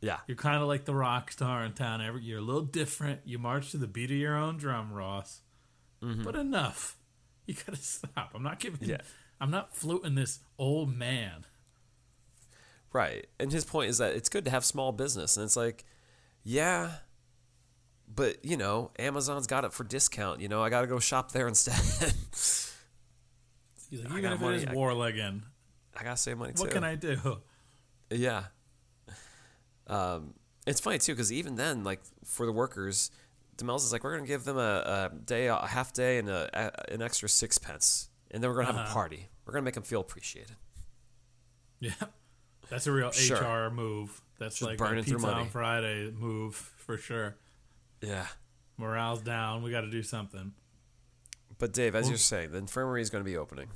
Yeah, 0.00 0.18
You're 0.26 0.36
kind 0.36 0.62
of 0.62 0.68
like 0.68 0.84
the 0.84 0.94
rock 0.94 1.32
star 1.32 1.64
in 1.64 1.72
town. 1.72 2.00
Every 2.00 2.22
you're 2.22 2.38
a 2.38 2.42
little 2.42 2.62
different. 2.62 3.20
You 3.24 3.38
march 3.38 3.70
to 3.72 3.78
the 3.78 3.86
beat 3.88 4.10
of 4.10 4.16
your 4.16 4.36
own 4.36 4.56
drum, 4.56 4.92
Ross. 4.92 5.40
But 6.00 6.36
enough. 6.36 6.96
You 7.46 7.54
gotta 7.66 7.80
stop. 7.82 8.30
I'm 8.34 8.42
not 8.42 8.60
giving. 8.60 8.78
Mm-hmm. 8.80 8.90
Yeah. 8.90 9.00
I'm 9.40 9.50
not 9.50 9.74
floating 9.74 10.14
this 10.14 10.40
old 10.58 10.94
man. 10.94 11.46
right. 12.92 13.26
And 13.40 13.50
his 13.52 13.64
point 13.64 13.90
is 13.90 13.98
that 13.98 14.14
it's 14.14 14.28
good 14.28 14.44
to 14.44 14.50
have 14.50 14.64
small 14.64 14.92
business, 14.92 15.36
and 15.36 15.44
it's 15.44 15.56
like, 15.56 15.84
yeah, 16.44 16.90
but 18.14 18.44
you 18.44 18.56
know, 18.56 18.90
Amazon's 18.98 19.46
got 19.46 19.64
it 19.64 19.72
for 19.72 19.82
discount. 19.84 20.40
You 20.40 20.48
know, 20.48 20.62
I 20.62 20.68
got 20.70 20.82
to 20.82 20.86
go 20.86 20.98
shop 20.98 21.32
there 21.32 21.48
instead. 21.48 21.74
He's 23.90 24.04
like, 24.04 24.12
I 24.12 24.18
even 24.18 24.22
got 24.22 24.32
if 24.34 24.42
it 24.42 24.54
is 24.54 24.66
I- 24.66 24.74
war 24.74 24.92
legging, 24.94 25.42
I 25.98 26.04
gotta 26.04 26.16
save 26.16 26.38
money 26.38 26.52
too. 26.52 26.62
what 26.62 26.70
can 26.70 26.84
I 26.84 26.94
do? 26.94 27.38
Yeah. 28.10 28.44
Um, 29.88 30.34
it's 30.66 30.80
funny 30.80 30.98
too 30.98 31.12
because 31.12 31.32
even 31.32 31.56
then, 31.56 31.82
like 31.84 32.00
for 32.24 32.44
the 32.46 32.52
workers, 32.52 33.10
Demels 33.56 33.78
is 33.84 33.92
like, 33.92 34.04
we're 34.04 34.14
gonna 34.16 34.26
give 34.28 34.44
them 34.44 34.58
a, 34.58 35.10
a 35.12 35.16
day, 35.24 35.46
a 35.48 35.56
half 35.66 35.92
day, 35.92 36.18
and 36.18 36.28
a, 36.28 36.48
a, 36.90 36.92
an 36.94 37.02
extra 37.02 37.28
sixpence, 37.28 38.10
and 38.30 38.42
then 38.42 38.50
we're 38.50 38.56
gonna 38.56 38.66
have 38.68 38.76
a 38.76 38.80
Uh-huh. 38.80 38.92
party. 38.94 39.28
We're 39.46 39.52
gonna 39.54 39.64
make 39.64 39.74
them 39.74 39.82
feel 39.82 40.00
appreciated. 40.00 40.56
Yeah, 41.80 41.92
that's 42.68 42.86
a 42.86 42.92
real 42.92 43.10
Sure. 43.12 43.38
HR 43.66 43.70
move. 43.70 44.20
That's 44.38 44.58
Just 44.58 44.68
like 44.68 44.78
burning 44.78 45.00
a 45.00 45.02
through 45.02 45.16
pizza 45.18 45.26
money. 45.28 45.40
on 45.42 45.48
Friday 45.48 46.10
move 46.10 46.54
for 46.54 46.96
sure. 46.96 47.36
Yeah. 48.00 48.26
Morale's 48.76 49.22
down. 49.22 49.62
We 49.64 49.72
got 49.72 49.80
to 49.80 49.90
do 49.90 50.04
something. 50.04 50.52
But 51.58 51.72
Dave, 51.72 51.96
as 51.96 52.04
Well- 52.04 52.10
you're 52.12 52.18
saying, 52.18 52.52
the 52.52 52.58
infirmary 52.58 53.02
is 53.02 53.10
gonna 53.10 53.24
be 53.24 53.36
opening. 53.36 53.70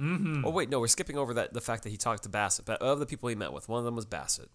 Mm-hmm. 0.00 0.44
Oh 0.46 0.50
wait, 0.50 0.70
no, 0.70 0.80
we're 0.80 0.86
skipping 0.86 1.18
over 1.18 1.34
that 1.34 1.52
the 1.52 1.60
fact 1.60 1.82
that 1.82 1.90
he 1.90 1.96
talked 1.96 2.22
to 2.22 2.28
Bassett. 2.28 2.64
But 2.64 2.80
of 2.80 2.98
the 3.00 3.06
people 3.06 3.28
he 3.28 3.34
met 3.34 3.52
with, 3.52 3.68
one 3.68 3.78
of 3.78 3.84
them 3.84 3.96
was 3.96 4.06
Bassett, 4.06 4.48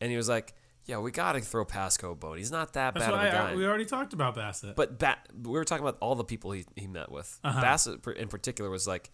and 0.00 0.10
he 0.10 0.16
was 0.16 0.28
like, 0.28 0.54
"Yeah, 0.86 0.98
we 0.98 1.10
gotta 1.10 1.40
throw 1.40 1.64
Pascoe 1.64 2.12
a 2.12 2.14
bone. 2.14 2.38
He's 2.38 2.50
not 2.50 2.72
that 2.72 2.94
That's 2.94 3.06
bad 3.06 3.14
of 3.14 3.20
a 3.20 3.30
guy." 3.30 3.52
I, 3.52 3.54
we 3.56 3.66
already 3.66 3.84
talked 3.84 4.14
about 4.14 4.34
Bassett. 4.34 4.74
But 4.74 4.98
ba- 4.98 5.18
we 5.42 5.50
were 5.52 5.64
talking 5.64 5.84
about 5.84 5.98
all 6.00 6.14
the 6.14 6.24
people 6.24 6.52
he, 6.52 6.64
he 6.76 6.86
met 6.86 7.12
with. 7.12 7.38
Uh-huh. 7.44 7.60
Bassett 7.60 8.06
in 8.16 8.28
particular 8.28 8.70
was 8.70 8.86
like, 8.86 9.10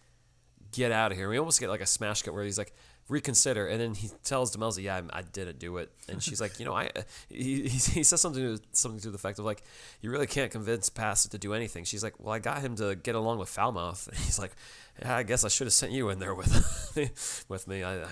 "Get 0.71 0.91
out 0.91 1.11
of 1.11 1.17
here." 1.17 1.27
We 1.29 1.37
almost 1.37 1.59
get 1.59 1.69
like 1.69 1.81
a 1.81 1.85
smash 1.85 2.21
cut 2.21 2.33
where 2.33 2.43
he's 2.43 2.57
like, 2.57 2.73
"Reconsider," 3.07 3.67
and 3.67 3.79
then 3.79 3.93
he 3.93 4.09
tells 4.23 4.55
Demelza, 4.55 4.81
"Yeah, 4.81 5.01
I, 5.11 5.19
I 5.19 5.21
didn't 5.21 5.59
do 5.59 5.77
it," 5.77 5.91
and 6.09 6.21
she's 6.23 6.41
like, 6.41 6.59
"You 6.59 6.65
know, 6.65 6.73
I." 6.73 6.89
He, 7.29 7.67
he, 7.67 8.03
says 8.03 8.21
something 8.21 8.41
to 8.57 8.61
something 8.71 8.99
to 9.01 9.09
the 9.11 9.15
effect 9.15 9.39
of 9.39 9.45
like, 9.45 9.63
"You 10.01 10.11
really 10.11 10.27
can't 10.27 10.51
convince 10.51 10.89
Bassett 10.89 11.31
to 11.31 11.37
do 11.37 11.53
anything." 11.53 11.83
She's 11.83 12.03
like, 12.03 12.19
"Well, 12.19 12.33
I 12.33 12.39
got 12.39 12.61
him 12.61 12.75
to 12.77 12.95
get 12.95 13.15
along 13.15 13.39
with 13.39 13.49
Falmouth," 13.49 14.07
and 14.11 14.17
he's 14.17 14.39
like, 14.39 14.55
yeah, 14.99 15.15
"I 15.15 15.23
guess 15.23 15.43
I 15.43 15.49
should 15.49 15.67
have 15.67 15.73
sent 15.73 15.91
you 15.91 16.09
in 16.09 16.19
there 16.19 16.33
with 16.35 17.45
with 17.49 17.67
me. 17.67 17.83
I 17.83 18.05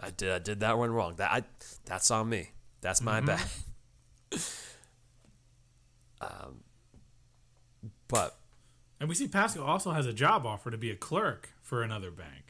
I 0.00 0.10
did 0.10 0.32
I 0.32 0.38
did 0.38 0.60
that 0.60 0.78
one 0.78 0.90
wrong. 0.90 1.14
That 1.16 1.30
I 1.30 1.42
that's 1.84 2.10
on 2.10 2.28
me. 2.28 2.50
That's 2.80 3.00
my 3.00 3.20
Mm-hmm. 3.20 3.26
bad." 3.26 4.40
um, 6.20 6.60
but 8.08 8.36
and 9.00 9.08
we 9.08 9.14
see 9.14 9.28
Pascoe 9.28 9.64
also 9.64 9.90
has 9.90 10.06
a 10.06 10.12
job 10.12 10.46
offer 10.46 10.70
to 10.70 10.78
be 10.78 10.90
a 10.90 10.96
clerk 10.96 11.50
for 11.60 11.82
another 11.82 12.10
bank. 12.10 12.41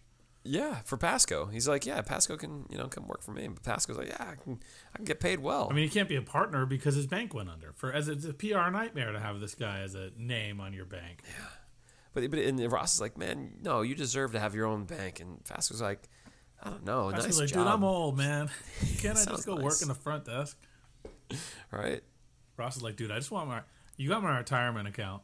Yeah, 0.44 0.76
for 0.84 0.96
Pascoe. 0.96 1.46
He's 1.46 1.68
like, 1.68 1.86
yeah, 1.86 2.00
Pascoe 2.02 2.36
can, 2.36 2.66
you 2.68 2.76
know, 2.76 2.88
come 2.88 3.06
work 3.06 3.22
for 3.22 3.30
me. 3.30 3.46
But 3.48 3.62
Pascoe's 3.62 3.96
like, 3.96 4.08
yeah, 4.08 4.30
I 4.32 4.34
can, 4.34 4.58
I 4.92 4.96
can 4.96 5.04
get 5.04 5.20
paid 5.20 5.38
well. 5.38 5.68
I 5.70 5.74
mean, 5.74 5.84
he 5.84 5.90
can't 5.90 6.08
be 6.08 6.16
a 6.16 6.22
partner 6.22 6.66
because 6.66 6.96
his 6.96 7.06
bank 7.06 7.32
went 7.32 7.48
under. 7.48 7.72
For 7.74 7.92
as 7.92 8.08
it's 8.08 8.24
a 8.24 8.32
PR 8.32 8.70
nightmare 8.70 9.12
to 9.12 9.20
have 9.20 9.38
this 9.40 9.54
guy 9.54 9.80
as 9.80 9.94
a 9.94 10.10
name 10.16 10.60
on 10.60 10.72
your 10.72 10.84
bank. 10.84 11.22
Yeah, 11.24 11.44
but 12.12 12.28
but 12.30 12.40
and 12.40 12.72
Ross 12.72 12.94
is 12.94 13.00
like, 13.00 13.16
man, 13.16 13.52
no, 13.62 13.82
you 13.82 13.94
deserve 13.94 14.32
to 14.32 14.40
have 14.40 14.54
your 14.54 14.66
own 14.66 14.84
bank. 14.84 15.20
And 15.20 15.44
Pascoe's 15.44 15.80
like, 15.80 16.08
I 16.62 16.70
don't 16.70 16.84
know, 16.84 17.10
Pascoe's 17.10 17.38
nice 17.38 17.40
like, 17.40 17.48
job, 17.50 17.58
dude, 17.66 17.72
I'm 17.74 17.84
old, 17.84 18.16
man. 18.18 18.50
Can't 18.98 19.16
I 19.18 19.24
just 19.24 19.46
go 19.46 19.54
nice. 19.54 19.64
work 19.64 19.82
in 19.82 19.88
the 19.88 19.94
front 19.94 20.24
desk? 20.24 20.56
right? 21.70 22.02
Ross 22.56 22.76
is 22.76 22.82
like, 22.82 22.96
dude, 22.96 23.12
I 23.12 23.16
just 23.16 23.30
want 23.30 23.48
my. 23.48 23.60
You 23.96 24.08
got 24.08 24.22
my 24.24 24.36
retirement 24.36 24.88
account, 24.88 25.22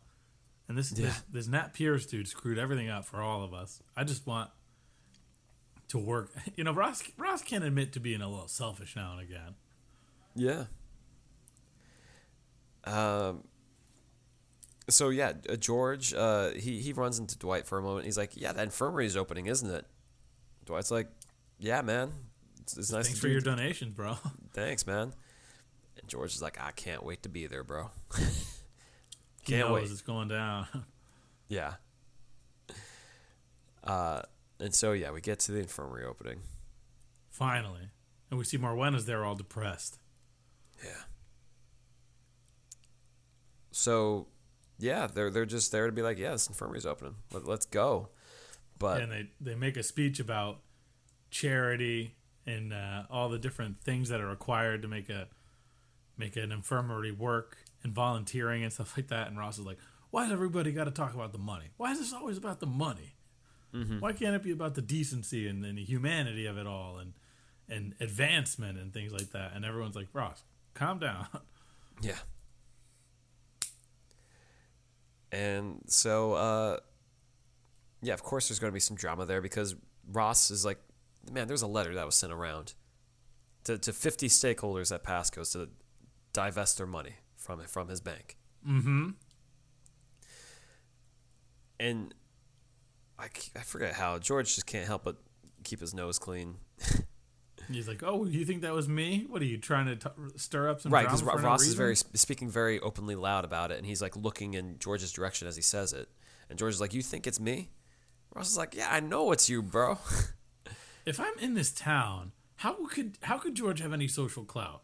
and 0.68 0.78
this 0.78 0.92
Yeah. 0.96 1.06
this, 1.06 1.22
this 1.32 1.48
Nat 1.48 1.74
Pearce 1.74 2.06
dude 2.06 2.28
screwed 2.28 2.58
everything 2.58 2.88
up 2.88 3.04
for 3.04 3.20
all 3.20 3.42
of 3.42 3.52
us. 3.52 3.82
I 3.96 4.04
just 4.04 4.24
want 4.26 4.50
to 5.88 5.98
work. 5.98 6.30
You 6.56 6.64
know, 6.64 6.72
Ross 6.72 7.02
Ross 7.16 7.42
can 7.42 7.62
admit 7.62 7.92
to 7.92 8.00
being 8.00 8.20
a 8.20 8.28
little 8.28 8.48
selfish 8.48 8.96
now 8.96 9.12
and 9.12 9.20
again. 9.20 9.54
Yeah. 10.34 10.64
Um. 12.84 13.44
So 14.90 15.10
yeah, 15.10 15.34
uh, 15.48 15.56
George, 15.56 16.14
uh, 16.14 16.50
he 16.50 16.80
he 16.80 16.92
runs 16.92 17.18
into 17.18 17.38
Dwight 17.38 17.66
for 17.66 17.78
a 17.78 17.82
moment. 17.82 18.06
He's 18.06 18.16
like, 18.18 18.32
yeah, 18.34 18.52
that 18.52 18.62
infirmary 18.64 19.06
is 19.06 19.16
opening, 19.16 19.46
isn't 19.46 19.70
it? 19.70 19.86
Dwight's 20.64 20.90
like, 20.90 21.08
yeah, 21.58 21.82
man. 21.82 22.12
It's, 22.60 22.76
it's 22.76 22.92
nice 22.92 23.06
Thanks 23.06 23.20
to 23.20 23.26
for 23.26 23.28
your 23.28 23.40
donations, 23.40 23.94
bro. 23.94 24.16
Thanks, 24.52 24.86
man. 24.86 25.12
And 25.98 26.08
George 26.08 26.34
is 26.34 26.42
like, 26.42 26.60
I 26.60 26.70
can't 26.72 27.04
wait 27.04 27.22
to 27.22 27.28
be 27.28 27.46
there, 27.46 27.64
bro. 27.64 27.90
Can't 29.44 29.70
wait. 29.70 29.84
it's 29.84 30.02
going 30.02 30.28
down. 30.28 30.66
Yeah. 31.48 31.74
Uh, 33.82 34.20
and 34.60 34.74
so 34.74 34.92
yeah, 34.92 35.10
we 35.10 35.20
get 35.20 35.38
to 35.40 35.52
the 35.52 35.58
infirmary 35.58 36.04
opening. 36.04 36.40
Finally, 37.30 37.90
and 38.30 38.38
we 38.38 38.44
see 38.44 38.58
Morwenna's 38.58 39.06
there, 39.06 39.24
all 39.24 39.34
depressed. 39.34 39.98
Yeah. 40.84 41.02
So, 43.70 44.26
yeah, 44.78 45.06
they're 45.06 45.30
they're 45.30 45.46
just 45.46 45.70
there 45.72 45.86
to 45.86 45.92
be 45.92 46.02
like, 46.02 46.18
yeah, 46.18 46.32
this 46.32 46.48
infirmary's 46.48 46.86
opening. 46.86 47.16
Let, 47.32 47.46
let's 47.46 47.66
go. 47.66 48.08
But 48.78 49.02
and 49.02 49.12
they 49.12 49.30
they 49.40 49.54
make 49.54 49.76
a 49.76 49.82
speech 49.82 50.20
about 50.20 50.60
charity 51.30 52.16
and 52.46 52.72
uh, 52.72 53.04
all 53.10 53.28
the 53.28 53.38
different 53.38 53.80
things 53.82 54.08
that 54.08 54.20
are 54.20 54.28
required 54.28 54.82
to 54.82 54.88
make 54.88 55.08
a 55.08 55.28
make 56.16 56.36
an 56.36 56.50
infirmary 56.50 57.12
work 57.12 57.58
and 57.82 57.92
volunteering 57.92 58.64
and 58.64 58.72
stuff 58.72 58.96
like 58.96 59.08
that. 59.08 59.28
And 59.28 59.38
Ross 59.38 59.58
is 59.58 59.66
like, 59.66 59.78
"Why 60.10 60.24
does 60.24 60.32
everybody 60.32 60.72
got 60.72 60.84
to 60.84 60.90
talk 60.90 61.14
about 61.14 61.32
the 61.32 61.38
money? 61.38 61.66
Why 61.76 61.92
is 61.92 61.98
this 61.98 62.12
always 62.12 62.38
about 62.38 62.60
the 62.60 62.66
money? 62.66 63.14
Why 64.00 64.12
can't 64.12 64.34
it 64.34 64.42
be 64.42 64.50
about 64.50 64.74
the 64.74 64.82
decency 64.82 65.46
and, 65.46 65.64
and 65.64 65.78
the 65.78 65.84
humanity 65.84 66.46
of 66.46 66.56
it 66.58 66.66
all 66.66 66.98
and 66.98 67.12
and 67.68 67.94
advancement 68.00 68.78
and 68.78 68.92
things 68.92 69.12
like 69.12 69.30
that?" 69.32 69.52
And 69.54 69.64
everyone's 69.64 69.96
like, 69.96 70.08
"Ross, 70.12 70.42
calm 70.74 70.98
down." 70.98 71.26
yeah. 72.02 72.18
And 75.30 75.82
so, 75.86 76.32
uh, 76.32 76.78
yeah, 78.00 78.14
of 78.14 78.22
course, 78.22 78.48
there's 78.48 78.58
going 78.58 78.70
to 78.70 78.74
be 78.74 78.80
some 78.80 78.96
drama 78.96 79.26
there 79.26 79.42
because 79.42 79.76
Ross 80.10 80.50
is 80.50 80.64
like, 80.64 80.78
man, 81.30 81.48
there's 81.48 81.62
a 81.62 81.66
letter 81.66 81.94
that 81.94 82.06
was 82.06 82.14
sent 82.14 82.32
around 82.32 82.72
to, 83.64 83.76
to 83.76 83.92
50 83.92 84.28
stakeholders 84.28 84.94
at 84.94 85.02
Pascoe's 85.02 85.50
to 85.50 85.68
divest 86.32 86.78
their 86.78 86.86
money 86.86 87.16
from 87.36 87.60
from 87.62 87.88
his 87.88 88.00
bank. 88.00 88.38
mm-hmm. 88.66 89.10
and 91.78 92.14
I, 93.18 93.28
I 93.56 93.60
forget 93.60 93.94
how 93.94 94.18
George 94.18 94.54
just 94.54 94.66
can't 94.66 94.86
help 94.86 95.04
but 95.04 95.16
keep 95.64 95.80
his 95.80 95.94
nose 95.94 96.18
clean. 96.18 96.56
He's 97.70 97.88
like, 97.88 98.02
"Oh, 98.02 98.24
you 98.24 98.44
think 98.46 98.62
that 98.62 98.72
was 98.72 98.88
me? 98.88 99.26
What 99.28 99.42
are 99.42 99.46
you 99.46 99.58
trying 99.58 99.86
to 99.86 99.96
t- 99.96 100.08
stir 100.36 100.70
up 100.70 100.80
some 100.80 100.92
right, 100.92 101.04
because 101.04 101.20
for 101.20 101.36
no 101.36 101.48
Ross 101.48 101.62
is 101.62 101.68
reason?" 101.68 101.78
very 101.78 101.96
speaking 101.96 102.48
very 102.48 102.80
openly 102.80 103.14
loud 103.14 103.44
about 103.44 103.70
it, 103.70 103.76
and 103.76 103.86
he's 103.86 104.00
like 104.00 104.16
looking 104.16 104.54
in 104.54 104.78
George's 104.78 105.12
direction 105.12 105.46
as 105.46 105.56
he 105.56 105.62
says 105.62 105.92
it. 105.92 106.08
And 106.48 106.58
George 106.58 106.72
is 106.72 106.80
like, 106.80 106.94
"You 106.94 107.02
think 107.02 107.26
it's 107.26 107.38
me?" 107.38 107.70
Ross 108.34 108.48
is 108.48 108.56
like, 108.56 108.74
"Yeah, 108.74 108.88
I 108.90 109.00
know 109.00 109.32
it's 109.32 109.50
you, 109.50 109.60
bro." 109.60 109.98
if 111.04 111.20
I'm 111.20 111.38
in 111.40 111.52
this 111.52 111.70
town, 111.70 112.32
how 112.56 112.86
could 112.86 113.18
how 113.22 113.36
could 113.36 113.54
George 113.54 113.80
have 113.80 113.92
any 113.92 114.08
social 114.08 114.44
clout? 114.44 114.82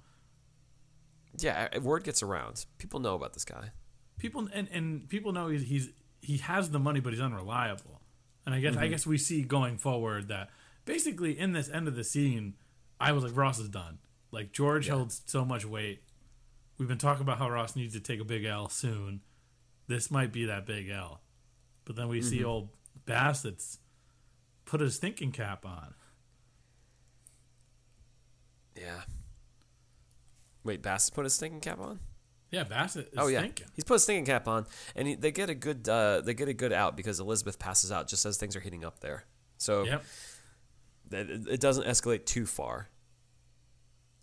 yeah, 1.39 1.79
word 1.79 2.05
gets 2.05 2.23
around. 2.23 2.67
People 2.79 3.01
know 3.01 3.15
about 3.15 3.33
this 3.33 3.45
guy. 3.45 3.71
People 4.19 4.49
and, 4.53 4.69
and 4.71 5.09
people 5.09 5.33
know 5.33 5.49
he's, 5.49 5.63
he's 5.63 5.89
he 6.21 6.39
has 6.39 6.71
the 6.71 6.79
money, 6.79 7.01
but 7.01 7.13
he's 7.13 7.23
unreliable. 7.23 8.01
And 8.47 8.55
I 8.55 8.61
guess 8.61 8.77
I 8.77 8.83
mm-hmm. 8.83 8.91
guess 8.91 9.07
we 9.07 9.19
see 9.19 9.43
going 9.43 9.79
forward 9.79 10.29
that 10.29 10.51
basically 10.85 11.39
in 11.39 11.53
this 11.53 11.71
end 11.71 11.89
of 11.89 11.97
the 11.97 12.05
scene, 12.05 12.55
I 13.01 13.13
was 13.13 13.25
like 13.25 13.37
Ross 13.37 13.59
is 13.59 13.69
done. 13.69 13.99
Like 14.31 14.53
George 14.53 14.87
held 14.87 15.13
so 15.13 15.45
much 15.45 15.65
weight. 15.65 16.03
We've 16.79 16.89
been 16.89 16.99
talking 16.99 17.23
about 17.23 17.39
how 17.39 17.49
Ross 17.49 17.77
needs 17.77 17.95
to 17.95 18.01
take 18.01 18.21
a 18.21 18.25
big 18.25 18.45
L 18.45 18.69
soon. 18.69 19.21
This 19.87 20.11
might 20.11 20.33
be 20.33 20.45
that 20.47 20.67
big 20.67 20.89
L. 20.89 21.21
But 21.85 21.97
then 21.97 22.09
we 22.09 22.21
see 22.21 22.39
mm-hmm. 22.39 22.49
old 22.49 22.69
Bassett's 23.07 23.79
put 24.65 24.81
his 24.81 24.99
thinking 24.99 25.31
cap 25.31 25.65
on. 25.65 25.95
Yeah. 28.77 29.03
Wait, 30.65 30.83
Bass 30.83 31.11
put 31.11 31.25
his 31.25 31.37
thinking 31.37 31.61
cap 31.61 31.79
on? 31.79 32.01
Yeah, 32.55 32.65
Bassett 32.65 33.07
is 33.13 33.19
oh 33.19 33.27
yeah, 33.27 33.41
thinking. 33.43 33.67
he's 33.75 33.85
put 33.85 33.95
his 33.95 34.05
thinking 34.07 34.25
cap 34.27 34.47
on, 34.49 34.67
and 34.95 35.09
he, 35.09 35.15
they 35.15 35.33
get 35.33 35.51
a 35.51 35.55
good 35.55 35.89
uh, 35.89 36.21
they 36.23 36.35
get 36.35 36.49
a 36.49 36.55
good 36.55 36.73
out 36.73 36.97
because 36.97 37.19
Elizabeth 37.21 37.59
passes 37.59 37.91
out 37.93 38.09
just 38.09 38.25
as 38.25 38.37
things 38.37 38.55
are 38.57 38.61
heating 38.61 38.85
up 38.85 39.01
there. 39.01 39.25
So 39.59 39.85
Yep. 39.85 40.05
it 41.13 41.31
it 41.49 41.61
doesn't 41.61 41.87
escalate 41.87 42.25
too 42.27 42.47
far. 42.47 42.89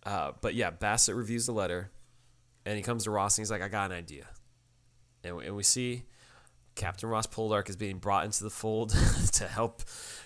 Uh, 0.04 0.32
but 0.42 0.56
yeah, 0.56 0.72
Bassett 0.72 1.16
reviews 1.16 1.46
the 1.46 1.52
letter, 1.52 1.92
and 2.66 2.76
he 2.78 2.82
comes 2.84 3.04
to 3.04 3.12
Ross 3.12 3.38
and 3.38 3.44
he's 3.44 3.52
like, 3.52 3.62
"I 3.62 3.68
got 3.68 3.92
an 3.92 3.98
idea," 3.98 4.28
and 5.24 5.36
we, 5.38 5.46
and 5.48 5.56
we 5.56 5.64
see 5.64 6.04
Captain 6.76 7.10
Ross 7.10 7.28
Poldark 7.28 7.70
is 7.70 7.76
being 7.76 7.98
brought 8.00 8.26
into 8.26 8.44
the 8.44 8.50
fold 8.50 8.90
to 9.34 9.48
help 9.48 9.84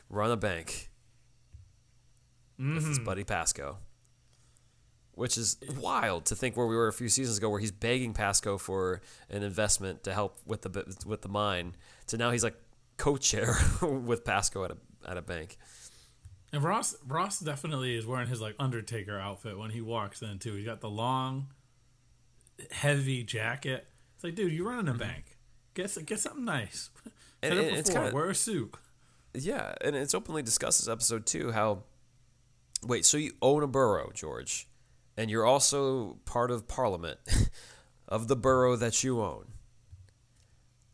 run 0.09 0.31
a 0.31 0.37
bank 0.37 0.91
with 2.57 2.87
his 2.87 2.99
buddy 2.99 3.23
Pascoe, 3.25 3.77
which 5.15 5.37
is 5.37 5.57
wild 5.79 6.25
to 6.25 6.35
think 6.35 6.55
where 6.55 6.67
we 6.67 6.75
were 6.75 6.87
a 6.87 6.93
few 6.93 7.09
seasons 7.09 7.37
ago, 7.37 7.49
where 7.49 7.59
he's 7.59 7.71
begging 7.71 8.13
Pascoe 8.13 8.57
for 8.57 9.01
an 9.29 9.43
investment 9.43 10.03
to 10.03 10.13
help 10.13 10.39
with 10.45 10.61
the 10.61 10.95
with 11.05 11.21
the 11.21 11.29
mine, 11.29 11.75
to 12.07 12.17
now 12.17 12.31
he's 12.31 12.43
like 12.43 12.55
co-chair 12.97 13.55
with 13.81 14.23
Pascoe 14.23 14.65
at 14.65 14.71
a 14.71 14.77
at 15.07 15.17
a 15.17 15.21
bank. 15.21 15.57
And 16.53 16.63
Ross 16.63 16.95
Ross 17.05 17.39
definitely 17.39 17.95
is 17.95 18.05
wearing 18.05 18.27
his 18.27 18.39
like 18.41 18.55
Undertaker 18.59 19.19
outfit 19.19 19.57
when 19.57 19.71
he 19.71 19.81
walks 19.81 20.21
in 20.21 20.39
too. 20.39 20.53
He's 20.53 20.65
got 20.65 20.81
the 20.81 20.89
long, 20.89 21.47
heavy 22.71 23.23
jacket. 23.23 23.87
It's 24.15 24.23
like, 24.23 24.35
dude, 24.35 24.53
you're 24.53 24.69
running 24.69 24.87
a 24.87 24.91
mm-hmm. 24.91 24.99
bank. 24.99 25.37
Get 25.73 25.97
get 26.05 26.19
something 26.19 26.45
nice. 26.45 26.89
And 27.43 27.53
Said 27.53 27.63
it 27.63 27.73
it- 27.73 27.77
it's 27.79 27.89
before. 27.89 28.01
kinda- 28.03 28.15
Wear 28.15 28.29
a 28.29 28.35
suit. 28.35 28.73
Yeah, 29.35 29.75
and 29.81 29.95
it's 29.95 30.15
openly 30.15 30.41
discussed 30.41 30.79
this 30.79 30.87
episode 30.87 31.25
too. 31.25 31.51
How 31.51 31.83
wait, 32.81 33.05
so 33.05 33.17
you 33.17 33.33
own 33.41 33.61
a 33.61 33.67
borough, 33.67 34.09
George, 34.13 34.67
and 35.17 35.29
you're 35.29 35.45
also 35.45 36.17
part 36.25 36.51
of 36.51 36.67
Parliament 36.67 37.19
of 38.07 38.27
the 38.27 38.35
borough 38.35 38.75
that 38.75 39.03
you 39.03 39.21
own, 39.21 39.45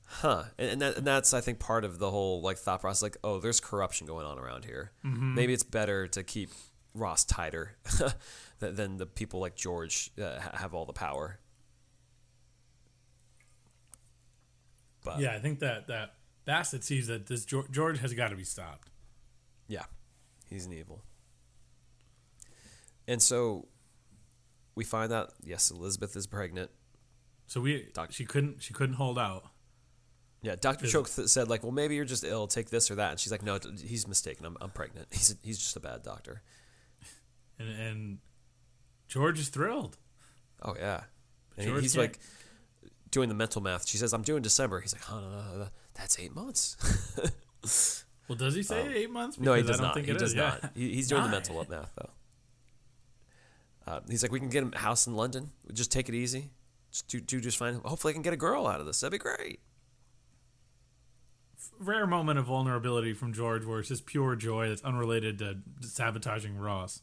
huh? 0.04 0.44
And, 0.58 0.72
and, 0.72 0.82
that, 0.82 0.98
and 0.98 1.08
that's 1.08 1.34
I 1.34 1.42
think 1.42 1.60
part 1.60 1.84
of 1.86 2.00
the 2.00 2.12
whole 2.12 2.42
like 2.42 2.58
thought 2.58 2.82
process. 2.82 3.02
Like, 3.02 3.18
oh, 3.24 3.40
there's 3.40 3.60
corruption 3.60 4.08
going 4.08 4.26
on 4.26 4.38
around 4.40 4.66
here. 4.66 4.92
Maybe 5.36 5.54
it's 5.54 5.64
better 5.64 6.08
to 6.10 6.24
keep 6.24 6.52
Ross 6.94 7.24
tighter 7.24 7.78
than, 8.60 8.76
than 8.76 8.98
the 8.98 9.06
people 9.06 9.40
like 9.40 9.56
George 9.56 10.12
uh, 10.22 10.40
have 10.54 10.74
all 10.74 10.86
the 10.86 10.94
power. 10.94 11.40
But 15.04 15.20
Yeah, 15.20 15.34
I 15.34 15.40
think 15.40 15.60
that 15.60 15.88
that 15.88 16.14
Bassett 16.46 16.84
sees 16.84 17.08
that 17.08 17.28
this 17.28 17.46
George, 17.46 17.72
George 17.72 18.00
has 18.00 18.14
got 18.14 18.30
to 18.30 18.36
be 18.36 18.44
stopped. 18.44 18.90
Yeah, 19.68 19.86
he's 20.50 20.66
an 20.66 20.74
evil. 20.74 21.04
And 23.08 23.22
so 23.22 23.68
we 24.76 24.84
find 24.84 25.12
out 25.12 25.34
yes, 25.44 25.72
Elizabeth 25.72 26.16
is 26.16 26.28
pregnant. 26.28 26.72
So 27.48 27.62
we 27.62 27.88
Doc- 27.94 28.12
she 28.12 28.26
couldn't 28.26 28.62
she 28.62 28.74
couldn't 28.74 28.96
hold 28.96 29.20
out. 29.20 29.44
Yeah, 30.44 30.56
Doctor 30.60 30.88
Choake 30.88 31.14
th- 31.14 31.28
said 31.28 31.50
like, 31.50 31.62
well, 31.62 31.72
maybe 31.72 31.96
you're 31.96 32.06
just 32.06 32.24
ill. 32.24 32.48
Take 32.48 32.70
this 32.72 32.90
or 32.90 32.96
that, 32.96 33.12
and 33.12 33.20
she's 33.20 33.32
like, 33.32 33.44
no, 33.44 33.60
he's 33.84 34.08
mistaken. 34.08 34.46
I'm, 34.46 34.58
I'm 34.60 34.72
pregnant. 34.72 35.08
He's 35.12 35.36
he's 35.44 35.60
just 35.60 35.76
a 35.76 35.80
bad 35.80 36.02
doctor. 36.02 36.42
And 37.60 37.70
and 37.70 38.18
George 39.08 39.40
is 39.40 39.50
thrilled. 39.50 39.98
Oh 40.64 40.76
yeah, 40.80 41.02
he's 41.56 41.66
can't- 41.94 41.98
like 41.98 42.20
doing 43.12 43.30
the 43.30 43.36
mental 43.36 43.62
math. 43.62 43.88
She 43.88 43.98
says, 43.98 44.14
I'm 44.14 44.22
doing 44.24 44.42
December. 44.42 44.80
He's 44.82 44.94
like, 44.94 45.08
no, 45.12 45.20
no, 45.20 45.58
no, 45.60 45.68
that's 45.94 46.18
eight 46.20 46.34
months. 46.36 46.78
Well, 48.28 48.38
does 48.38 48.56
he 48.56 48.64
say 48.64 48.82
um, 48.82 48.94
eight 48.94 49.10
months? 49.12 49.38
no, 49.38 49.54
he 49.56 49.62
does 49.62 49.72
I 49.72 49.74
don't 49.74 49.84
not. 49.88 49.94
think 49.96 50.08
He 50.08 50.14
does 50.14 50.22
is, 50.32 50.36
yeah. 50.36 50.58
not. 50.64 50.72
He, 50.74 50.94
he's 50.94 51.10
doing 51.10 51.24
the 51.24 51.30
mental 51.38 51.66
math 51.70 51.92
though. 51.96 52.10
Uh, 53.88 54.00
he's 54.10 54.24
like, 54.24 54.32
we 54.32 54.40
can 54.40 54.50
get 54.50 54.64
a 54.74 54.78
house 54.78 55.08
in 55.08 55.16
London. 55.16 55.52
We 55.68 55.74
Just 55.74 55.92
take 55.92 56.08
it 56.10 56.16
easy. 56.16 56.52
Just 56.92 57.08
do, 57.08 57.20
do 57.20 57.40
just 57.40 57.58
fine. 57.58 57.76
Hopefully, 57.86 58.12
I 58.12 58.14
can 58.14 58.22
get 58.22 58.34
a 58.34 58.38
girl 58.38 58.68
out 58.68 58.80
of 58.80 58.86
this. 58.86 59.00
That'd 59.00 59.12
be 59.12 59.18
great. 59.18 59.60
Rare 61.80 62.06
moment 62.06 62.38
of 62.38 62.46
vulnerability 62.46 63.14
from 63.14 63.34
George, 63.34 63.66
where 63.66 63.80
it's 63.80 63.88
just 63.90 64.06
pure 64.06 64.36
joy 64.36 64.70
that's 64.70 64.84
unrelated 64.84 65.40
to 65.40 65.58
sabotaging 65.82 66.58
Ross. 66.58 67.02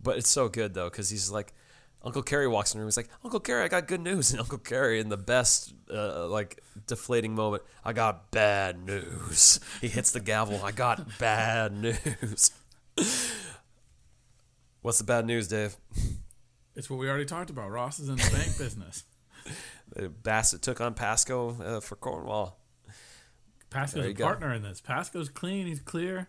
But 0.00 0.18
it's 0.18 0.28
so 0.28 0.48
good 0.48 0.74
though, 0.74 0.88
because 0.90 1.10
he's 1.10 1.30
like, 1.30 1.52
Uncle 2.02 2.22
Cary 2.22 2.46
walks 2.46 2.72
in 2.72 2.78
the 2.78 2.82
room. 2.82 2.88
He's 2.88 2.96
like, 2.96 3.08
Uncle 3.24 3.40
Cary, 3.40 3.64
I 3.64 3.68
got 3.68 3.88
good 3.88 4.00
news. 4.00 4.30
And 4.32 4.40
Uncle 4.40 4.58
Cary, 4.58 5.00
in 5.00 5.08
the 5.08 5.16
best, 5.16 5.74
uh, 5.92 6.28
like, 6.28 6.62
deflating 6.86 7.34
moment, 7.34 7.64
I 7.84 7.92
got 7.92 8.30
bad 8.30 8.84
news. 8.84 9.58
He 9.80 9.88
hits 9.88 10.12
the 10.12 10.20
gavel. 10.20 10.60
I 10.62 10.70
got 10.70 11.18
bad 11.18 11.72
news. 11.82 12.50
What's 14.86 14.98
the 14.98 15.04
bad 15.04 15.26
news, 15.26 15.48
Dave? 15.48 15.76
It's 16.76 16.88
what 16.88 17.00
we 17.00 17.08
already 17.08 17.24
talked 17.24 17.50
about. 17.50 17.72
Ross 17.72 17.98
is 17.98 18.08
in 18.08 18.14
the 18.14 18.30
bank 18.30 18.56
business. 18.58 19.02
Bassett 20.22 20.62
took 20.62 20.80
on 20.80 20.94
Pascoe 20.94 21.56
uh, 21.60 21.80
for 21.80 21.96
Cornwall. 21.96 22.60
Pascoe's 23.68 24.06
a 24.06 24.12
go. 24.12 24.24
partner 24.24 24.54
in 24.54 24.62
this. 24.62 24.80
Pascoe's 24.80 25.28
clean. 25.28 25.66
He's 25.66 25.80
clear. 25.80 26.28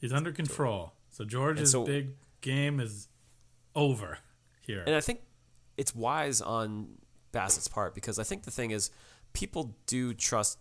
He's 0.00 0.12
under 0.12 0.32
control. 0.32 0.94
So 1.10 1.24
George's 1.24 1.70
so- 1.70 1.84
big 1.84 2.16
game 2.40 2.80
is 2.80 3.06
over 3.76 4.18
here. 4.66 4.82
And 4.84 4.96
I 4.96 5.00
think 5.00 5.20
it's 5.76 5.94
wise 5.94 6.40
on 6.40 6.96
Bassett's 7.30 7.68
part 7.68 7.94
because 7.94 8.18
I 8.18 8.24
think 8.24 8.42
the 8.42 8.50
thing 8.50 8.72
is, 8.72 8.90
people 9.34 9.76
do 9.86 10.14
trust 10.14 10.58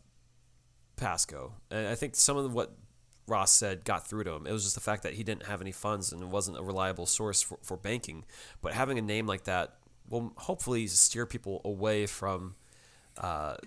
Pascoe, 0.97 1.53
and 1.71 1.87
I 1.87 1.95
think 1.95 2.15
some 2.15 2.37
of 2.37 2.53
what 2.53 2.77
Ross 3.27 3.51
said 3.51 3.83
got 3.83 4.07
through 4.07 4.23
to 4.23 4.31
him. 4.31 4.47
It 4.47 4.51
was 4.51 4.63
just 4.63 4.75
the 4.75 4.81
fact 4.81 5.03
that 5.03 5.13
he 5.13 5.23
didn't 5.23 5.45
have 5.45 5.61
any 5.61 5.71
funds 5.71 6.11
and 6.13 6.21
it 6.21 6.29
wasn't 6.29 6.57
a 6.57 6.63
reliable 6.63 7.05
source 7.05 7.41
for, 7.41 7.57
for 7.61 7.75
banking. 7.77 8.23
But 8.61 8.73
having 8.73 8.97
a 8.97 9.01
name 9.01 9.27
like 9.27 9.43
that 9.43 9.75
will 10.09 10.31
hopefully 10.37 10.87
steer 10.87 11.25
people 11.25 11.61
away 11.65 12.05
from 12.05 12.55
uh, 13.17 13.57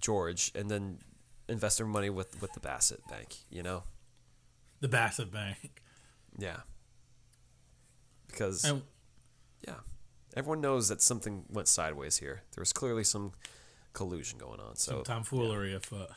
George 0.00 0.50
and 0.54 0.68
then 0.70 0.98
invest 1.48 1.78
their 1.78 1.86
money 1.86 2.10
with, 2.10 2.40
with 2.42 2.52
the 2.52 2.60
Bassett 2.60 3.06
Bank. 3.08 3.36
You 3.48 3.62
know, 3.62 3.84
the 4.80 4.88
Bassett 4.88 5.30
Bank. 5.32 5.82
yeah, 6.38 6.60
because. 8.26 8.64
And 8.64 8.82
Yeah. 9.66 9.74
Everyone 10.36 10.60
knows 10.60 10.88
that 10.88 11.02
something 11.02 11.44
went 11.48 11.66
sideways 11.66 12.18
here. 12.18 12.42
There 12.54 12.62
was 12.62 12.72
clearly 12.72 13.02
some 13.02 13.32
collusion 13.92 14.38
going 14.38 14.60
on. 14.60 14.76
So 14.76 14.92
some 14.92 15.02
tomfoolery 15.02 15.74
afoot. 15.74 16.10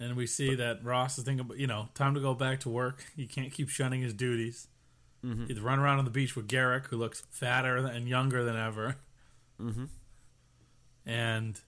And 0.00 0.16
we 0.16 0.26
see 0.26 0.54
that 0.54 0.82
Ross 0.82 1.18
is 1.18 1.24
thinking, 1.24 1.50
you 1.56 1.66
know, 1.66 1.90
time 1.94 2.14
to 2.14 2.20
go 2.20 2.32
back 2.34 2.60
to 2.60 2.70
work. 2.70 3.04
He 3.14 3.26
can't 3.26 3.52
keep 3.52 3.68
shunning 3.68 4.00
his 4.00 4.14
duties. 4.14 4.66
Mm-hmm. 5.22 5.46
He's 5.46 5.60
run 5.60 5.78
around 5.78 5.98
on 5.98 6.06
the 6.06 6.10
beach 6.10 6.34
with 6.34 6.48
Garrick, 6.48 6.86
who 6.86 6.96
looks 6.96 7.22
fatter 7.30 7.76
and 7.76 8.08
younger 8.08 8.42
than 8.42 8.56
ever. 8.56 8.96
Mm-hmm. 9.60 9.84
And 11.04 11.60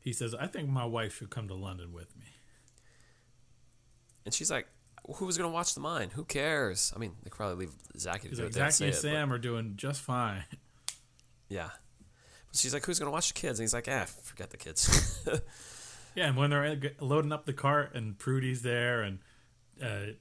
he 0.00 0.12
says, 0.12 0.34
I 0.34 0.46
think 0.46 0.68
my 0.68 0.84
wife 0.84 1.16
should 1.16 1.30
come 1.30 1.48
to 1.48 1.54
London 1.54 1.92
with 1.94 2.14
me. 2.16 2.26
and 4.26 4.34
she's 4.34 4.50
like, 4.50 4.66
"Who 5.16 5.24
was 5.26 5.36
gonna 5.38 5.50
watch 5.50 5.74
the 5.74 5.80
mine? 5.80 6.10
Who 6.14 6.24
cares? 6.24 6.92
I 6.94 6.98
mean, 6.98 7.12
they 7.22 7.30
could 7.30 7.36
probably 7.38 7.66
leave 7.66 7.74
Zacky 7.96 8.28
to 8.28 8.34
do 8.36 8.42
like, 8.44 8.52
Zacky 8.52 8.64
and 8.64 8.74
say 8.74 8.86
it, 8.88 8.90
but- 8.90 9.00
Sam 9.00 9.32
are 9.32 9.38
doing 9.38 9.74
just 9.76 10.00
fine. 10.02 10.44
yeah. 11.48 11.70
But 12.48 12.56
she's 12.58 12.74
like, 12.74 12.84
"Who's 12.84 12.98
gonna 12.98 13.10
watch 13.10 13.28
the 13.32 13.40
kids?" 13.40 13.58
And 13.58 13.64
he's 13.64 13.74
like, 13.74 13.88
"Ah, 13.90 14.04
forget 14.04 14.50
the 14.50 14.56
kids." 14.58 15.18
Yeah, 16.14 16.28
and 16.28 16.36
when 16.36 16.50
they're 16.50 16.78
loading 17.00 17.32
up 17.32 17.46
the 17.46 17.52
cart 17.52 17.94
and 17.94 18.18
Prudie's 18.18 18.62
there 18.62 19.02
and 19.02 19.18
uh, 19.82 20.12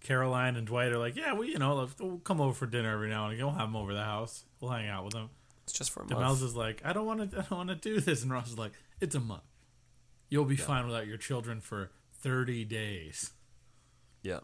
Caroline 0.00 0.56
and 0.56 0.66
Dwight 0.66 0.92
are 0.92 0.98
like, 0.98 1.16
yeah, 1.16 1.34
we, 1.34 1.48
you 1.48 1.58
know, 1.58 1.88
we'll 2.00 2.18
come 2.18 2.40
over 2.40 2.52
for 2.52 2.66
dinner 2.66 2.92
every 2.92 3.08
now 3.08 3.24
and 3.26 3.34
again. 3.34 3.46
We'll 3.46 3.54
have 3.54 3.68
them 3.68 3.76
over 3.76 3.94
the 3.94 4.04
house. 4.04 4.44
We'll 4.60 4.70
hang 4.70 4.88
out 4.88 5.04
with 5.04 5.14
them. 5.14 5.30
it's 5.64 5.72
just 5.72 5.90
for 5.90 6.02
a 6.02 6.06
DeMel's 6.06 6.40
month. 6.40 6.42
is 6.42 6.56
like, 6.56 6.82
I 6.84 6.92
don't 6.92 7.06
want 7.06 7.30
to, 7.30 7.38
I 7.38 7.42
don't 7.42 7.58
want 7.58 7.68
to 7.70 7.76
do 7.76 8.00
this, 8.00 8.22
and 8.22 8.32
Ross 8.32 8.48
is 8.48 8.58
like, 8.58 8.72
it's 9.00 9.14
a 9.14 9.20
month. 9.20 9.42
You'll 10.28 10.44
be 10.44 10.56
fine 10.56 10.86
without 10.86 11.06
your 11.06 11.18
children 11.18 11.60
for 11.60 11.90
thirty 12.14 12.64
days. 12.64 13.32
Yeah. 14.22 14.40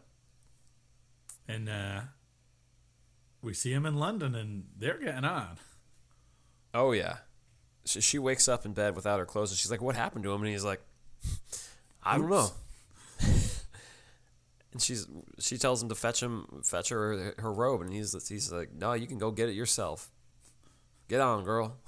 And 1.47 1.67
uh, 1.67 2.01
we 3.41 3.55
see 3.55 3.73
him 3.73 3.87
in 3.87 3.95
London, 3.95 4.35
and 4.35 4.65
they're 4.77 4.99
getting 4.99 5.23
on. 5.23 5.57
Oh 6.75 6.91
yeah. 6.91 7.17
She, 7.85 8.01
she 8.01 8.19
wakes 8.19 8.47
up 8.47 8.67
in 8.67 8.73
bed 8.73 8.95
without 8.95 9.17
her 9.17 9.25
clothes, 9.25 9.49
and 9.49 9.57
she's 9.57 9.71
like, 9.71 9.81
"What 9.81 9.95
happened 9.95 10.23
to 10.25 10.31
him?" 10.31 10.41
And 10.43 10.51
he's 10.51 10.63
like, 10.63 10.81
"I 12.03 12.17
don't 12.17 12.29
know." 12.29 12.51
and 14.71 14.81
she's 14.81 15.07
she 15.39 15.57
tells 15.57 15.81
him 15.81 15.89
to 15.89 15.95
fetch 15.95 16.21
him, 16.21 16.61
fetch 16.63 16.89
her 16.89 17.33
her 17.37 17.51
robe, 17.51 17.81
and 17.81 17.93
he's 17.93 18.11
he's 18.27 18.51
like, 18.51 18.73
"No, 18.73 18.93
you 18.93 19.07
can 19.07 19.17
go 19.17 19.31
get 19.31 19.49
it 19.49 19.55
yourself. 19.55 20.09
Get 21.07 21.21
on, 21.21 21.43
girl." 21.43 21.77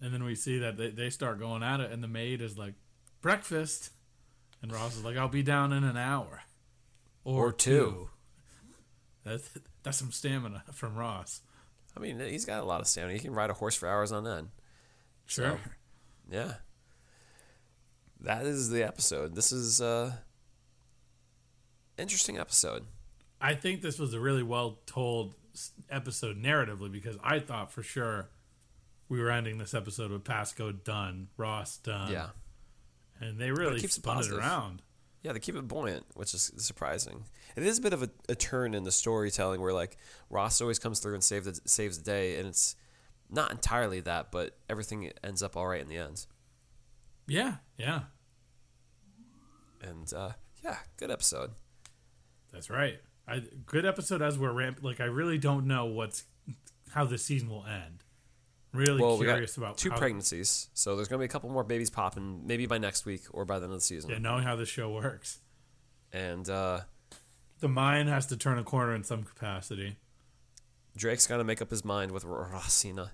And 0.00 0.14
then 0.14 0.22
we 0.22 0.34
see 0.34 0.60
that 0.60 0.76
they, 0.76 0.90
they 0.90 1.10
start 1.10 1.40
going 1.40 1.62
at 1.62 1.80
it, 1.80 1.90
and 1.90 2.02
the 2.02 2.06
maid 2.08 2.40
is 2.40 2.56
like, 2.56 2.74
breakfast. 3.20 3.90
And 4.62 4.72
Ross 4.72 4.96
is 4.96 5.04
like, 5.04 5.16
I'll 5.16 5.28
be 5.28 5.42
down 5.42 5.72
in 5.72 5.84
an 5.84 5.96
hour. 5.96 6.42
Or 7.24 7.52
two. 7.52 8.08
That's, 9.24 9.50
that's 9.82 9.98
some 9.98 10.12
stamina 10.12 10.64
from 10.72 10.96
Ross. 10.96 11.42
I 11.96 12.00
mean, 12.00 12.20
he's 12.20 12.44
got 12.44 12.62
a 12.62 12.64
lot 12.64 12.80
of 12.80 12.86
stamina. 12.86 13.14
He 13.14 13.18
can 13.18 13.34
ride 13.34 13.50
a 13.50 13.54
horse 13.54 13.74
for 13.74 13.88
hours 13.88 14.12
on 14.12 14.26
end. 14.26 14.48
Sure. 15.26 15.60
Yeah. 16.30 16.54
That 18.20 18.46
is 18.46 18.70
the 18.70 18.82
episode. 18.82 19.34
This 19.34 19.52
is 19.52 19.80
uh 19.80 20.12
interesting 21.96 22.38
episode. 22.38 22.84
I 23.40 23.54
think 23.54 23.82
this 23.82 23.98
was 23.98 24.14
a 24.14 24.20
really 24.20 24.42
well 24.42 24.78
told 24.86 25.34
episode 25.90 26.40
narratively 26.42 26.90
because 26.90 27.16
I 27.22 27.38
thought 27.38 27.72
for 27.72 27.82
sure 27.82 28.28
we 29.08 29.20
were 29.20 29.30
ending 29.30 29.58
this 29.58 29.74
episode 29.74 30.10
with 30.10 30.24
Pascoe 30.24 30.72
done, 30.72 31.28
Ross 31.36 31.78
done. 31.78 32.12
yeah, 32.12 32.28
And 33.20 33.38
they 33.38 33.50
really 33.50 33.82
it 33.82 33.90
spun 33.90 34.14
it 34.14 34.16
positive. 34.18 34.38
around. 34.40 34.82
yeah, 35.22 35.32
they 35.32 35.38
keep 35.38 35.56
it 35.56 35.66
buoyant, 35.66 36.04
which 36.14 36.34
is 36.34 36.52
surprising. 36.58 37.24
It 37.56 37.62
is 37.62 37.78
a 37.78 37.82
bit 37.82 37.92
of 37.92 38.02
a, 38.02 38.10
a 38.28 38.34
turn 38.34 38.74
in 38.74 38.84
the 38.84 38.92
storytelling 38.92 39.60
where 39.60 39.72
like 39.72 39.96
Ross 40.28 40.60
always 40.60 40.78
comes 40.78 41.00
through 41.00 41.14
and 41.14 41.24
save 41.24 41.44
the, 41.44 41.58
saves 41.64 41.98
the 41.98 42.04
day, 42.04 42.38
and 42.38 42.46
it's 42.48 42.76
not 43.30 43.50
entirely 43.50 44.00
that, 44.00 44.30
but 44.30 44.56
everything 44.68 45.10
ends 45.24 45.42
up 45.42 45.56
all 45.56 45.66
right 45.66 45.80
in 45.80 45.88
the 45.88 45.96
end. 45.98 46.26
Yeah, 47.28 47.56
yeah. 47.76 48.00
And 49.82 50.12
uh, 50.12 50.32
yeah, 50.64 50.78
good 50.96 51.10
episode. 51.10 51.50
That's 52.52 52.70
right. 52.70 52.98
I 53.26 53.42
good 53.66 53.84
episode 53.84 54.22
as 54.22 54.38
we're 54.38 54.52
ramp 54.52 54.78
like 54.82 55.00
I 55.00 55.04
really 55.04 55.38
don't 55.38 55.66
know 55.66 55.84
what's 55.84 56.24
how 56.92 57.04
this 57.04 57.24
season 57.24 57.50
will 57.50 57.64
end. 57.66 58.04
Really 58.72 59.00
Well, 59.00 59.18
we 59.18 59.26
curious 59.26 59.56
got 59.56 59.62
about 59.64 59.78
two 59.78 59.90
how, 59.90 59.98
pregnancies, 59.98 60.68
so 60.74 60.96
there's 60.96 61.08
gonna 61.08 61.20
be 61.20 61.24
a 61.26 61.28
couple 61.28 61.50
more 61.50 61.64
babies 61.64 61.90
popping, 61.90 62.46
maybe 62.46 62.66
by 62.66 62.78
next 62.78 63.06
week 63.06 63.22
or 63.30 63.44
by 63.44 63.58
the 63.58 63.64
end 63.64 63.72
of 63.74 63.80
the 63.80 63.84
season. 63.84 64.10
Yeah, 64.10 64.18
knowing 64.18 64.44
how 64.44 64.56
this 64.56 64.68
show 64.68 64.90
works. 64.90 65.40
And 66.12 66.48
uh, 66.48 66.80
The 67.60 67.68
mind 67.68 68.08
has 68.08 68.26
to 68.26 68.36
turn 68.36 68.58
a 68.58 68.64
corner 68.64 68.94
in 68.94 69.04
some 69.04 69.22
capacity. 69.24 69.96
Drake's 70.96 71.26
got 71.26 71.36
to 71.36 71.44
make 71.44 71.62
up 71.62 71.70
his 71.70 71.84
mind 71.84 72.12
with 72.12 72.24
Rosina. 72.24 73.12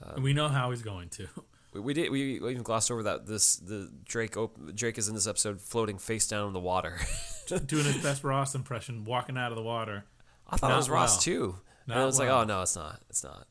and 0.00 0.22
we 0.22 0.32
know 0.32 0.48
how 0.48 0.70
he's 0.70 0.82
going 0.82 1.08
to. 1.10 1.28
We, 1.74 1.80
we 1.80 1.92
did. 1.94 2.10
We, 2.10 2.36
even 2.36 2.62
glossed 2.62 2.90
over 2.90 3.02
that. 3.02 3.26
This 3.26 3.56
the 3.56 3.90
Drake. 4.04 4.36
Op- 4.36 4.74
Drake 4.74 4.96
is 4.96 5.08
in 5.08 5.14
this 5.14 5.26
episode 5.26 5.60
floating 5.60 5.98
face 5.98 6.26
down 6.26 6.46
in 6.46 6.52
the 6.54 6.60
water. 6.60 6.98
Doing 7.66 7.84
his 7.84 7.98
best 8.02 8.24
Ross 8.24 8.54
impression, 8.54 9.04
walking 9.04 9.36
out 9.36 9.52
of 9.52 9.56
the 9.56 9.62
water. 9.62 10.04
I 10.48 10.56
thought 10.56 10.68
it 10.68 10.70
Not 10.72 10.76
was 10.78 10.88
Ross 10.90 11.14
well. 11.16 11.20
too. 11.22 11.56
and 11.86 11.98
I 11.98 12.04
was 12.06 12.18
like, 12.18 12.28
oh 12.30 12.44
no, 12.44 12.62
it's 12.62 12.76
not. 12.76 13.00
It's 13.10 13.22
not. 13.24 13.46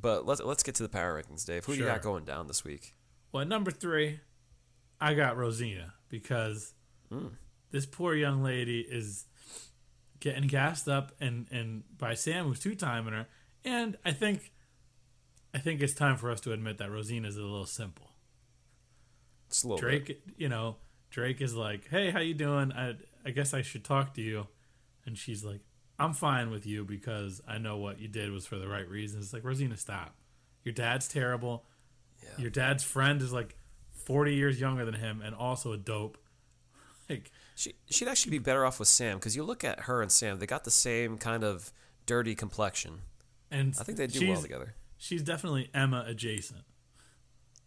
But 0.00 0.26
let's 0.26 0.40
let's 0.40 0.62
get 0.62 0.76
to 0.76 0.84
the 0.84 0.88
power 0.88 1.20
rankings, 1.20 1.44
Dave. 1.44 1.64
Who 1.64 1.72
do 1.74 1.80
you 1.80 1.86
got 1.86 2.02
going 2.02 2.24
down 2.24 2.46
this 2.46 2.62
week? 2.64 2.94
Well, 3.32 3.40
at 3.42 3.48
number 3.48 3.70
three, 3.72 4.20
I 5.00 5.14
got 5.14 5.36
Rosina 5.36 5.94
because 6.08 6.74
Hmm. 7.10 7.28
this 7.70 7.86
poor 7.86 8.14
young 8.14 8.42
lady 8.42 8.80
is 8.80 9.24
getting 10.20 10.46
gassed 10.46 10.88
up 10.88 11.12
and, 11.20 11.46
and 11.50 11.84
by 11.96 12.14
Sam 12.14 12.46
who's 12.46 12.60
two 12.60 12.74
timing 12.74 13.14
her. 13.14 13.26
And 13.64 13.96
I 14.04 14.12
think 14.12 14.52
I 15.54 15.58
think 15.58 15.80
it's 15.80 15.94
time 15.94 16.16
for 16.16 16.30
us 16.30 16.40
to 16.42 16.52
admit 16.52 16.78
that 16.78 16.90
Rosina's 16.90 17.36
a 17.36 17.42
little 17.42 17.66
simple. 17.66 18.10
Just 19.48 19.64
a 19.64 19.68
little 19.68 19.78
Drake, 19.80 20.06
bit. 20.06 20.22
you 20.36 20.48
know, 20.48 20.76
Drake 21.10 21.40
is 21.40 21.54
like, 21.54 21.88
"Hey, 21.88 22.10
how 22.10 22.20
you 22.20 22.34
doing? 22.34 22.72
I 22.72 22.96
I 23.24 23.30
guess 23.30 23.54
I 23.54 23.62
should 23.62 23.84
talk 23.84 24.14
to 24.14 24.20
you." 24.22 24.46
And 25.06 25.16
she's 25.16 25.44
like, 25.44 25.60
"I'm 25.98 26.12
fine 26.12 26.50
with 26.50 26.66
you 26.66 26.84
because 26.84 27.40
I 27.48 27.58
know 27.58 27.78
what 27.78 27.98
you 27.98 28.08
did 28.08 28.30
was 28.30 28.46
for 28.46 28.56
the 28.56 28.68
right 28.68 28.86
reasons." 28.88 29.24
It's 29.26 29.32
like, 29.32 29.44
"Rosina, 29.44 29.76
stop. 29.76 30.14
Your 30.64 30.74
dad's 30.74 31.08
terrible. 31.08 31.64
Yeah. 32.22 32.42
Your 32.42 32.50
dad's 32.50 32.84
friend 32.84 33.22
is 33.22 33.32
like 33.32 33.56
40 33.92 34.34
years 34.34 34.60
younger 34.60 34.84
than 34.84 34.94
him 34.94 35.22
and 35.24 35.34
also 35.34 35.72
a 35.72 35.78
dope." 35.78 36.18
Like, 37.10 37.32
She 37.54 37.74
she'd 37.88 38.06
actually 38.06 38.32
be 38.32 38.38
better 38.38 38.66
off 38.66 38.78
with 38.78 38.88
Sam 38.88 39.16
because 39.16 39.34
you 39.34 39.42
look 39.42 39.64
at 39.64 39.80
her 39.80 40.02
and 40.02 40.12
Sam. 40.12 40.38
They 40.38 40.46
got 40.46 40.64
the 40.64 40.70
same 40.70 41.16
kind 41.16 41.42
of 41.42 41.72
dirty 42.04 42.34
complexion. 42.34 43.00
and 43.50 43.74
I 43.80 43.84
think 43.84 43.96
they 43.96 44.06
do 44.08 44.28
well 44.28 44.42
together. 44.42 44.74
She's 44.98 45.22
definitely 45.22 45.70
Emma 45.72 46.04
adjacent. 46.06 46.62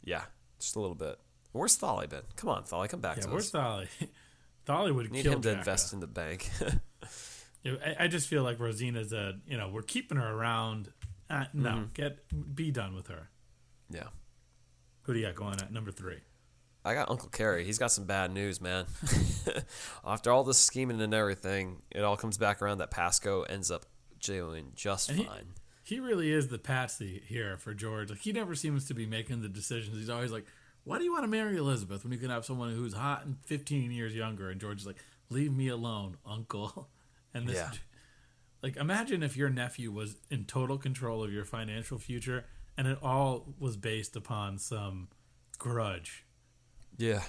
Yeah, 0.04 0.24
just 0.60 0.76
a 0.76 0.80
little 0.80 0.96
bit. 0.96 1.18
Where's 1.54 1.78
Tholly 1.78 2.10
been? 2.10 2.22
Come 2.36 2.50
on, 2.50 2.64
Tholly, 2.64 2.90
come 2.90 3.00
back 3.02 3.16
to 3.16 3.22
us. 3.22 3.26
Yeah, 3.26 3.30
to 3.30 3.34
where's 3.34 3.56
us. 3.56 3.88
Tholly? 4.00 4.08
Tholly 4.68 4.96
would 4.96 5.12
Need 5.12 5.24
kill 5.24 5.34
him 5.34 5.42
to 5.42 5.50
Jacka. 5.50 5.58
invest 5.60 5.94
in 5.94 6.00
the 6.00 6.08
bank. 6.08 6.50
I, 7.66 7.96
I 8.02 8.08
just 8.08 8.28
feel 8.28 8.44
like 8.44 8.60
Rosina's 8.60 9.14
a 9.14 9.34
you 9.48 9.58
know 9.58 9.70
we're 9.70 9.82
keeping 9.82 10.18
her 10.18 10.28
around. 10.34 10.92
Uh, 11.30 11.46
no, 11.54 11.70
Mm-hmm. 11.70 11.84
get 11.94 12.56
be 12.56 12.72
done 12.72 12.94
with 12.96 13.08
her. 13.08 13.30
yeah. 13.90 14.08
Who 15.04 15.14
do 15.14 15.20
you 15.20 15.26
got 15.26 15.36
going 15.36 15.56
at 15.62 15.72
number 15.72 15.92
three? 15.92 16.20
I 16.84 16.94
got 16.94 17.10
Uncle 17.10 17.30
Cary. 17.30 17.64
He's 17.64 17.78
got 17.80 17.92
some 17.92 18.06
bad 18.06 18.32
news, 18.32 18.60
man. 18.62 18.86
After 20.06 20.32
all 20.32 20.44
this 20.44 20.58
scheming 20.58 21.00
and 21.02 21.14
everything, 21.14 21.82
it 21.92 22.02
all 22.04 22.18
comes 22.18 22.38
back 22.38 22.62
around 22.62 22.80
that 22.80 22.92
Pascoe 22.92 23.44
ends 23.44 23.70
up 23.72 23.86
doing 24.20 24.72
just 24.76 25.10
And 25.10 25.26
fine. 25.26 25.46
He 25.46 25.71
really 26.00 26.32
is 26.32 26.48
the 26.48 26.58
patsy 26.58 27.22
here 27.28 27.58
for 27.58 27.74
George. 27.74 28.10
Like 28.10 28.20
he 28.20 28.32
never 28.32 28.56
seems 28.56 28.88
to 28.88 28.94
be 28.94 29.06
making 29.06 29.42
the 29.42 29.50
decisions. 29.50 29.98
He's 29.98 30.10
always 30.10 30.32
like, 30.32 30.46
"Why 30.84 30.98
do 30.98 31.04
you 31.04 31.12
want 31.12 31.24
to 31.24 31.28
marry 31.28 31.58
Elizabeth 31.58 32.04
when 32.04 32.14
you 32.14 32.20
can 32.20 32.30
have 32.30 32.46
someone 32.46 32.74
who's 32.74 32.94
hot 32.94 33.26
and 33.26 33.38
15 33.46 33.92
years 33.92 34.16
younger?" 34.16 34.50
And 34.50 34.60
George 34.62 34.80
is 34.82 34.88
like, 34.88 34.98
"Leave 35.30 35.52
me 35.54 35.68
alone, 35.68 36.18
Uncle." 36.26 36.90
And 37.34 37.48
this, 37.48 37.56
Yeah. 37.56 37.72
like, 38.62 38.76
imagine 38.76 39.24
if 39.24 39.38
your 39.38 39.50
nephew 39.50 39.90
was 39.90 40.18
in 40.30 40.44
total 40.44 40.78
control 40.78 41.24
of 41.24 41.32
your 41.32 41.46
financial 41.46 41.98
future, 41.98 42.44
and 42.78 42.90
it 42.90 42.98
all 43.02 43.56
was 43.58 43.78
based 43.78 44.18
upon 44.18 44.58
some 44.58 45.08
grudge. 45.58 46.26
Yeah. 46.98 47.24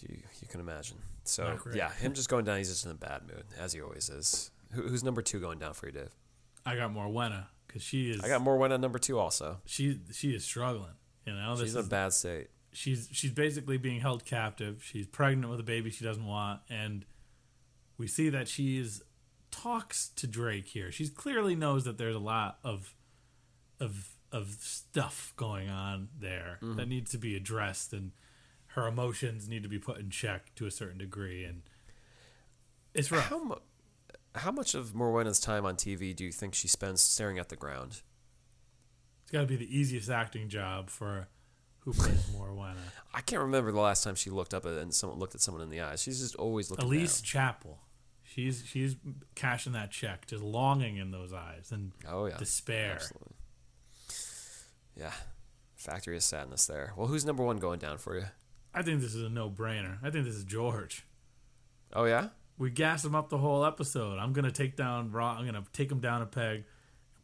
You, 0.00 0.18
you 0.40 0.46
can 0.48 0.60
imagine. 0.60 0.98
So, 1.24 1.58
yeah, 1.74 1.90
him 1.92 2.12
just 2.12 2.28
going 2.28 2.44
down, 2.44 2.58
he's 2.58 2.68
just 2.68 2.84
in 2.84 2.92
a 2.92 2.94
bad 2.94 3.22
mood, 3.26 3.44
as 3.58 3.72
he 3.72 3.80
always 3.80 4.08
is. 4.10 4.52
Who, 4.72 4.82
who's 4.82 5.02
number 5.02 5.22
two 5.22 5.40
going 5.40 5.58
down 5.58 5.72
for 5.74 5.86
you, 5.86 5.92
Dave? 5.92 6.10
I 6.66 6.76
got 6.76 6.92
Morwenna 6.92 7.46
because 7.66 7.82
she 7.82 8.10
is. 8.10 8.20
I 8.22 8.28
got 8.28 8.40
at 8.42 8.80
number 8.80 8.98
two 8.98 9.18
also. 9.18 9.60
she 9.66 10.00
she 10.12 10.30
is 10.34 10.44
struggling. 10.44 10.92
You 11.26 11.34
know, 11.34 11.56
this 11.56 11.66
She's 11.68 11.74
in 11.74 11.84
a 11.84 11.88
bad 11.88 12.12
state. 12.12 12.48
she's 12.72 13.08
she's 13.12 13.30
basically 13.32 13.76
being 13.78 14.00
held 14.00 14.24
captive. 14.24 14.82
She's 14.84 15.06
pregnant 15.06 15.50
with 15.50 15.60
a 15.60 15.64
baby 15.64 15.90
she 15.90 16.04
doesn't 16.04 16.26
want, 16.26 16.60
and 16.68 17.04
we 17.98 18.06
see 18.06 18.28
that 18.30 18.48
she's 18.48 19.02
talks 19.50 20.08
to 20.16 20.26
Drake 20.26 20.66
here. 20.68 20.90
She 20.90 21.08
clearly 21.08 21.54
knows 21.54 21.84
that 21.84 21.96
there's 21.98 22.16
a 22.16 22.18
lot 22.20 22.58
of 22.64 22.94
of 23.80 24.10
of 24.32 24.56
stuff 24.60 25.32
going 25.36 25.68
on 25.68 26.08
there 26.18 26.58
Mm-hmm. 26.62 26.76
that 26.76 26.88
needs 26.88 27.10
to 27.12 27.18
be 27.18 27.36
addressed, 27.36 27.92
and 27.92 28.10
her 28.68 28.86
emotions 28.88 29.48
need 29.48 29.62
to 29.62 29.68
be 29.68 29.78
put 29.78 29.98
in 29.98 30.10
check 30.10 30.54
to 30.56 30.66
a 30.66 30.70
certain 30.70 30.98
degree, 30.98 31.44
and 31.44 31.62
it's 32.94 33.10
rough. 33.12 33.28
How, 33.28 33.60
how 34.34 34.50
much 34.50 34.74
of 34.74 34.92
Morwenna's 34.94 35.40
time 35.40 35.64
on 35.64 35.76
TV 35.76 36.14
do 36.14 36.24
you 36.24 36.32
think 36.32 36.54
she 36.54 36.68
spends 36.68 37.00
staring 37.00 37.38
at 37.38 37.48
the 37.48 37.56
ground? 37.56 38.02
It's 39.22 39.30
got 39.32 39.40
to 39.40 39.46
be 39.46 39.56
the 39.56 39.76
easiest 39.78 40.10
acting 40.10 40.48
job 40.48 40.90
for 40.90 41.28
who 41.80 41.92
plays 41.92 42.22
Morwenna. 42.36 42.76
I 43.12 43.20
can't 43.20 43.42
remember 43.42 43.72
the 43.72 43.80
last 43.80 44.04
time 44.04 44.14
she 44.14 44.30
looked 44.30 44.54
up 44.54 44.66
at 44.66 44.72
and 44.72 44.92
someone 44.94 45.18
looked 45.18 45.34
at 45.34 45.40
someone 45.40 45.62
in 45.62 45.70
the 45.70 45.80
eyes. 45.80 46.02
She's 46.02 46.20
just 46.20 46.34
always 46.36 46.70
looking 46.70 46.88
Ellise 46.88 47.18
down. 47.18 47.24
Chappell. 47.24 47.78
She's 48.26 48.64
she's 48.66 48.96
cashing 49.34 49.72
that 49.74 49.90
check, 49.90 50.26
just 50.26 50.42
longing 50.42 50.96
in 50.96 51.10
those 51.10 51.32
eyes 51.32 51.70
and 51.70 51.92
Oh 52.08 52.26
yeah, 52.26 52.36
despair. 52.38 52.94
absolutely. 52.94 53.34
Yeah, 54.96 55.12
factory 55.76 56.16
of 56.16 56.22
sadness 56.22 56.66
there. 56.66 56.92
Well, 56.96 57.06
who's 57.06 57.24
number 57.24 57.44
one 57.44 57.58
going 57.58 57.78
down 57.78 57.98
for 57.98 58.16
you? 58.16 58.24
I 58.74 58.82
think 58.82 59.00
this 59.00 59.14
is 59.14 59.22
a 59.22 59.28
no 59.28 59.50
brainer. 59.50 59.98
I 60.02 60.10
think 60.10 60.24
this 60.24 60.34
is 60.34 60.44
George. 60.44 61.06
Oh 61.92 62.04
yeah, 62.06 62.28
We 62.58 62.70
gas 62.70 63.04
him 63.04 63.14
up 63.14 63.28
the 63.30 63.38
whole 63.38 63.64
episode. 63.64 64.18
I'm 64.18 64.32
gonna 64.32 64.52
take 64.52 64.76
down 64.76 65.10
Raw. 65.10 65.36
I'm 65.38 65.44
gonna 65.44 65.64
take 65.72 65.90
him 65.90 66.00
down 66.00 66.22
a 66.22 66.26
peg, 66.26 66.64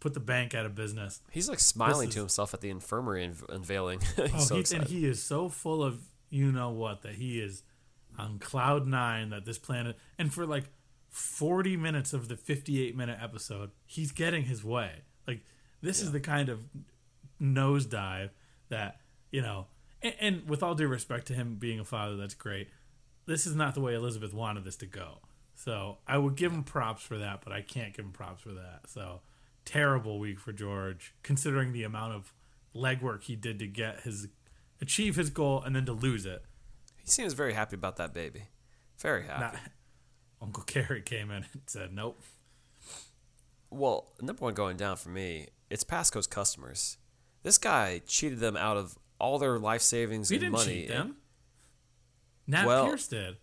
put 0.00 0.14
the 0.14 0.20
bank 0.20 0.54
out 0.54 0.66
of 0.66 0.74
business. 0.74 1.20
he's 1.30 1.48
like 1.48 1.60
smiling 1.60 2.08
This 2.08 2.14
to 2.14 2.20
himself 2.20 2.52
at 2.54 2.60
the 2.60 2.70
infirmary 2.70 3.26
unv- 3.26 3.48
unveiling. 3.48 4.00
he's 4.16 4.34
Oh, 4.34 4.38
so 4.38 4.56
he, 4.56 4.76
and 4.76 4.84
he 4.86 5.06
is 5.06 5.22
so 5.22 5.48
full 5.48 5.82
of 5.84 6.00
you 6.30 6.50
know 6.52 6.70
what 6.70 7.02
that 7.02 7.16
he 7.16 7.40
is 7.40 7.62
on 8.18 8.38
cloud 8.38 8.86
nine 8.86 9.30
that 9.30 9.44
this 9.44 9.58
planet 9.58 9.96
and 10.18 10.32
for 10.32 10.46
like 10.46 10.64
40 11.10 11.76
minutes 11.76 12.12
of 12.12 12.28
the 12.28 12.36
58 12.36 12.96
minute 12.96 13.18
episode 13.20 13.70
he's 13.86 14.12
getting 14.12 14.44
his 14.44 14.62
way 14.62 15.02
like 15.26 15.40
this 15.80 16.00
is 16.00 16.12
the 16.12 16.20
kind 16.20 16.48
of 16.48 16.60
nosedive 17.40 18.30
that 18.68 19.00
you 19.30 19.40
know 19.40 19.66
and, 20.02 20.14
and 20.20 20.48
with 20.48 20.62
all 20.62 20.74
due 20.74 20.86
respect 20.86 21.26
to 21.28 21.34
him 21.34 21.56
being 21.56 21.80
a 21.80 21.84
father 21.84 22.16
that's 22.16 22.34
great 22.34 22.68
this 23.26 23.46
is 23.46 23.54
not 23.54 23.74
the 23.74 23.80
way 23.80 23.94
elizabeth 23.94 24.32
wanted 24.34 24.64
this 24.64 24.76
to 24.76 24.86
go 24.86 25.18
so 25.54 25.98
i 26.06 26.16
would 26.18 26.34
give 26.36 26.52
him 26.52 26.62
props 26.64 27.02
for 27.02 27.18
that 27.18 27.40
but 27.44 27.52
i 27.52 27.60
can't 27.60 27.94
give 27.94 28.04
him 28.04 28.12
props 28.12 28.42
for 28.42 28.52
that 28.52 28.80
so 28.86 29.20
terrible 29.64 30.18
week 30.18 30.38
for 30.40 30.52
george 30.52 31.14
considering 31.22 31.72
the 31.72 31.82
amount 31.84 32.12
of 32.14 32.32
legwork 32.74 33.22
he 33.24 33.36
did 33.36 33.58
to 33.58 33.66
get 33.66 34.00
his 34.00 34.28
achieve 34.80 35.16
his 35.16 35.30
goal 35.30 35.62
and 35.62 35.74
then 35.76 35.84
to 35.84 35.92
lose 35.92 36.24
it 36.26 36.44
he 36.96 37.06
seems 37.10 37.32
very 37.32 37.54
happy 37.54 37.74
about 37.74 37.96
that 37.96 38.12
baby. 38.12 38.42
Very 38.98 39.24
happy. 39.26 39.40
not 39.40 39.56
uncle 40.42 40.62
Cary 40.64 41.00
came 41.02 41.30
in 41.30 41.44
and 41.52 41.62
said 41.66 41.92
nope 41.92 42.22
Well, 43.70 44.08
number 44.20 44.44
one 44.44 44.54
going 44.54 44.76
down 44.76 44.96
for 44.96 45.08
me, 45.10 45.48
it's 45.68 45.84
Pascoe's 45.84 46.26
customers. 46.26 46.98
This 47.42 47.56
guy 47.58 48.00
cheated 48.06 48.40
them 48.40 48.56
out 48.56 48.76
of 48.76 48.98
all 49.18 49.38
their 49.38 49.58
life 49.58 49.82
savings 49.82 50.30
we 50.30 50.36
and 50.36 50.40
didn't 50.42 50.52
money. 50.52 50.64
cheat 50.80 50.88
them 50.88 51.16
nat 52.50 52.66
Well- 52.66 52.86
pearce 52.86 53.08
did 53.08 53.36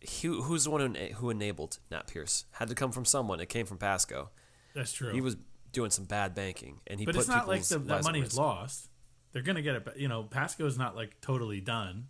He, 0.00 0.28
who's 0.28 0.64
the 0.64 0.70
one 0.70 0.94
who, 0.94 1.04
who 1.14 1.30
enabled 1.30 1.78
Nat 1.90 2.06
Pearce? 2.06 2.44
Had 2.52 2.68
to 2.68 2.74
come 2.76 2.92
from 2.92 3.04
someone. 3.04 3.40
It 3.40 3.48
came 3.48 3.66
from 3.66 3.78
Pascoe. 3.78 4.30
that's 4.74 4.92
true 4.92 5.12
He 5.12 5.20
was 5.20 5.36
doing 5.72 5.90
some 5.90 6.04
bad 6.04 6.34
banking, 6.34 6.80
and 6.86 6.98
he 7.00 7.04
but 7.06 7.14
put 7.14 7.20
it's 7.20 7.28
not 7.28 7.48
like 7.48 7.62
the, 7.64 7.78
that 7.80 8.04
money's 8.04 8.24
risk. 8.24 8.36
lost 8.38 8.88
they're 9.32 9.42
gonna 9.42 9.60
get 9.62 9.76
it 9.76 9.86
you 9.96 10.08
know 10.08 10.22
pascoe's 10.22 10.78
not 10.78 10.94
like 10.96 11.20
totally 11.20 11.60
done 11.60 12.06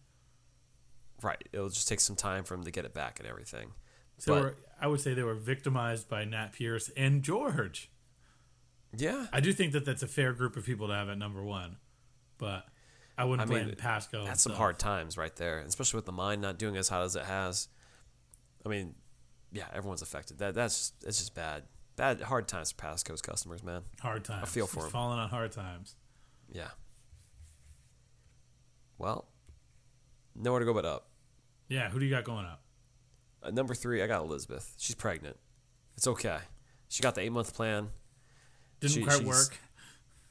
Right. 1.21 1.43
It'll 1.53 1.69
just 1.69 1.89
take 1.89 1.99
some 1.99 2.15
time 2.15 2.45
for 2.45 2.55
him 2.55 2.63
to 2.63 2.71
get 2.71 2.85
it 2.85 2.95
back 2.95 3.19
and 3.19 3.29
everything. 3.29 3.73
So 4.19 4.35
But- 4.35 4.43
we're- 4.43 4.55
I 4.81 4.87
would 4.87 5.01
say 5.01 5.15
they 5.15 5.25
were 5.25 5.35
victimized 5.35 6.09
by 6.09 6.25
Nat 6.25 6.53
Pearce 6.53 6.91
and 6.97 7.25
George. 7.25 7.91
Yeah, 8.97 9.27
I 9.33 9.41
do 9.41 9.53
think 9.53 9.73
that 9.73 9.85
that's 9.85 10.05
a 10.05 10.07
fair 10.07 10.33
group 10.33 10.57
of 10.57 10.65
people 10.65 10.87
to 10.87 10.95
have 10.95 11.09
at 11.09 11.19
number 11.19 11.43
one, 11.43 11.79
but 12.39 12.69
I 13.19 13.25
wouldn't 13.25 13.51
I 13.51 13.53
mean, 13.53 13.65
blame 13.65 13.77
Pascoe. 13.77 14.25
that's 14.25 14.43
some 14.43 14.53
hard 14.53 14.79
times 14.79 15.17
right 15.19 15.35
there, 15.37 15.59
especially 15.61 15.99
with 15.99 16.07
the 16.07 16.13
mine 16.13 16.41
not 16.41 16.59
doing 16.59 16.77
as 16.77 16.89
hot 16.89 17.03
as 17.03 17.17
it 17.17 17.25
has. 17.25 17.69
I 18.65 18.69
mean, 18.69 18.95
yeah, 19.53 19.67
everyone's 19.75 20.03
affected. 20.03 20.39
That 20.39 20.55
that's 20.55 20.79
just, 20.79 21.05
it's 21.05 21.19
just 21.19 21.35
bad, 21.35 21.65
bad 21.97 22.21
hard 22.21 22.47
times 22.49 22.71
for 22.71 22.77
Pascoe's 22.79 23.21
customers, 23.21 23.63
man. 23.65 23.83
hard 24.01 24.25
times. 24.25 24.45
I 24.45 24.47
feel 24.47 24.67
for 24.67 24.85
He's 24.85 24.93
falling 24.93 25.19
on 25.19 25.29
hard 25.29 25.53
times. 25.53 25.97
Yeah. 26.53 26.69
Well, 28.99 29.29
nowhere 30.35 30.61
to 30.61 30.65
go 30.67 30.75
but 30.75 30.85
up. 30.85 31.09
Yeah, 31.69 31.91
who 31.91 31.99
do 32.01 32.07
you 32.07 32.11
got 32.11 32.25
going 32.25 32.47
up? 32.47 32.63
Uh, 33.43 33.51
number 33.51 33.75
three, 33.75 34.03
I 34.03 34.07
got 34.07 34.23
Elizabeth. 34.23 34.75
She's 34.79 34.95
pregnant. 34.95 35.37
It's 35.97 36.07
okay. 36.07 36.39
She 36.89 37.03
got 37.03 37.15
the 37.15 37.21
eight 37.23 37.33
month 37.33 37.55
plan. 37.55 37.89
Didn't 38.81 38.95
She- 38.95 39.03
quite 39.03 39.23
work. 39.25 39.59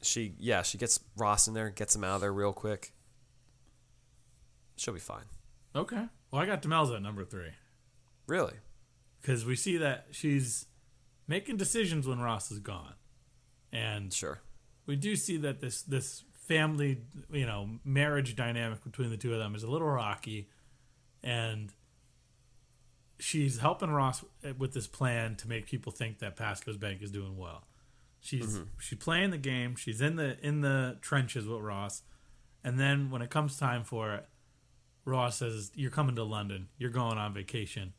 She 0.07 0.33
yeah, 0.39 0.61
she 0.61 0.77
gets 0.77 0.99
Ross 1.17 1.47
in 1.47 1.53
there, 1.53 1.69
gets 1.69 1.95
him 1.95 2.03
out 2.03 2.15
of 2.15 2.21
there 2.21 2.33
real 2.33 2.53
quick. 2.53 2.93
She'll 4.75 4.93
be 4.93 4.99
fine. 4.99 5.25
Okay. 5.75 6.05
Well, 6.31 6.41
I 6.41 6.45
got 6.45 6.61
Demelza 6.61 6.95
at 6.95 7.01
number 7.01 7.23
three 7.23 7.51
Really? 8.27 8.53
because 9.21 9.45
we 9.45 9.55
see 9.55 9.77
that 9.77 10.07
she's 10.11 10.65
making 11.27 11.57
decisions 11.57 12.07
when 12.07 12.19
Ross 12.19 12.51
is 12.51 12.59
gone, 12.59 12.93
and 13.71 14.13
Sure. 14.13 14.41
we 14.85 14.95
do 14.95 15.15
see 15.15 15.37
that 15.37 15.59
this 15.61 15.81
this 15.81 16.23
family, 16.33 17.01
you 17.31 17.45
know, 17.45 17.79
marriage 17.83 18.35
dynamic 18.35 18.83
between 18.83 19.09
the 19.09 19.17
two 19.17 19.33
of 19.33 19.39
them 19.39 19.53
is 19.55 19.63
a 19.63 19.69
little 19.69 19.87
rocky, 19.89 20.49
and 21.23 21.73
she's 23.19 23.57
helping 23.59 23.89
Ross 23.89 24.23
with 24.57 24.73
this 24.73 24.87
plan 24.87 25.35
to 25.37 25.47
make 25.49 25.65
people 25.65 25.91
think 25.91 26.19
that 26.19 26.35
Pascoe's 26.37 26.77
Bank 26.77 27.01
is 27.01 27.11
doing 27.11 27.35
well. 27.37 27.65
She's 28.19 28.59
she's 28.79 28.99
playing 28.99 29.29
the 29.31 29.37
game. 29.37 29.75
She's 29.75 30.01
in 30.01 30.15
the 30.15 30.37
in 30.45 30.61
the 30.61 30.97
trenches 31.01 31.47
with 31.47 31.61
Ross, 31.61 32.03
and 32.63 32.79
then 32.79 33.09
when 33.09 33.21
it 33.21 33.29
comes 33.29 33.57
time 33.57 33.83
for 33.83 34.13
it, 34.13 34.27
Ross 35.05 35.37
says, 35.37 35.71
"You're 35.75 35.91
coming 35.91 36.15
to 36.15 36.23
London. 36.23 36.67
You're 36.77 36.89
going 36.89 37.17
on 37.17 37.33
vacation. 37.33 37.93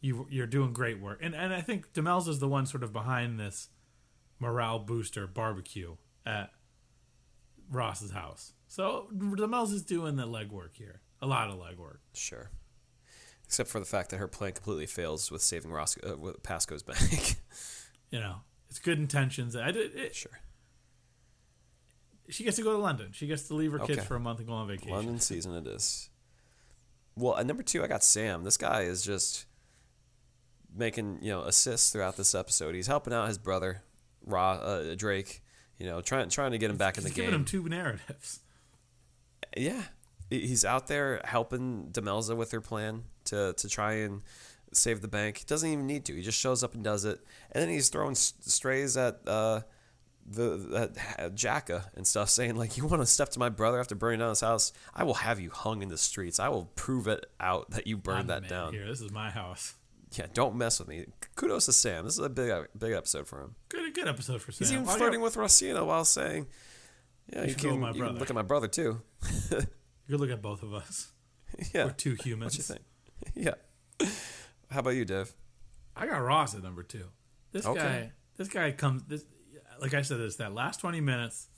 You 0.00 0.26
you're 0.30 0.46
doing 0.46 0.72
great 0.72 1.00
work." 1.00 1.20
And 1.22 1.34
and 1.34 1.54
I 1.54 1.60
think 1.60 1.92
Demelza 1.92 2.28
is 2.28 2.38
the 2.40 2.48
one 2.48 2.66
sort 2.66 2.82
of 2.82 2.92
behind 2.92 3.38
this 3.38 3.68
morale 4.40 4.78
booster 4.78 5.26
barbecue 5.26 5.96
at 6.26 6.50
Ross's 7.70 8.10
house. 8.10 8.54
So 8.66 9.08
Demelza 9.14 9.74
is 9.74 9.82
doing 9.82 10.16
the 10.16 10.26
legwork 10.26 10.74
here. 10.74 11.00
A 11.22 11.26
lot 11.26 11.50
of 11.50 11.58
legwork. 11.58 11.98
Sure. 12.14 12.50
Except 13.44 13.68
for 13.68 13.80
the 13.80 13.86
fact 13.86 14.10
that 14.10 14.18
her 14.18 14.28
plan 14.28 14.52
completely 14.52 14.86
fails 14.86 15.30
with 15.30 15.42
saving 15.42 15.72
Ross, 15.72 15.98
uh, 16.08 16.16
with 16.16 16.42
Pascoe's 16.42 16.82
bank. 16.82 17.36
You 18.12 18.18
know, 18.18 18.38
it's 18.70 18.78
good 18.78 18.98
intentions. 18.98 19.56
I 19.56 19.72
did. 19.72 19.94
It, 19.94 20.14
sure. 20.14 20.40
she 22.28 22.44
gets 22.44 22.56
to 22.56 22.62
go 22.62 22.72
to 22.72 22.78
London. 22.78 23.08
She 23.12 23.26
gets 23.26 23.48
to 23.48 23.54
leave 23.54 23.72
her 23.72 23.80
kids 23.80 24.04
for 24.04 24.14
a 24.14 24.20
month 24.20 24.38
and 24.38 24.48
go 24.48 24.54
on 24.54 24.68
vacation. 24.68 24.92
London 24.92 25.18
season 25.20 25.54
it 25.54 25.66
is. 25.66 26.08
Well, 27.16 27.36
at 27.36 27.46
number 27.46 27.64
two, 27.64 27.82
I 27.82 27.88
got 27.88 28.04
Sam. 28.04 28.44
This 28.44 28.56
guy 28.56 28.82
is 28.82 29.02
just 29.02 29.46
making 30.74 31.18
you 31.20 31.30
know 31.32 31.42
assists 31.42 31.90
throughout 31.90 32.16
this 32.16 32.34
episode. 32.34 32.76
He's 32.76 32.86
helping 32.86 33.12
out 33.12 33.26
his 33.26 33.38
brother, 33.38 33.82
Ra, 34.24 34.52
uh, 34.52 34.94
Drake. 34.94 35.42
You 35.78 35.86
know, 35.86 36.00
trying 36.00 36.28
trying 36.28 36.52
to 36.52 36.58
get 36.58 36.70
him 36.70 36.76
back 36.76 36.96
in 36.96 37.02
the 37.02 37.08
She's 37.10 37.16
giving 37.16 37.30
game. 37.32 37.40
him 37.40 37.44
two 37.44 37.68
narratives. 37.68 38.40
yeah, 39.56 39.82
he's 40.28 40.64
out 40.64 40.86
there 40.86 41.20
helping 41.24 41.88
Demelza 41.90 42.36
with 42.36 42.52
her 42.52 42.60
plan 42.60 43.02
to 43.24 43.54
to 43.54 43.68
try 43.68 43.94
and 43.94 44.22
save 44.72 45.00
the 45.02 45.08
bank. 45.08 45.38
He 45.38 45.44
doesn't 45.44 45.68
even 45.68 45.86
need 45.86 46.04
to. 46.06 46.14
He 46.14 46.22
just 46.22 46.38
shows 46.38 46.62
up 46.64 46.74
and 46.74 46.82
does 46.84 47.04
it, 47.04 47.20
and 47.52 47.62
then 47.62 47.68
he's 47.70 47.88
throwing 47.88 48.14
strays 48.14 48.96
at. 48.96 49.20
Uh, 49.26 49.60
the 50.32 50.92
that 51.16 51.34
Jacka 51.34 51.86
and 51.96 52.06
stuff 52.06 52.28
saying 52.38 52.54
like 52.54 52.76
you 52.76 52.86
want 52.86 53.02
to 53.02 53.06
step 53.06 53.30
to 53.30 53.38
my 53.40 53.48
brother 53.48 53.80
after 53.80 53.96
burning 53.96 54.20
down 54.20 54.28
his 54.28 54.42
house 54.42 54.72
I 54.94 55.02
will 55.02 55.14
have 55.14 55.40
you 55.40 55.50
hung 55.50 55.82
in 55.82 55.88
the 55.88 55.96
streets 55.98 56.38
I 56.38 56.50
will 56.50 56.66
prove 56.76 57.08
it 57.08 57.26
out 57.40 57.70
that 57.70 57.86
you 57.88 57.96
I'm 57.96 58.02
burned 58.02 58.30
that 58.30 58.46
down 58.46 58.72
Here, 58.74 58.86
this 58.86 59.00
is 59.00 59.10
my 59.10 59.30
house. 59.30 59.74
yeah 60.12 60.26
don't 60.32 60.54
mess 60.54 60.78
with 60.78 60.86
me 60.88 61.06
kudos 61.34 61.66
to 61.66 61.72
Sam 61.72 62.04
this 62.04 62.12
is 62.14 62.20
a 62.24 62.28
big 62.28 62.52
big 62.78 62.92
episode 62.92 63.26
for 63.26 63.40
him 63.40 63.56
Good, 63.70 63.92
good 63.94 64.06
episode 64.06 64.40
for 64.42 64.52
Sam. 64.52 64.58
he's 64.66 64.72
even 64.72 64.84
flirting 64.84 65.20
with 65.22 65.36
Rosina 65.36 65.84
while 65.84 66.04
saying 66.04 66.46
yeah 67.32 67.46
you, 67.46 67.54
go 67.54 67.70
can, 67.70 67.80
my 67.80 67.88
you 67.90 68.02
can 68.04 68.18
look 68.18 68.28
at 68.30 68.36
my 68.36 68.42
brother 68.42 68.68
too 68.68 69.00
you 69.50 69.58
can 70.10 70.18
look 70.18 70.30
at 70.30 70.42
both 70.42 70.62
of 70.62 70.74
us. 70.74 71.10
yeah 71.74 71.86
We're 71.86 71.92
two 71.92 72.14
humans. 72.22 72.52
what 72.56 72.58
you 72.58 72.62
think 72.62 72.82
yeah 73.34 74.08
how 74.70 74.80
about 74.80 74.90
you 74.90 75.04
Dev 75.04 75.34
I 75.96 76.06
got 76.06 76.18
Ross 76.18 76.54
at 76.54 76.62
number 76.62 76.82
two. 76.82 77.06
This 77.52 77.66
Okay. 77.66 77.80
guy, 77.80 78.12
this 78.36 78.48
guy 78.48 78.72
comes. 78.72 79.02
This, 79.04 79.24
like 79.80 79.94
I 79.94 80.02
said, 80.02 80.18
this 80.18 80.36
that 80.36 80.54
last 80.54 80.80
twenty 80.80 81.00
minutes, 81.00 81.48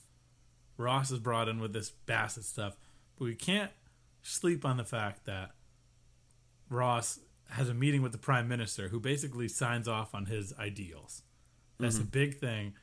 Ross 0.77 1.11
is 1.11 1.19
brought 1.19 1.47
in 1.47 1.59
with 1.59 1.73
this 1.73 1.91
Bassett 1.91 2.43
stuff, 2.43 2.75
but 3.17 3.25
we 3.25 3.35
can't 3.35 3.71
sleep 4.21 4.65
on 4.65 4.77
the 4.77 4.83
fact 4.83 5.25
that 5.25 5.51
Ross 6.69 7.19
has 7.49 7.69
a 7.69 7.73
meeting 7.73 8.01
with 8.01 8.11
the 8.11 8.17
prime 8.17 8.47
minister, 8.47 8.89
who 8.89 8.99
basically 8.99 9.47
signs 9.47 9.87
off 9.87 10.15
on 10.15 10.25
his 10.25 10.53
ideals. 10.57 11.21
That's 11.79 11.97
a 11.97 11.99
mm-hmm. 11.99 12.09
big 12.09 12.39
thing, 12.39 12.73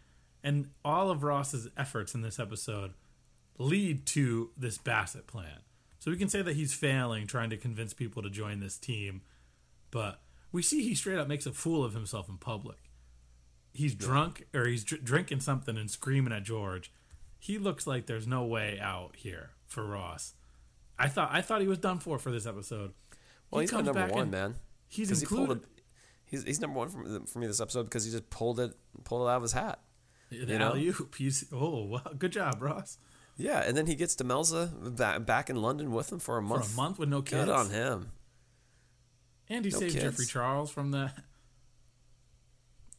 and 0.43 0.71
all 0.85 1.11
of 1.11 1.23
Ross's 1.23 1.69
efforts 1.77 2.15
in 2.15 2.23
this 2.23 2.39
episode 2.39 2.95
lead 3.59 4.07
to 4.07 4.51
this 4.57 4.79
Bassett 4.79 5.27
plan. 5.27 5.61
So 5.99 6.11
we 6.11 6.17
can 6.17 6.29
say 6.29 6.41
that 6.41 6.57
he's 6.57 6.73
failing 6.73 7.27
trying 7.27 7.51
to 7.51 7.59
convince 7.59 7.93
people 7.93 8.23
to 8.23 8.31
join 8.31 8.61
this 8.61 8.79
team, 8.79 9.21
but 9.91 10.21
we 10.53 10.63
see 10.63 10.83
he 10.83 10.95
straight 10.95 11.19
up 11.19 11.29
makes 11.29 11.47
a 11.47 11.53
fool 11.53 11.85
of 11.85 11.95
himself 11.95 12.29
in 12.29 12.37
public. 12.39 12.79
He's 13.73 13.95
drunk 13.95 14.47
or 14.55 14.67
he's 14.67 14.83
dr- 14.85 15.05
drinking 15.05 15.41
something 15.41 15.77
and 15.77 15.91
screaming 15.91 16.33
at 16.33 16.43
George. 16.43 16.93
He 17.39 17.57
looks 17.59 17.87
like 17.87 18.07
there's 18.07 18.27
no 18.27 18.45
way 18.45 18.79
out 18.81 19.17
here 19.17 19.51
for 19.67 19.85
Ross. 19.85 20.35
I 20.99 21.09
thought 21.09 21.31
I 21.33 21.41
thought 21.41 21.61
he 21.61 21.69
was 21.69 21.79
done 21.79 21.99
for 21.99 22.19
for 22.19 22.31
this 22.31 22.47
episode. 22.47 22.93
well 23.51 23.61
He 23.61 23.65
he's 23.65 23.71
comes 23.71 23.87
number 23.87 24.01
back 24.07 24.13
one 24.15 24.31
man 24.31 24.57
He's 24.89 25.09
'Cause 25.09 25.21
he 25.21 25.25
included. 25.25 25.63
he's, 26.27 26.43
he's 26.43 26.61
number 26.61 26.79
one 26.79 26.89
for, 26.89 27.27
for 27.27 27.39
me 27.39 27.47
this 27.47 27.61
episode 27.61 27.85
because 27.85 28.05
he 28.05 28.11
just 28.11 28.29
pulled 28.29 28.59
it 28.61 28.75
pulled 29.05 29.27
it 29.27 29.31
out 29.31 29.37
of 29.37 29.43
his 29.43 29.53
hat 29.53 29.79
The 30.31 30.37
you 30.39 30.59
know? 30.59 30.71
alley-oop. 30.71 31.15
He's 31.19 31.47
oh 31.53 31.85
wow, 31.85 32.03
good 32.19 32.33
job, 32.33 32.61
Ross. 32.61 32.99
Yeah, 33.37 33.61
and 33.67 33.75
then 33.77 33.87
he 33.87 33.95
gets 33.95 34.15
Demelza 34.17 34.97
back, 34.97 35.25
back 35.25 35.49
in 35.49 35.57
London 35.57 35.93
with 35.93 36.13
him 36.13 36.19
for 36.19 36.37
a 36.37 36.43
For 36.43 36.47
month. 36.49 36.73
a 36.75 36.77
month 36.77 36.99
with 36.99 37.09
no 37.09 37.23
kids. 37.23 37.45
Good 37.47 37.49
on 37.55 37.71
him. 37.71 38.11
And 39.51 39.65
he 39.65 39.71
No 39.71 39.79
saved 39.79 39.93
kids. 39.93 40.05
Geoffrey 40.05 40.27
Charles 40.27 40.71
from 40.71 40.91
the. 40.93 41.13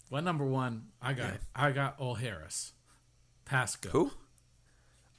What 0.10 0.26
number 0.26 0.44
one? 0.46 0.88
I 1.02 1.14
got 1.14 1.30
Yeah. 1.32 1.38
I 1.56 1.72
got 1.72 1.96
Ol 1.98 2.16
Harris, 2.16 2.74
Pascoe. 3.46 3.90
Who? 3.92 4.12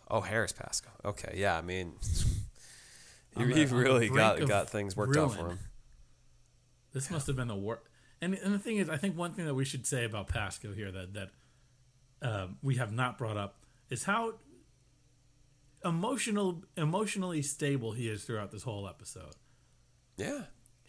Oh, 0.06 0.20
Harris 0.20 0.52
Pascoe. 0.52 0.90
Okay, 1.02 1.32
yeah. 1.36 1.56
I 1.56 1.62
mean, 1.62 1.94
he, 3.38 3.44
the- 3.44 3.54
he 3.54 3.64
really 3.64 4.10
got 4.10 4.46
got 4.46 4.68
things 4.68 4.94
worked 4.94 5.16
out 5.16 5.34
for 5.34 5.48
him. 5.48 5.58
This 6.92 7.10
must 7.10 7.26
have 7.26 7.36
been 7.36 7.48
the 7.48 7.56
worst. 7.56 7.84
And 8.20 8.34
and 8.34 8.52
the 8.52 8.58
thing 8.58 8.76
is, 8.76 8.90
I 8.90 8.98
think 8.98 9.16
one 9.16 9.32
thing 9.32 9.46
that 9.46 9.54
we 9.54 9.64
should 9.64 9.86
say 9.86 10.04
about 10.04 10.28
Pascoe 10.28 10.74
here 10.74 10.92
that 10.92 11.14
that 11.14 11.30
um, 12.20 12.58
we 12.62 12.74
have 12.76 12.92
not 12.92 13.16
brought 13.16 13.38
up 13.38 13.64
is 13.88 14.04
how 14.04 14.34
emotional 15.84 16.64
emotionally 16.76 17.40
stable 17.40 17.92
he 17.92 18.08
is 18.10 18.24
throughout 18.24 18.50
this 18.52 18.62
whole 18.64 18.86
episode. 18.86 19.34
Yeah, 20.18 20.42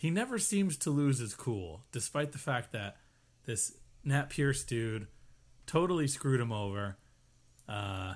He 0.04 0.10
never 0.10 0.38
seems 0.38 0.76
to 0.80 0.89
lose 0.89 1.20
his 1.20 1.34
cool, 1.34 1.86
despite 1.93 2.34
the 2.34 2.38
fact 2.38 2.74
that 2.74 2.97
this 3.45 3.78
Nat 4.04 4.30
Pearce 4.30 4.62
dude 4.66 5.08
totally 5.66 6.08
screwed 6.08 6.41
him 6.41 6.51
over. 6.51 6.97
Uh, 7.70 8.16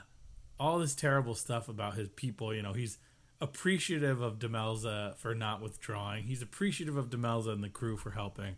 all 0.59 0.79
this 0.79 0.93
terrible 0.93 1.33
stuff 1.33 1.69
about 1.69 1.95
his 1.95 2.09
people. 2.09 2.53
You 2.53 2.61
know, 2.61 2.73
he's 2.73 2.97
appreciative 3.39 4.19
of 4.19 4.37
Demelza 4.37 5.15
for 5.15 5.33
not 5.33 5.61
withdrawing. 5.61 6.25
He's 6.25 6.41
appreciative 6.41 6.97
of 6.97 7.09
Demelza 7.09 7.53
and 7.53 7.63
the 7.63 7.69
crew 7.69 7.95
for 7.95 8.11
helping. 8.11 8.57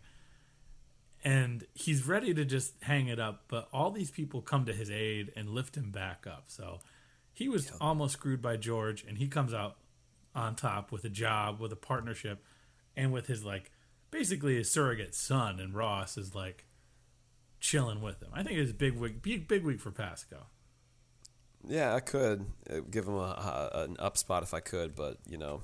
And 1.22 1.68
he's 1.72 2.08
ready 2.08 2.34
to 2.34 2.44
just 2.44 2.74
hang 2.82 3.06
it 3.06 3.20
up, 3.20 3.44
but 3.46 3.68
all 3.72 3.92
these 3.92 4.10
people 4.10 4.42
come 4.42 4.64
to 4.64 4.72
his 4.72 4.90
aid 4.90 5.32
and 5.36 5.50
lift 5.50 5.76
him 5.76 5.92
back 5.92 6.26
up. 6.26 6.46
So 6.48 6.80
he 7.32 7.48
was 7.48 7.70
almost 7.80 8.14
screwed 8.14 8.42
by 8.42 8.56
George, 8.56 9.04
and 9.06 9.18
he 9.18 9.28
comes 9.28 9.54
out 9.54 9.76
on 10.34 10.56
top 10.56 10.90
with 10.90 11.04
a 11.04 11.08
job, 11.08 11.60
with 11.60 11.70
a 11.70 11.76
partnership, 11.76 12.42
and 13.00 13.12
with 13.12 13.26
his 13.26 13.44
like 13.44 13.70
basically 14.10 14.56
his 14.56 14.70
surrogate 14.70 15.14
son. 15.14 15.58
And 15.60 15.74
Ross 15.74 16.16
is 16.18 16.34
like 16.34 16.66
chilling 17.60 18.00
with 18.00 18.22
him. 18.22 18.28
I 18.32 18.42
think 18.42 18.58
it's 18.58 18.70
a 18.70 18.74
big 18.74 18.96
week, 18.96 19.22
big 19.22 19.48
big 19.48 19.64
week 19.64 19.80
for 19.80 19.90
Pascoe. 19.90 20.46
yeah. 21.66 21.94
I 21.94 22.00
could 22.00 22.46
uh, 22.70 22.80
give 22.90 23.06
him 23.06 23.14
a, 23.14 23.70
a 23.72 23.84
an 23.84 23.96
up 23.98 24.16
spot 24.16 24.42
if 24.42 24.54
I 24.54 24.60
could, 24.60 24.94
but 24.94 25.18
you 25.28 25.38
know, 25.38 25.62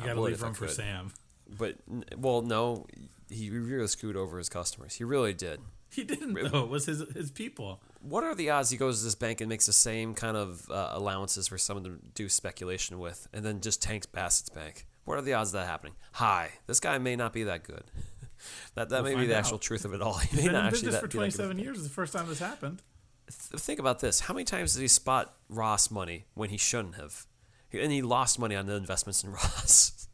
You 0.00 0.06
got 0.06 0.14
to 0.14 0.20
leave 0.20 0.42
room 0.42 0.54
for. 0.54 0.68
Sam. 0.68 1.12
But 1.58 1.76
well, 2.16 2.42
no, 2.42 2.86
he 3.30 3.48
really 3.50 3.86
screwed 3.88 4.16
over 4.16 4.36
his 4.38 4.48
customers. 4.48 4.94
He 4.94 5.04
really 5.04 5.32
did. 5.34 5.60
He 5.90 6.04
didn't 6.04 6.34
though. 6.34 6.64
It 6.64 6.68
was 6.68 6.84
his 6.84 7.02
his 7.14 7.30
people. 7.30 7.80
What 8.02 8.22
are 8.22 8.34
the 8.34 8.50
odds 8.50 8.68
he 8.68 8.76
goes 8.76 8.98
to 8.98 9.04
this 9.04 9.14
bank 9.14 9.40
and 9.40 9.48
makes 9.48 9.64
the 9.64 9.72
same 9.72 10.12
kind 10.14 10.36
of 10.36 10.70
uh, 10.70 10.90
allowances 10.92 11.48
for 11.48 11.56
someone 11.56 11.84
to 11.84 11.98
do 12.14 12.28
speculation 12.28 12.98
with, 12.98 13.26
and 13.32 13.42
then 13.42 13.62
just 13.62 13.80
tanks 13.82 14.06
Bassett's 14.06 14.50
bank? 14.50 14.84
What 15.08 15.16
are 15.18 15.22
the 15.22 15.32
odds 15.32 15.50
of 15.50 15.60
that 15.60 15.66
happening? 15.66 15.94
High. 16.12 16.50
This 16.66 16.80
guy 16.80 16.98
may 16.98 17.16
not 17.16 17.32
be 17.32 17.44
that 17.44 17.64
good. 17.64 17.84
that 18.74 18.90
that 18.90 19.02
We'll 19.02 19.14
may 19.14 19.20
be 19.22 19.26
the 19.26 19.34
out. 19.34 19.38
actual 19.40 19.58
truth 19.58 19.84
of 19.86 19.94
it 19.94 20.02
all. 20.02 20.14
He 20.18 20.28
He's 20.28 20.36
may 20.40 20.42
been 20.44 20.52
not 20.52 20.58
in 20.60 20.66
actually 20.66 20.78
business 20.88 20.94
that, 20.96 21.00
for 21.00 21.06
be 21.08 21.18
that 21.18 21.30
good. 21.32 21.36
27 21.36 21.58
years. 21.58 21.78
It's 21.78 21.86
the 21.88 21.92
first 21.94 22.12
time 22.12 22.28
this 22.28 22.38
happened. 22.40 22.82
Th- 23.28 23.60
Think 23.60 23.80
about 23.80 24.00
this. 24.00 24.20
How 24.20 24.34
many 24.34 24.44
times 24.44 24.74
did 24.74 24.82
he 24.82 24.88
spot 24.88 25.34
Ross 25.48 25.90
money 25.90 26.26
when 26.34 26.50
he 26.50 26.58
shouldn't 26.58 26.96
have? 26.96 27.26
And 27.72 27.90
he 27.90 28.02
lost 28.02 28.38
money 28.38 28.54
on 28.54 28.66
the 28.66 28.74
investments 28.74 29.24
in 29.24 29.32
Ross. 29.32 30.08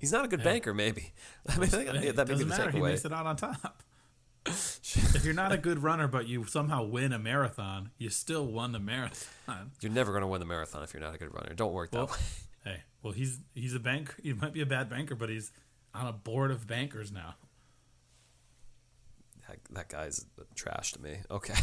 He's 0.00 0.12
not 0.12 0.24
a 0.24 0.28
good 0.28 0.42
banker, 0.44 0.74
maybe. 0.74 1.12
I 1.48 1.54
mean, 1.56 1.62
I 1.64 1.66
think 1.66 1.88
It 2.04 2.16
that 2.16 2.28
may 2.28 2.34
be 2.34 2.44
doesn't 2.44 2.48
the 2.48 2.56
matter. 2.56 2.70
He 2.72 2.80
makes 2.80 3.02
takeaway. 3.02 3.06
it 3.06 3.12
out 3.12 3.26
on 3.26 3.36
top. 3.36 3.82
if 4.46 5.22
you're 5.24 5.34
not 5.34 5.52
a 5.52 5.56
good 5.58 5.82
runner, 5.82 6.06
but 6.08 6.26
you 6.28 6.44
somehow 6.46 6.82
win 6.84 7.12
a 7.12 7.18
marathon, 7.18 7.90
you 7.98 8.08
still 8.10 8.46
won 8.46 8.72
the 8.72 8.78
marathon. 8.80 9.70
You're 9.80 9.92
never 9.92 10.12
going 10.12 10.22
to 10.22 10.26
win 10.28 10.40
the 10.40 10.46
marathon 10.46 10.82
if 10.82 10.92
you're 10.94 11.02
not 11.02 11.14
a 11.14 11.18
good 11.18 11.32
runner. 11.34 11.52
Don't 11.54 11.72
work 11.72 11.90
that 11.92 11.96
Well, 11.98 12.06
way. 12.06 12.16
Well, 13.02 13.12
he's 13.12 13.40
he's 13.54 13.74
a 13.74 13.80
banker. 13.80 14.14
He 14.22 14.32
might 14.32 14.52
be 14.52 14.60
a 14.60 14.66
bad 14.66 14.88
banker, 14.88 15.14
but 15.14 15.28
he's 15.28 15.52
on 15.94 16.06
a 16.06 16.12
board 16.12 16.50
of 16.50 16.66
bankers 16.66 17.12
now. 17.12 17.36
That, 19.48 19.58
that 19.70 19.88
guy's 19.88 20.26
trash 20.54 20.92
to 20.92 21.02
me. 21.02 21.18
Okay. 21.30 21.54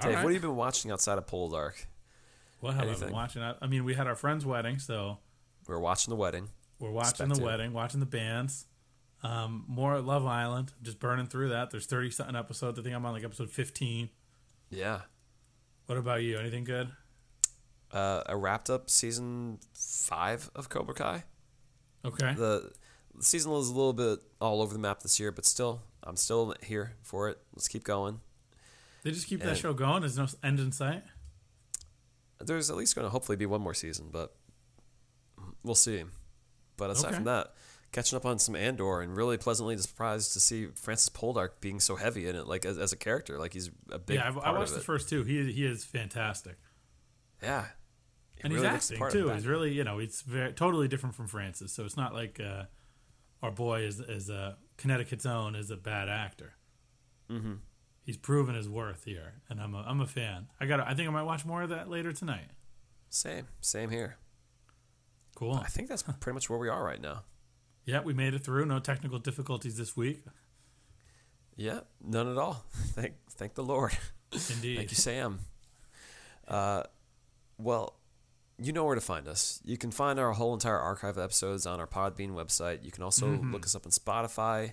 Dave, 0.00 0.14
right. 0.14 0.24
what 0.24 0.32
have 0.32 0.42
you 0.42 0.48
been 0.48 0.56
watching 0.56 0.90
outside 0.90 1.18
of 1.18 1.26
Poldark? 1.26 1.84
What 2.60 2.74
have 2.74 2.88
I 2.88 2.94
been 2.94 3.12
watching? 3.12 3.42
I, 3.42 3.54
I 3.60 3.66
mean, 3.66 3.84
we 3.84 3.94
had 3.94 4.06
our 4.06 4.14
friend's 4.14 4.46
wedding, 4.46 4.78
so 4.78 5.18
we're 5.66 5.78
watching 5.78 6.10
the 6.10 6.16
wedding. 6.16 6.48
we're 6.78 6.90
watching 6.90 7.28
the 7.28 7.42
wedding, 7.42 7.72
watching 7.72 8.00
the 8.00 8.06
bands. 8.06 8.66
Um, 9.22 9.64
more 9.68 10.00
Love 10.00 10.24
Island, 10.24 10.72
just 10.82 10.98
burning 10.98 11.26
through 11.26 11.50
that. 11.50 11.70
There's 11.70 11.86
30 11.86 12.10
something 12.10 12.36
episodes. 12.36 12.78
I 12.78 12.82
think 12.82 12.94
I'm 12.94 13.04
on 13.04 13.12
like 13.12 13.24
episode 13.24 13.50
15. 13.50 14.08
Yeah. 14.70 15.00
What 15.86 15.98
about 15.98 16.22
you? 16.22 16.38
Anything 16.38 16.64
good? 16.64 16.90
Uh, 17.92 18.22
I 18.26 18.32
wrapped 18.32 18.70
up 18.70 18.88
season 18.88 19.58
five 19.74 20.50
of 20.54 20.68
Cobra 20.68 20.94
Kai. 20.94 21.24
Okay. 22.04 22.34
The, 22.34 22.70
the 23.16 23.24
season 23.24 23.50
was 23.50 23.68
a 23.68 23.72
little 23.74 23.92
bit 23.92 24.20
all 24.40 24.62
over 24.62 24.72
the 24.72 24.78
map 24.78 25.00
this 25.02 25.18
year, 25.18 25.32
but 25.32 25.44
still, 25.44 25.82
I'm 26.04 26.16
still 26.16 26.54
here 26.62 26.92
for 27.02 27.28
it. 27.28 27.38
Let's 27.54 27.68
keep 27.68 27.84
going. 27.84 28.20
They 29.02 29.10
just 29.10 29.26
keep 29.26 29.40
and- 29.40 29.48
that 29.50 29.56
show 29.58 29.72
going. 29.72 30.00
There's 30.02 30.16
no 30.18 30.26
end 30.42 30.60
in 30.60 30.72
sight. 30.72 31.02
There's 32.38 32.70
at 32.70 32.76
least 32.76 32.94
going 32.94 33.04
to 33.04 33.10
hopefully 33.10 33.36
be 33.36 33.44
one 33.46 33.60
more 33.60 33.74
season, 33.74 34.08
but 34.10 34.34
we'll 35.62 35.74
see. 35.74 36.04
But 36.78 36.88
aside 36.90 37.08
Okay. 37.08 37.16
from 37.16 37.24
that, 37.24 37.52
catching 37.92 38.16
up 38.16 38.24
on 38.24 38.38
some 38.38 38.56
Andor 38.56 39.02
and 39.02 39.14
really 39.14 39.36
pleasantly 39.36 39.76
surprised 39.76 40.32
to 40.32 40.40
see 40.40 40.66
Francis 40.68 41.10
Poldark 41.10 41.60
being 41.60 41.80
so 41.80 41.96
heavy 41.96 42.26
in 42.26 42.36
it, 42.36 42.46
like 42.46 42.64
as, 42.64 42.78
as 42.78 42.92
a 42.92 42.96
character, 42.96 43.38
like 43.38 43.52
he's 43.52 43.70
a 43.90 43.98
big 43.98 44.16
yeah, 44.16 44.32
I 44.42 44.52
watched 44.52 44.72
the 44.72 44.80
first 44.80 45.10
two. 45.10 45.22
He 45.24 45.52
he 45.52 45.66
is 45.66 45.84
fantastic, 45.84 46.56
Yeah, 47.42 47.66
and 48.42 48.52
really 48.52 48.68
he's 48.68 48.90
acting 48.92 49.10
too. 49.10 49.28
He's 49.30 49.46
really 49.46 49.72
you 49.72 49.84
know 49.84 49.98
he's 49.98 50.22
very 50.22 50.52
totally 50.52 50.88
different 50.88 51.14
from 51.14 51.26
Francis. 51.26 51.72
So 51.72 51.84
it's 51.84 51.96
not 51.96 52.14
like 52.14 52.40
uh, 52.40 52.64
our 53.42 53.50
boy 53.50 53.82
is 53.82 54.00
is 54.00 54.28
a 54.30 54.56
Connecticut's 54.76 55.26
own 55.26 55.54
is 55.54 55.70
a 55.70 55.76
bad 55.76 56.08
actor. 56.08 56.54
Mhm. 57.30 57.58
He's 58.02 58.16
proven 58.16 58.54
his 58.54 58.68
worth 58.68 59.04
here, 59.04 59.42
and 59.48 59.60
I'm 59.60 59.74
a 59.74 59.82
I'm 59.86 60.00
a 60.00 60.06
fan. 60.06 60.48
I 60.60 60.66
got 60.66 60.80
I 60.80 60.94
think 60.94 61.08
I 61.08 61.12
might 61.12 61.22
watch 61.24 61.44
more 61.44 61.62
of 61.62 61.68
that 61.70 61.88
later 61.88 62.12
tonight. 62.12 62.48
Same, 63.08 63.46
same 63.60 63.90
here. 63.90 64.16
Cool. 65.34 65.54
I 65.54 65.66
think 65.66 65.88
that's 65.88 66.02
pretty 66.02 66.34
much 66.34 66.48
where 66.50 66.58
we 66.58 66.68
are 66.68 66.84
right 66.84 67.00
now. 67.00 67.24
Yeah, 67.84 68.00
we 68.02 68.12
made 68.14 68.34
it 68.34 68.40
through. 68.44 68.66
No 68.66 68.78
technical 68.78 69.18
difficulties 69.18 69.76
this 69.76 69.96
week. 69.96 70.22
Yeah, 71.56 71.80
none 72.02 72.28
at 72.30 72.38
all. 72.38 72.64
Thank, 72.94 73.14
thank 73.32 73.54
the 73.54 73.62
Lord. 73.64 73.96
Indeed. 74.32 74.76
Thank 74.76 74.90
you, 74.90 74.96
Sam. 74.96 75.40
Uh, 76.46 76.84
well, 77.58 77.96
you 78.62 78.72
know 78.72 78.84
where 78.84 78.94
to 78.94 79.00
find 79.00 79.26
us. 79.26 79.60
You 79.64 79.76
can 79.78 79.90
find 79.90 80.18
our 80.18 80.32
whole 80.32 80.52
entire 80.54 80.78
archive 80.78 81.16
of 81.16 81.24
episodes 81.24 81.66
on 81.66 81.80
our 81.80 81.86
Podbean 81.86 82.30
website. 82.32 82.84
You 82.84 82.90
can 82.90 83.02
also 83.02 83.26
Mm-hmm. 83.26 83.52
look 83.52 83.64
us 83.64 83.74
up 83.74 83.86
on 83.86 83.92
Spotify, 83.92 84.72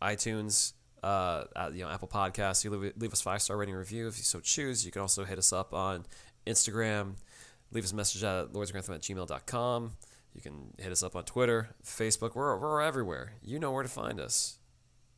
iTunes, 0.00 0.72
uh, 1.02 1.44
at, 1.56 1.74
you 1.74 1.84
know, 1.84 1.90
Apple 1.90 2.08
Podcasts. 2.08 2.64
You 2.64 2.70
leave, 2.70 2.92
leave 2.96 3.12
us 3.12 3.20
five 3.20 3.42
star 3.42 3.56
rating 3.56 3.74
review 3.74 4.06
if 4.08 4.18
you 4.18 4.24
so 4.24 4.40
choose. 4.40 4.84
You 4.84 4.92
can 4.92 5.02
also 5.02 5.24
hit 5.24 5.38
us 5.38 5.52
up 5.52 5.74
on 5.74 6.04
Instagram. 6.46 7.14
Leave 7.72 7.84
us 7.84 7.92
a 7.92 7.96
message 7.96 8.22
at 8.22 8.52
lordsgrantham 8.52 8.94
at 8.94 9.00
gmail.com. 9.02 9.92
You 10.34 10.40
can 10.40 10.72
hit 10.78 10.92
us 10.92 11.02
up 11.02 11.14
on 11.16 11.24
Twitter, 11.24 11.70
Facebook. 11.84 12.34
We're, 12.34 12.56
we're 12.58 12.80
everywhere. 12.82 13.34
You 13.42 13.58
know 13.58 13.70
where 13.72 13.82
to 13.82 13.88
find 13.88 14.20
us. 14.20 14.58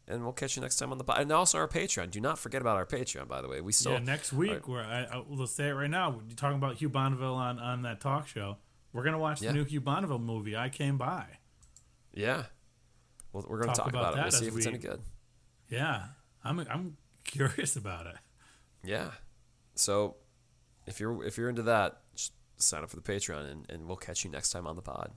And 0.06 0.22
we'll 0.22 0.32
catch 0.34 0.54
you 0.56 0.60
next 0.62 0.76
time 0.76 0.92
on 0.92 0.98
the 0.98 1.04
pod. 1.04 1.20
And 1.20 1.32
also 1.32 1.56
our 1.58 1.66
Patreon. 1.66 2.10
Do 2.10 2.20
not 2.20 2.38
forget 2.38 2.60
about 2.60 2.76
our 2.76 2.84
Patreon, 2.84 3.26
by 3.26 3.40
the 3.40 3.48
way. 3.48 3.62
We 3.62 3.72
still 3.72 3.92
yeah, 3.92 3.98
next 4.00 4.32
week, 4.34 4.68
where 4.68 4.84
I, 4.84 5.04
I 5.04 5.22
let's 5.30 5.52
say 5.52 5.68
it 5.68 5.72
right 5.72 5.88
now. 5.88 6.20
You're 6.28 6.36
talking 6.36 6.58
about 6.58 6.76
Hugh 6.76 6.90
Bonneville 6.90 7.34
on 7.34 7.58
on 7.58 7.82
that 7.82 8.00
talk 8.00 8.28
show. 8.28 8.58
We're 8.92 9.02
gonna 9.04 9.18
watch 9.18 9.40
Yeah. 9.40 9.52
the 9.52 9.58
new 9.58 9.64
Hugh 9.64 9.80
Bonneville 9.80 10.18
movie. 10.18 10.56
I 10.56 10.68
came 10.68 10.98
by. 10.98 11.24
Yeah. 12.12 12.44
Well, 13.32 13.44
we're 13.48 13.56
going 13.62 13.70
to 13.70 13.74
Talk 13.74 13.86
talk 13.86 13.94
about 13.94 14.12
about, 14.12 14.18
it. 14.18 14.22
We'll 14.32 14.40
see 14.40 14.46
if 14.46 14.56
it's 14.56 14.66
we- 14.66 14.72
any 14.72 14.78
good. 14.78 15.00
Yeah, 15.68 16.02
I'm 16.44 16.60
I'm 16.60 16.96
curious 17.24 17.74
about 17.74 18.06
it. 18.06 18.14
Yeah. 18.84 19.10
So 19.74 20.16
if 20.86 21.00
you're 21.00 21.24
if 21.24 21.36
you're 21.38 21.48
into 21.48 21.62
that, 21.62 22.02
just 22.14 22.32
sign 22.58 22.84
up 22.84 22.90
for 22.90 22.96
the 22.96 23.02
Patreon 23.02 23.50
and, 23.50 23.66
and 23.70 23.86
we'll 23.86 23.96
catch 23.96 24.22
you 24.24 24.30
next 24.30 24.50
time 24.50 24.66
on 24.66 24.76
the 24.76 24.82
pod. 24.82 25.10